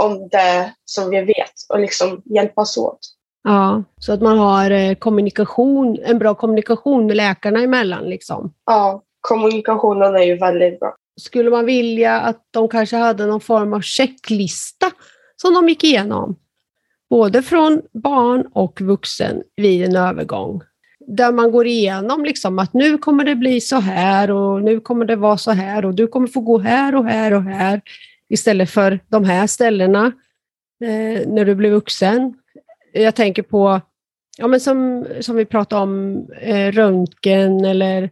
om 0.03 0.29
det 0.29 0.75
som 0.85 1.11
vi 1.11 1.21
vet 1.21 1.53
och 1.69 1.81
liksom 1.81 2.23
hjälpas 2.25 2.77
åt. 2.77 2.99
Ja, 3.43 3.83
så 3.99 4.13
att 4.13 4.23
man 4.23 4.39
har 4.39 4.71
eh, 4.71 4.95
kommunikation, 4.95 5.99
en 6.05 6.19
bra 6.19 6.35
kommunikation 6.35 7.07
med 7.07 7.17
läkarna 7.17 7.61
emellan. 7.61 8.05
Liksom. 8.05 8.53
Ja, 8.67 9.03
kommunikationen 9.21 10.15
är 10.15 10.23
ju 10.23 10.39
väldigt 10.39 10.81
bra. 10.81 10.95
Skulle 11.21 11.51
man 11.51 11.67
vilja 11.67 12.21
att 12.21 12.43
de 12.51 12.69
kanske 12.69 12.97
hade 12.97 13.27
någon 13.27 13.41
form 13.41 13.73
av 13.73 13.81
checklista 13.81 14.87
som 15.37 15.55
de 15.55 15.69
gick 15.69 15.85
igenom? 15.85 16.37
Både 17.11 17.43
från 17.43 17.83
barn 17.93 18.47
och 18.53 18.81
vuxen 18.81 19.43
vid 19.57 19.85
en 19.85 19.97
övergång. 19.97 20.61
Där 21.07 21.33
man 21.33 21.51
går 21.51 21.67
igenom 21.67 22.25
liksom 22.25 22.59
att 22.59 22.75
nu 22.75 22.99
kommer 22.99 23.25
det 23.25 23.35
bli 23.35 23.61
så 23.61 23.77
här 23.77 24.31
och 24.31 24.63
nu 24.63 24.81
kommer 24.81 25.05
det 25.05 25.17
vara 25.17 25.37
så 25.37 25.51
här 25.51 25.85
och 25.85 25.95
du 25.95 26.07
kommer 26.07 26.27
få 26.27 26.41
gå 26.41 26.59
här 26.59 26.95
och 26.95 27.05
här 27.05 27.33
och 27.33 27.43
här 27.43 27.81
istället 28.29 28.71
för 28.71 29.01
de 29.09 29.25
här 29.25 29.47
ställena 29.47 30.07
eh, 30.85 31.29
när 31.29 31.45
du 31.45 31.55
blir 31.55 31.71
vuxen. 31.71 32.35
Jag 32.93 33.15
tänker 33.15 33.43
på, 33.43 33.81
ja, 34.39 34.47
men 34.47 34.61
som, 34.61 35.07
som 35.21 35.37
vi 35.37 35.45
pratade 35.45 35.83
om, 35.83 36.27
eh, 36.41 36.73
röntgen 36.73 37.65
eller 37.65 38.11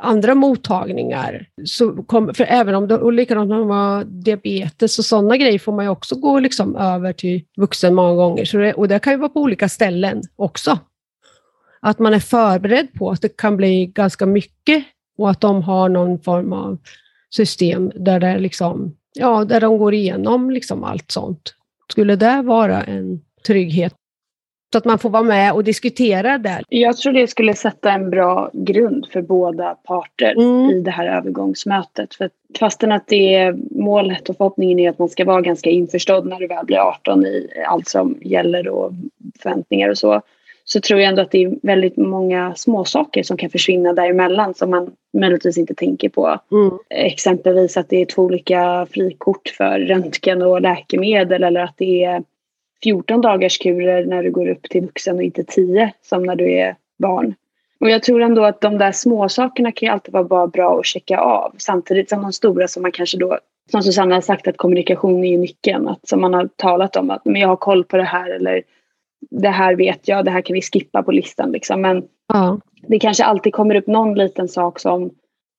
andra 0.00 0.34
mottagningar. 0.34 1.46
Så 1.64 2.02
kom, 2.02 2.34
för 2.34 2.44
även 2.44 2.74
om 2.74 2.88
det 2.88 2.98
och 2.98 3.12
likadant 3.12 3.48
när 3.48 3.64
man 3.64 3.70
har 3.70 4.04
diabetes 4.04 4.98
och 4.98 5.04
sådana 5.04 5.36
grejer 5.36 5.58
får 5.58 5.72
man 5.72 5.84
ju 5.84 5.88
också 5.88 6.14
gå 6.14 6.38
liksom 6.38 6.76
över 6.76 7.12
till 7.12 7.44
vuxen 7.56 7.94
många 7.94 8.14
gånger. 8.14 8.44
Så 8.44 8.56
det, 8.56 8.72
och 8.72 8.88
det 8.88 8.98
kan 8.98 9.12
ju 9.12 9.18
vara 9.18 9.28
på 9.28 9.40
olika 9.40 9.68
ställen 9.68 10.22
också. 10.36 10.78
Att 11.80 11.98
man 11.98 12.14
är 12.14 12.18
förberedd 12.18 12.92
på 12.94 13.10
att 13.10 13.22
det 13.22 13.36
kan 13.36 13.56
bli 13.56 13.86
ganska 13.86 14.26
mycket 14.26 14.84
och 15.18 15.30
att 15.30 15.40
de 15.40 15.62
har 15.62 15.88
någon 15.88 16.18
form 16.18 16.52
av 16.52 16.78
system 17.30 17.92
där, 17.94 18.20
det 18.20 18.38
liksom, 18.38 18.96
ja, 19.12 19.44
där 19.44 19.60
de 19.60 19.78
går 19.78 19.94
igenom 19.94 20.50
liksom 20.50 20.84
allt 20.84 21.10
sånt. 21.10 21.54
Skulle 21.90 22.16
det 22.16 22.42
vara 22.42 22.82
en 22.82 23.20
trygghet? 23.46 23.94
Så 24.72 24.78
att 24.78 24.84
man 24.84 24.98
får 24.98 25.10
vara 25.10 25.22
med 25.22 25.52
och 25.52 25.64
diskutera 25.64 26.38
där. 26.38 26.62
Jag 26.68 26.96
tror 26.96 27.12
det 27.12 27.26
skulle 27.26 27.54
sätta 27.54 27.92
en 27.92 28.10
bra 28.10 28.50
grund 28.52 29.06
för 29.12 29.22
båda 29.22 29.74
parter 29.74 30.32
mm. 30.32 30.70
i 30.70 30.80
det 30.80 30.90
här 30.90 31.06
övergångsmötet. 31.06 32.14
För 32.14 32.30
fastän 32.58 32.92
att 32.92 33.06
det 33.06 33.34
är 33.34 33.56
målet 33.70 34.28
och 34.28 34.36
förhoppningen 34.36 34.78
är 34.78 34.90
att 34.90 34.98
man 34.98 35.08
ska 35.08 35.24
vara 35.24 35.40
ganska 35.40 35.70
införstådd 35.70 36.26
när 36.26 36.38
du 36.38 36.46
väl 36.46 36.66
blir 36.66 36.78
18 36.78 37.26
i 37.26 37.48
allt 37.66 37.88
som 37.88 38.18
gäller 38.20 38.68
och 38.68 38.92
förväntningar 39.42 39.88
och 39.88 39.98
så. 39.98 40.22
Så 40.64 40.80
tror 40.80 41.00
jag 41.00 41.08
ändå 41.08 41.22
att 41.22 41.30
det 41.30 41.44
är 41.44 41.54
väldigt 41.62 41.96
många 41.96 42.54
små 42.54 42.84
saker 42.84 43.22
som 43.22 43.36
kan 43.36 43.50
försvinna 43.50 43.92
däremellan 43.92 44.54
som 44.54 44.70
man 44.70 44.90
möjligtvis 45.12 45.58
inte 45.58 45.74
tänker 45.74 46.08
på. 46.08 46.38
Mm. 46.52 46.78
Exempelvis 46.90 47.76
att 47.76 47.88
det 47.88 47.96
är 47.96 48.04
två 48.04 48.22
olika 48.22 48.86
frikort 48.90 49.48
för 49.56 49.78
röntgen 49.78 50.42
och 50.42 50.60
läkemedel 50.60 51.44
eller 51.44 51.60
att 51.60 51.74
det 51.76 52.04
är 52.04 52.22
14 52.82 53.20
dagars 53.20 53.58
kurer 53.58 54.04
när 54.06 54.22
du 54.22 54.30
går 54.30 54.48
upp 54.48 54.62
till 54.62 54.82
vuxen 54.82 55.16
och 55.16 55.22
inte 55.22 55.44
10 55.44 55.92
som 56.02 56.22
när 56.22 56.36
du 56.36 56.52
är 56.52 56.76
barn. 56.98 57.34
Och 57.80 57.90
jag 57.90 58.02
tror 58.02 58.22
ändå 58.22 58.44
att 58.44 58.60
de 58.60 58.78
där 58.78 58.92
små 58.92 59.28
sakerna 59.28 59.72
kan 59.72 59.86
ju 59.86 59.92
alltid 59.92 60.12
vara 60.12 60.46
bra 60.46 60.78
att 60.78 60.86
checka 60.86 61.18
av 61.18 61.54
samtidigt 61.58 62.08
som 62.08 62.22
de 62.22 62.32
stora 62.32 62.68
som 62.68 62.82
man 62.82 62.92
kanske 62.92 63.18
då 63.18 63.38
som 63.70 63.82
Susanna 63.82 64.14
har 64.14 64.20
sagt 64.20 64.48
att 64.48 64.56
kommunikation 64.56 65.24
är 65.24 65.38
nyckeln. 65.38 65.88
Att 65.88 66.08
som 66.08 66.20
man 66.20 66.34
har 66.34 66.48
talat 66.56 66.96
om 66.96 67.10
att 67.10 67.24
men 67.24 67.40
jag 67.40 67.48
har 67.48 67.56
koll 67.56 67.84
på 67.84 67.96
det 67.96 68.04
här 68.04 68.30
eller 68.30 68.62
det 69.30 69.48
här 69.48 69.74
vet 69.74 70.08
jag, 70.08 70.24
det 70.24 70.30
här 70.30 70.40
kan 70.40 70.54
vi 70.54 70.62
skippa 70.62 71.02
på 71.02 71.12
listan. 71.12 71.52
Liksom. 71.52 71.80
Men 71.80 72.04
ja. 72.28 72.60
det 72.86 72.98
kanske 72.98 73.24
alltid 73.24 73.52
kommer 73.52 73.74
upp 73.74 73.86
någon 73.86 74.14
liten 74.14 74.48
sak 74.48 74.80
som 74.80 75.10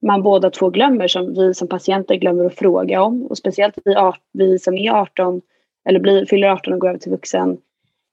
man 0.05 0.23
båda 0.23 0.49
två 0.49 0.69
glömmer 0.69 1.07
som 1.07 1.33
vi 1.33 1.53
som 1.53 1.67
patienter 1.67 2.15
glömmer 2.15 2.45
att 2.45 2.55
fråga 2.55 3.01
om. 3.01 3.23
Och 3.23 3.37
speciellt 3.37 3.75
vi, 3.85 3.95
vi 4.33 4.59
som 4.59 4.77
är 4.77 4.91
18 4.91 5.41
eller 5.85 5.99
blir, 5.99 6.25
fyller 6.25 6.47
18 6.47 6.73
och 6.73 6.79
går 6.79 6.89
över 6.89 6.99
till 6.99 7.11
vuxen 7.11 7.57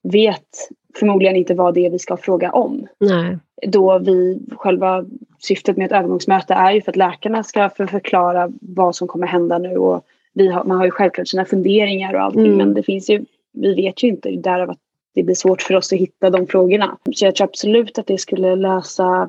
vet 0.03 0.69
förmodligen 0.99 1.37
inte 1.37 1.55
vad 1.55 1.75
det 1.75 1.87
är 1.87 1.91
vi 1.91 1.99
ska 1.99 2.17
fråga 2.17 2.53
om. 2.53 2.87
Nej. 2.99 3.39
Då 3.67 3.99
vi, 3.99 4.41
själva 4.57 5.05
syftet 5.39 5.77
med 5.77 5.87
ett 5.87 5.93
övergångsmöte 5.93 6.55
är 6.55 6.73
ju 6.73 6.83
för 6.83 6.93
att 6.93 6.97
läkarna 6.97 7.43
ska 7.43 7.71
för 7.71 7.87
förklara 7.87 8.53
vad 8.61 8.97
som 8.97 9.09
kommer 9.09 9.27
hända 9.27 9.59
nu 9.59 9.77
och 9.77 10.05
vi 10.33 10.49
har, 10.49 10.65
man 10.65 10.77
har 10.77 10.85
ju 10.85 10.91
självklart 10.91 11.29
sina 11.29 11.45
funderingar 11.45 12.15
och 12.15 12.21
allting 12.21 12.47
mm. 12.47 12.57
men 12.57 12.75
det 12.75 12.83
finns 12.83 13.11
ju, 13.11 13.25
vi 13.53 13.75
vet 13.75 14.03
ju 14.03 14.09
inte 14.09 14.31
därav 14.31 14.71
att 14.71 14.79
det 15.15 15.23
blir 15.23 15.35
svårt 15.35 15.63
för 15.63 15.77
oss 15.77 15.93
att 15.93 15.99
hitta 15.99 16.31
de 16.31 16.47
frågorna. 16.47 16.99
Så 17.15 17.25
jag 17.25 17.35
tror 17.35 17.45
absolut 17.45 17.99
att 17.99 18.07
det 18.07 18.19
skulle 18.19 18.57
lösa 18.57 19.29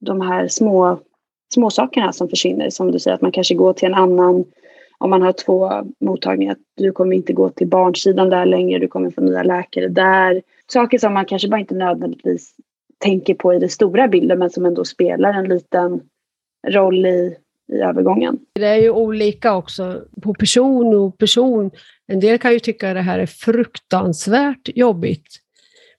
de 0.00 0.20
här 0.20 0.48
små, 0.48 0.98
små 1.54 1.70
sakerna 1.70 2.12
som 2.12 2.28
försvinner. 2.28 2.70
Som 2.70 2.92
du 2.92 2.98
säger 2.98 3.14
att 3.14 3.20
man 3.20 3.32
kanske 3.32 3.54
går 3.54 3.72
till 3.72 3.88
en 3.88 3.94
annan 3.94 4.44
om 5.00 5.10
man 5.10 5.22
har 5.22 5.32
två 5.32 5.70
mottagningar, 6.00 6.52
att 6.52 6.58
du 6.76 6.92
kommer 6.92 7.16
inte 7.16 7.32
gå 7.32 7.50
till 7.50 7.68
barnsidan 7.68 8.30
där 8.30 8.46
längre, 8.46 8.78
du 8.78 8.88
kommer 8.88 9.10
få 9.10 9.20
nya 9.20 9.42
läkare 9.42 9.88
där. 9.88 10.42
Saker 10.72 10.98
som 10.98 11.14
man 11.14 11.24
kanske 11.24 11.48
bara 11.48 11.60
inte 11.60 11.74
nödvändigtvis 11.74 12.54
tänker 12.98 13.34
på 13.34 13.54
i 13.54 13.58
den 13.58 13.68
stora 13.68 14.08
bilden 14.08 14.38
men 14.38 14.50
som 14.50 14.66
ändå 14.66 14.84
spelar 14.84 15.32
en 15.34 15.48
liten 15.48 16.00
roll 16.68 17.06
i, 17.06 17.36
i 17.72 17.76
övergången. 17.76 18.38
Det 18.52 18.66
är 18.66 18.76
ju 18.76 18.90
olika 18.90 19.56
också 19.56 20.02
på 20.22 20.34
person 20.34 20.94
och 20.94 21.18
person. 21.18 21.70
En 22.06 22.20
del 22.20 22.38
kan 22.38 22.52
ju 22.52 22.58
tycka 22.58 22.88
att 22.88 22.96
det 22.96 23.00
här 23.00 23.18
är 23.18 23.26
fruktansvärt 23.26 24.68
jobbigt 24.74 25.26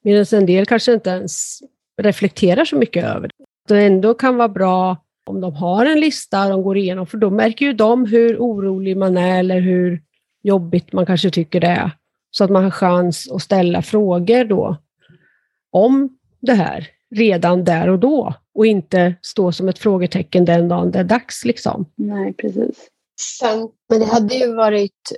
medan 0.02 0.26
en 0.32 0.46
del 0.46 0.66
kanske 0.66 0.94
inte 0.94 1.10
ens 1.10 1.60
reflekterar 2.02 2.66
så 2.66 2.76
mycket 2.76 3.06
över 3.06 3.28
det. 3.28 3.34
Det 3.68 3.86
ändå 3.86 4.14
kan 4.14 4.38
vara 4.38 4.50
bra 4.50 4.98
om 5.26 5.42
de 5.42 5.56
har 5.56 5.86
en 5.86 6.00
lista 6.00 6.50
de 6.50 6.64
går 6.64 6.78
igenom, 6.78 7.08
för 7.08 7.18
då 7.18 7.30
märker 7.30 7.66
ju 7.66 7.74
de 7.74 8.06
hur 8.06 8.38
orolig 8.38 8.98
man 8.98 9.18
är 9.18 9.40
eller 9.40 9.60
hur 9.60 10.02
jobbigt 10.44 10.94
man 10.94 11.06
kanske 11.06 11.30
tycker 11.30 11.60
det 11.60 11.68
är. 11.68 11.92
Så 12.32 12.44
att 12.44 12.50
man 12.50 12.64
har 12.64 12.72
chans 12.72 13.32
att 13.32 13.42
ställa 13.42 13.82
frågor 13.82 14.44
då 14.44 14.78
om 15.72 16.18
det 16.40 16.54
här 16.54 16.88
redan 17.16 17.64
där 17.64 17.88
och 17.90 18.00
då 18.00 18.34
och 18.54 18.66
inte 18.66 19.16
stå 19.22 19.52
som 19.52 19.70
ett 19.70 19.80
frågetecken 19.80 20.46
den 20.46 20.68
dagen 20.68 20.92
det 20.92 21.00
är 21.00 21.04
dags. 21.04 21.46
Liksom. 21.46 21.86
Nej, 21.96 22.34
precis. 22.34 22.90
Sen, 23.40 23.70
men 23.90 24.00
det 24.00 24.06
hade 24.06 24.36
ju 24.36 24.56
varit 24.56 25.12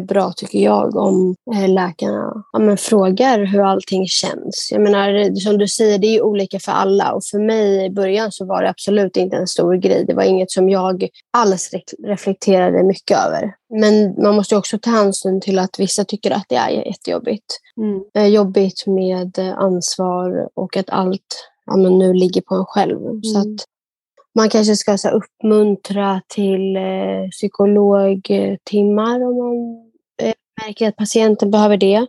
bra, 0.00 0.32
tycker 0.36 0.58
jag, 0.58 0.96
om 0.96 1.34
eh, 1.54 1.68
läkarna 1.68 2.44
ja, 2.52 2.58
men 2.58 2.76
frågar 2.76 3.44
hur 3.44 3.60
allting 3.60 4.06
känns. 4.06 4.68
Jag 4.72 4.82
menar, 4.82 5.34
som 5.34 5.58
du 5.58 5.68
säger, 5.68 5.98
det 5.98 6.06
är 6.06 6.22
olika 6.22 6.58
för 6.60 6.72
alla 6.72 7.12
och 7.12 7.24
för 7.24 7.38
mig 7.38 7.86
i 7.86 7.90
början 7.90 8.32
så 8.32 8.44
var 8.44 8.62
det 8.62 8.70
absolut 8.70 9.16
inte 9.16 9.36
en 9.36 9.46
stor 9.46 9.74
grej. 9.74 10.04
Det 10.06 10.14
var 10.14 10.22
inget 10.22 10.50
som 10.50 10.68
jag 10.68 11.08
alls 11.32 11.70
reflekterade 12.06 12.82
mycket 12.82 13.18
över. 13.26 13.54
Men 13.80 14.22
man 14.22 14.36
måste 14.36 14.56
också 14.56 14.78
ta 14.78 14.90
hänsyn 14.90 15.40
till 15.40 15.58
att 15.58 15.78
vissa 15.78 16.04
tycker 16.04 16.30
att 16.30 16.46
det 16.48 16.56
är 16.56 16.70
jättejobbigt. 16.70 17.60
Mm. 17.76 18.00
Eh, 18.14 18.26
jobbigt 18.26 18.86
med 18.86 19.38
ansvar 19.38 20.48
och 20.54 20.76
att 20.76 20.90
allt 20.90 21.50
ja, 21.66 21.76
men 21.76 21.98
nu 21.98 22.14
ligger 22.14 22.40
på 22.40 22.54
en 22.54 22.64
själv. 22.64 22.96
Mm. 22.96 23.22
Så 23.22 23.38
att 23.38 23.66
man 24.34 24.50
kanske 24.50 24.76
ska 24.76 24.98
så, 24.98 25.08
uppmuntra 25.08 26.20
till 26.28 26.76
eh, 26.76 27.28
psykologtimmar 27.30 29.24
om 29.24 29.36
man 29.36 29.56
eh, 30.22 30.34
märker 30.66 30.88
att 30.88 30.96
patienten 30.96 31.50
behöver 31.50 31.76
det. 31.76 32.06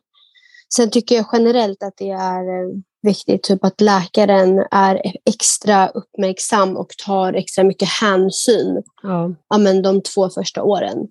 Sen 0.76 0.90
tycker 0.90 1.16
jag 1.16 1.26
generellt 1.34 1.84
att 1.84 1.94
det 1.98 2.10
är 2.10 2.64
eh, 2.64 2.70
viktigt 3.02 3.44
typ 3.44 3.66
att 3.66 3.82
läkaren 3.82 4.66
är 4.72 5.02
extra 5.26 5.88
uppmärksam 5.88 6.78
och 6.78 6.90
tar 7.06 7.34
extra 7.34 7.64
mycket 7.64 7.90
hänsyn 7.90 8.84
ja. 9.04 9.32
Ja, 9.50 9.58
men 9.58 9.82
de 9.82 10.02
två 10.02 10.30
första 10.30 10.64
åren. 10.64 11.08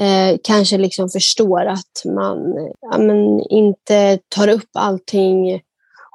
Eh, 0.00 0.38
kanske 0.44 0.78
liksom 0.78 1.08
förstår 1.08 1.66
att 1.66 2.04
man 2.04 2.54
ja, 2.80 2.98
men 2.98 3.40
inte 3.50 4.18
tar 4.28 4.48
upp 4.48 4.70
allting 4.74 5.60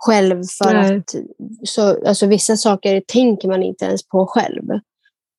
själv 0.06 0.44
för 0.44 0.74
Nej. 0.74 0.98
att 0.98 1.16
så, 1.64 2.08
alltså 2.08 2.26
vissa 2.28 2.58
saker 2.58 3.04
tänker 3.08 3.48
man 3.48 3.64
inte 3.64 3.86
ens 3.86 4.08
på 4.08 4.28
själv. 4.28 4.64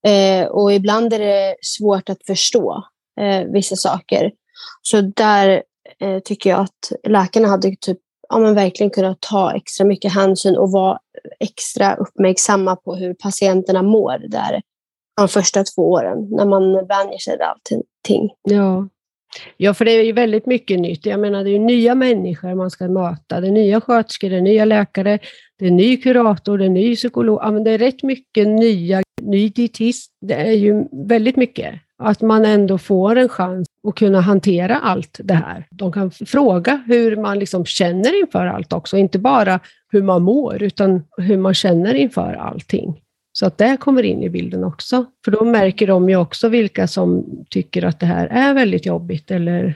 Eh, 0.07 0.47
och 0.47 0.73
ibland 0.73 1.13
är 1.13 1.19
det 1.19 1.57
svårt 1.63 2.09
att 2.09 2.27
förstå 2.27 2.85
eh, 3.21 3.45
vissa 3.53 3.77
saker. 3.77 4.33
Så 4.83 5.01
där 5.01 5.63
eh, 6.01 6.19
tycker 6.19 6.51
jag 6.51 6.61
att 6.61 7.09
läkarna 7.09 7.49
hade 7.49 7.77
typ, 7.81 7.99
ja, 8.29 8.39
men 8.39 8.55
verkligen 8.55 8.91
kunnat 8.91 9.21
ta 9.21 9.53
extra 9.53 9.87
mycket 9.87 10.13
hänsyn 10.13 10.57
och 10.57 10.73
vara 10.73 10.99
extra 11.41 11.95
uppmärksamma 11.95 12.77
på 12.77 12.95
hur 12.95 13.15
patienterna 13.15 13.83
mår 13.83 14.29
där 14.29 14.63
de 15.17 15.29
första 15.29 15.65
två 15.65 15.91
åren 15.91 16.29
när 16.31 16.47
man 16.47 16.87
vänjer 16.87 17.19
sig 17.19 17.37
vid 17.37 17.47
allting. 17.47 18.31
Ja. 18.43 18.89
Ja, 19.57 19.75
för 19.75 19.85
det 19.85 19.91
är 19.91 20.03
ju 20.03 20.13
väldigt 20.13 20.47
mycket 20.47 20.81
nytt. 20.81 21.07
Jag 21.07 21.21
menar, 21.21 21.45
det 21.45 21.51
är 21.51 21.53
ju 21.53 21.59
nya 21.59 21.95
människor 21.95 22.55
man 22.55 22.71
ska 22.71 22.89
möta. 22.89 23.41
Det 23.41 23.47
är 23.47 23.53
nya 23.53 23.81
sköterskor, 23.81 24.31
det 24.31 24.37
är 24.37 24.41
nya 24.41 24.65
läkare, 24.65 25.19
det 25.59 25.67
är 25.67 25.71
ny 25.71 25.97
kurator, 25.97 26.59
det 26.59 26.65
är 26.65 26.69
ny 26.69 26.97
psykolog. 26.97 27.39
Ja, 27.43 27.51
men 27.51 27.65
det 27.65 27.71
är 27.71 27.79
rätt 27.79 28.03
mycket 28.03 28.49
nya, 28.49 29.03
ny 29.23 29.49
dietist. 29.49 30.11
Det 30.21 30.35
är 30.35 30.53
ju 30.53 30.85
väldigt 31.09 31.37
mycket. 31.37 31.75
Att 31.99 32.21
man 32.21 32.45
ändå 32.45 32.79
får 32.79 33.17
en 33.17 33.29
chans 33.29 33.69
att 33.89 33.95
kunna 33.95 34.21
hantera 34.21 34.79
allt 34.79 35.21
det 35.25 35.35
här. 35.35 35.67
De 35.71 35.93
kan 35.93 36.11
fråga 36.11 36.83
hur 36.87 37.17
man 37.17 37.39
liksom 37.39 37.65
känner 37.65 38.21
inför 38.21 38.47
allt 38.47 38.73
också, 38.73 38.97
inte 38.97 39.19
bara 39.19 39.61
hur 39.93 40.03
man 40.03 40.23
mår, 40.23 40.63
utan 40.63 41.05
hur 41.17 41.37
man 41.37 41.55
känner 41.55 41.95
inför 41.95 42.33
allting. 42.35 43.01
Så 43.37 43.47
att 43.47 43.59
det 43.59 43.77
kommer 43.81 44.03
in 44.03 44.23
i 44.23 44.31
bilden 44.31 44.65
också. 44.65 45.07
För 45.25 45.31
då 45.31 45.45
märker 45.45 45.87
de 45.87 46.09
ju 46.09 46.17
också 46.17 46.49
vilka 46.49 46.87
som 46.89 47.25
tycker 47.51 47.85
att 47.85 48.01
det 48.01 48.07
här 48.07 48.27
är 48.27 48.55
väldigt 48.55 48.87
jobbigt. 48.87 49.31
Eller... 49.31 49.75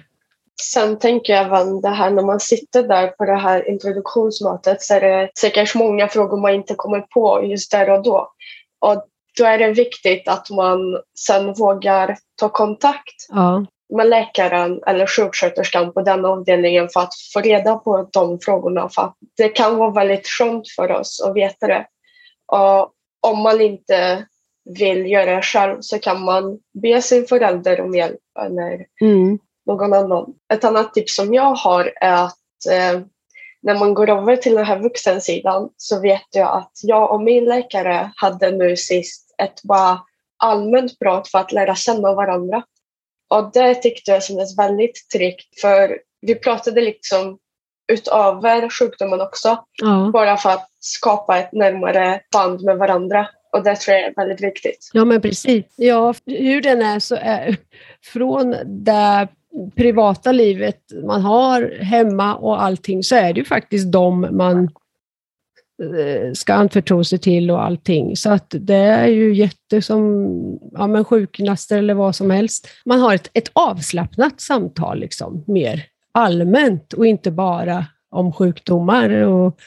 Sen 0.63 0.99
tänker 0.99 1.33
jag 1.33 1.47
även 1.47 1.81
det 1.81 1.89
här 1.89 2.11
när 2.11 2.23
man 2.23 2.41
sitter 2.41 2.83
där 2.83 3.07
på 3.07 3.25
det 3.25 3.37
här 3.37 3.69
introduktionsmötet 3.69 4.83
så 4.83 4.95
är 4.95 5.01
det 5.01 5.31
säkert 5.39 5.75
många 5.75 6.09
frågor 6.09 6.41
man 6.41 6.55
inte 6.55 6.75
kommer 6.75 7.01
på 7.01 7.45
just 7.45 7.71
där 7.71 7.91
och 7.91 8.03
då. 8.03 8.33
Och 8.79 9.05
då 9.39 9.45
är 9.45 9.59
det 9.59 9.73
viktigt 9.73 10.29
att 10.29 10.51
man 10.51 10.79
sen 11.19 11.53
vågar 11.53 12.17
ta 12.41 12.49
kontakt 12.49 13.27
ja. 13.29 13.67
med 13.95 14.09
läkaren 14.09 14.81
eller 14.87 15.07
sjuksköterskan 15.07 15.93
på 15.93 16.03
den 16.03 16.25
avdelningen 16.25 16.89
för 16.89 17.01
att 17.01 17.15
få 17.33 17.41
reda 17.41 17.77
på 17.77 18.09
de 18.13 18.39
frågorna. 18.41 18.89
För 18.89 19.13
det 19.37 19.49
kan 19.49 19.77
vara 19.77 19.91
väldigt 19.91 20.27
skönt 20.27 20.69
för 20.77 20.91
oss 20.91 21.23
att 21.27 21.37
veta 21.37 21.67
det. 21.67 21.87
Och 22.53 22.93
om 23.21 23.43
man 23.43 23.61
inte 23.61 24.27
vill 24.79 25.07
göra 25.07 25.37
det 25.37 25.43
själv 25.43 25.77
så 25.81 25.99
kan 25.99 26.25
man 26.25 26.59
be 26.83 27.03
sin 27.03 27.27
förälder 27.27 27.81
om 27.81 27.95
hjälp 27.95 28.21
eller 28.41 28.87
mm. 29.01 29.39
någon 29.67 29.93
annan. 29.93 30.35
Ett 30.53 30.65
annat 30.65 30.95
tips 30.95 31.17
som 31.17 31.35
jag 31.35 31.55
har 31.55 31.93
är 32.01 32.25
att 32.25 32.67
eh, 32.71 33.01
när 33.63 33.79
man 33.79 33.95
går 33.95 34.11
över 34.11 34.37
till 34.37 34.55
den 34.55 34.65
här 34.65 34.79
vuxensidan 34.79 35.71
så 35.77 36.01
vet 36.01 36.27
jag 36.31 36.57
att 36.57 36.73
jag 36.83 37.13
och 37.13 37.23
min 37.23 37.45
läkare 37.45 38.13
hade 38.17 38.51
nu 38.51 38.77
sist 38.77 39.35
ett 39.43 39.63
bara 39.63 40.01
allmänt 40.37 40.99
prat 40.99 41.29
för 41.29 41.39
att 41.39 41.53
lära 41.53 41.75
känna 41.75 42.15
varandra. 42.15 42.63
Och 43.31 43.51
det 43.53 43.75
tyckte 43.75 44.11
jag 44.11 44.25
kändes 44.25 44.59
väldigt 44.59 45.09
tryggt 45.13 45.61
för 45.61 45.99
vi 46.21 46.35
pratade 46.35 46.81
liksom 46.81 47.39
utöver 47.93 48.69
sjukdomen 48.69 49.21
också. 49.21 49.65
Ja. 49.83 50.11
Bara 50.13 50.37
för 50.37 50.51
att 50.51 50.69
skapa 50.81 51.39
ett 51.39 51.53
närmare 51.53 52.21
band 52.33 52.63
med 52.63 52.79
varandra. 52.79 53.29
Och 53.53 53.65
det 53.65 53.77
tror 53.77 53.97
jag 53.97 54.07
är 54.07 54.15
väldigt 54.17 54.43
viktigt. 54.43 54.91
Ja, 54.93 55.05
men 55.05 55.21
precis. 55.21 55.65
Ja, 55.77 56.15
hur 56.27 56.63
den 56.63 56.83
är 56.83 56.99
så 56.99 57.17
är 57.21 57.57
från 58.05 58.57
det 58.67 59.29
privata 59.77 60.33
livet 60.33 60.81
man 61.05 61.21
har 61.23 61.79
hemma 61.81 62.35
och 62.35 62.63
allting 62.63 63.03
så 63.03 63.15
är 63.15 63.33
det 63.33 63.39
ju 63.41 63.45
faktiskt 63.45 63.93
de 63.93 64.29
man 64.31 64.65
eh, 65.83 66.33
ska 66.33 66.55
anförtro 66.55 67.05
sig 67.05 67.19
till 67.19 67.51
och 67.51 67.65
allting. 67.65 68.17
Så 68.17 68.31
att 68.31 68.55
det 68.61 68.75
är 68.75 69.07
ju 69.07 69.35
jätte 69.35 69.83
som 69.83 70.33
ja, 70.73 70.87
men 70.87 71.05
sjukgymnaster 71.05 71.79
eller 71.79 71.95
vad 71.95 72.17
som 72.17 72.31
helst. 72.31 72.69
Man 72.85 73.01
har 73.01 73.15
ett, 73.15 73.31
ett 73.35 73.51
avslappnat 73.53 74.41
samtal 74.41 74.99
liksom, 74.99 75.45
mer 75.47 75.85
allmänt 76.19 76.93
och 76.93 77.07
inte 77.07 77.31
bara 77.31 77.87
om 78.11 78.33
sjukdomar 78.33 79.11
och 79.11 79.59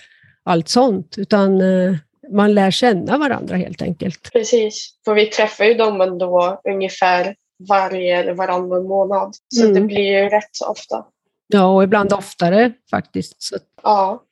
allt 0.43 0.69
sånt, 0.69 1.15
utan 1.17 1.61
eh, 1.61 1.95
man 2.31 2.53
lär 2.53 2.71
känna 2.71 3.17
varandra 3.17 3.55
helt 3.55 3.81
enkelt. 3.81 4.29
Precis, 4.33 4.93
för 5.05 5.13
vi 5.13 5.25
träffar 5.25 5.65
ju 5.65 5.73
dem 5.73 6.01
ändå 6.01 6.61
ungefär 6.69 7.35
varje 7.69 8.17
eller 8.19 8.33
varannan 8.33 8.83
månad. 8.83 9.35
Så 9.55 9.61
Mm. 9.63 9.73
det 9.73 9.81
blir 9.81 10.03
ju 10.23 10.29
rätt 10.29 10.49
så 10.51 10.65
ofta. 10.67 11.05
Ja, 11.47 11.65
och 11.75 11.83
ibland 11.83 12.13
oftare 12.13 12.73
faktiskt. 12.89 13.41
Så, 13.43 13.57
Ja, 13.83 14.23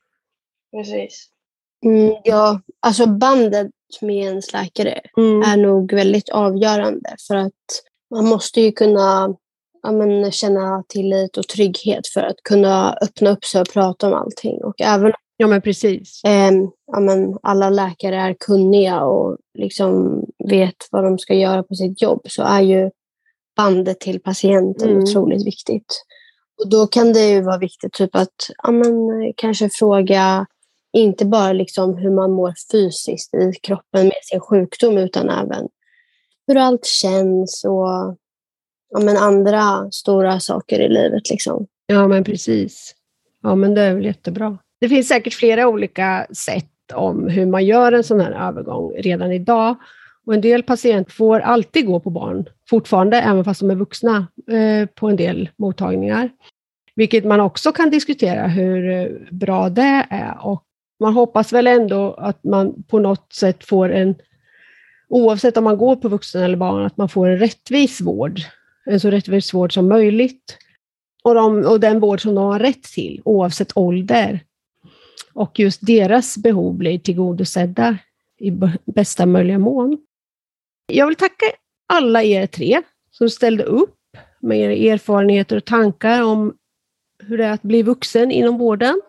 precis. 0.76 1.28
Mm, 1.86 2.14
ja, 2.24 2.62
alltså 2.80 3.06
bandet 3.08 3.68
med 4.02 4.16
ens 4.16 4.54
läkare 4.54 5.02
mm, 5.18 5.42
är 5.42 5.58
nog 5.58 5.94
väldigt 5.94 6.30
avgörande 6.30 7.16
för 7.28 7.36
att 7.36 7.54
man 8.16 8.26
måste 8.26 8.62
ju 8.62 8.72
kunna 8.72 9.36
ja, 9.84 9.92
men, 9.92 10.32
känna 10.32 10.84
tillit 10.88 11.38
och 11.38 11.48
trygghet 11.48 12.08
för 12.08 12.22
att 12.22 12.38
kunna 12.44 12.98
öppna 13.02 13.30
upp 13.30 13.46
sig 13.46 13.62
och 13.62 13.70
prata 13.70 14.08
om 14.08 14.14
allting. 14.14 14.64
Och 14.64 14.82
även 14.82 15.14
ja, 15.38 15.48
men 15.48 15.62
precis. 15.62 16.22
om 16.24 16.72
ja, 16.92 17.00
men, 17.00 17.38
alla 17.44 17.70
läkare 17.70 18.16
är 18.16 18.36
kunniga 18.40 19.02
och 19.02 19.38
liksom 19.58 20.22
vet 20.50 20.76
vad 20.92 21.04
de 21.04 21.20
ska 21.20 21.34
göra 21.34 21.64
på 21.64 21.76
sitt 21.76 22.02
jobb 22.02 22.22
så 22.30 22.44
är 22.44 22.62
ju 22.62 22.92
bandet 23.56 24.00
till 24.00 24.20
patienten 24.22 24.90
Mm. 24.90 25.04
otroligt 25.04 25.48
viktigt. 25.48 26.04
Och 26.62 26.70
då 26.70 26.88
kan 26.88 27.14
det 27.14 27.30
ju 27.30 27.42
vara 27.42 27.58
viktigt 27.58 27.94
typ 27.94 28.16
att 28.16 28.50
ja, 28.64 28.72
men, 28.72 28.92
eh, 29.10 29.34
kanske 29.36 29.70
fråga 29.70 30.46
inte 30.94 31.26
bara 31.26 31.54
liksom 31.54 31.98
hur 31.98 32.12
man 32.12 32.32
mår 32.32 32.54
fysiskt 32.72 33.34
i 33.34 33.52
kroppen 33.64 34.04
med 34.04 34.20
sin 34.24 34.40
sjukdom 34.40 34.98
utan 34.98 35.30
även 35.30 35.68
hur 36.48 36.58
allt 36.58 36.86
känns 36.86 37.66
och 37.66 38.18
ja, 38.90 39.00
men 39.00 39.18
andra 39.18 39.92
stora 39.92 40.40
saker 40.40 40.80
i 40.80 40.90
livet. 40.90 41.30
Liksom. 41.30 41.68
Ja, 41.88 42.08
men 42.08 42.24
precis. 42.24 42.96
Ja, 43.44 43.56
men 43.56 43.76
det 43.76 43.82
är 43.82 43.94
väl 43.96 44.06
jättebra. 44.06 44.58
Det 44.82 44.90
finns 44.90 45.08
säkert 45.08 45.34
flera 45.34 45.68
olika 45.68 46.28
sätt 46.32 46.66
om 46.94 47.28
hur 47.28 47.46
man 47.46 47.66
gör 47.66 47.92
en 47.92 48.04
sån 48.04 48.20
här 48.20 48.48
övergång 48.48 48.94
redan 48.98 49.32
idag. 49.32 49.76
Och 50.26 50.34
en 50.34 50.42
del 50.42 50.64
patienter 50.64 51.12
får 51.12 51.40
alltid 51.40 51.86
gå 51.86 52.00
på 52.00 52.10
barn, 52.10 52.46
fortfarande, 52.70 53.22
även 53.22 53.46
fast 53.46 53.60
de 53.60 53.72
är 53.72 53.76
vuxna, 53.76 54.28
eh, 54.52 54.86
på 54.86 55.10
en 55.10 55.16
del 55.16 55.50
mottagningar. 55.58 56.30
Vilket 56.96 57.26
man 57.26 57.40
också 57.40 57.72
kan 57.72 57.90
diskutera 57.90 58.48
hur 58.48 58.90
eh, 58.90 59.08
bra 59.32 59.70
det 59.70 60.06
är. 60.10 60.46
Och 60.46 60.64
man 61.00 61.14
hoppas 61.14 61.54
väl 61.54 61.68
ändå 61.68 62.14
att 62.14 62.44
man 62.44 62.84
på 62.84 63.00
något 63.00 63.34
sätt 63.34 63.66
får 63.66 63.92
en, 63.92 64.16
oavsett 65.10 65.58
om 65.58 65.64
man 65.64 65.78
går 65.78 65.96
på 65.96 66.10
vuxen 66.10 66.44
eller 66.44 66.58
barn, 66.58 66.86
att 66.86 66.98
man 66.98 67.10
får 67.10 67.28
en 67.28 67.38
rättvis 67.38 68.02
vård. 68.02 68.40
En 68.90 69.00
så 69.00 69.10
rättvis 69.10 69.54
vård 69.54 69.74
som 69.74 69.88
möjligt 69.88 70.58
och, 71.24 71.36
de, 71.36 71.66
och 71.66 71.80
den 71.80 72.00
vård 72.00 72.22
som 72.22 72.36
de 72.36 72.44
har 72.44 72.60
rätt 72.60 72.84
till, 72.84 73.22
oavsett 73.26 73.78
ålder. 73.78 74.40
Och 75.34 75.60
just 75.60 75.86
deras 75.86 76.38
behov 76.38 76.74
blir 76.74 77.00
tillgodosedda 77.00 77.98
i 78.40 78.52
bästa 78.86 79.26
möjliga 79.26 79.60
mån. 79.60 79.98
Jag 80.88 81.08
vill 81.08 81.16
tacka 81.16 81.46
alla 81.94 82.24
er 82.24 82.48
tre 82.48 82.82
som 83.12 83.30
ställde 83.30 83.64
upp 83.64 83.96
med 84.40 84.60
era 84.60 84.94
erfarenheter 84.94 85.58
och 85.58 85.66
tankar 85.66 86.24
om 86.24 86.54
hur 87.24 87.38
det 87.38 87.46
är 87.46 87.52
att 87.52 87.62
bli 87.62 87.84
vuxen 87.84 88.32
inom 88.32 88.58
vården. 88.58 89.02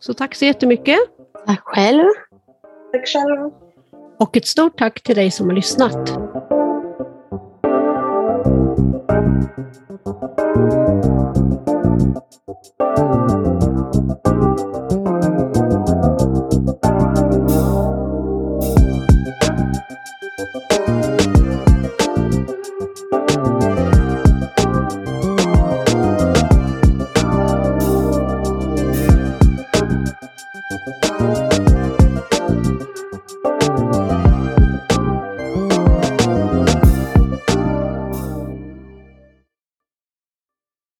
Så 0.00 0.14
tack 0.14 0.34
så 0.34 0.44
jättemycket. 0.44 0.98
Tack 1.46 1.62
själv. 1.64 2.08
Tack 2.92 3.08
själv. 3.08 3.50
Och 4.18 4.36
ett 4.36 4.46
stort 4.46 4.78
tack 4.78 5.02
till 5.02 5.16
dig 5.16 5.30
som 5.30 5.48
har 5.48 5.56
lyssnat. 5.56 6.10
Thank 9.56 9.74
you. 14.66 14.75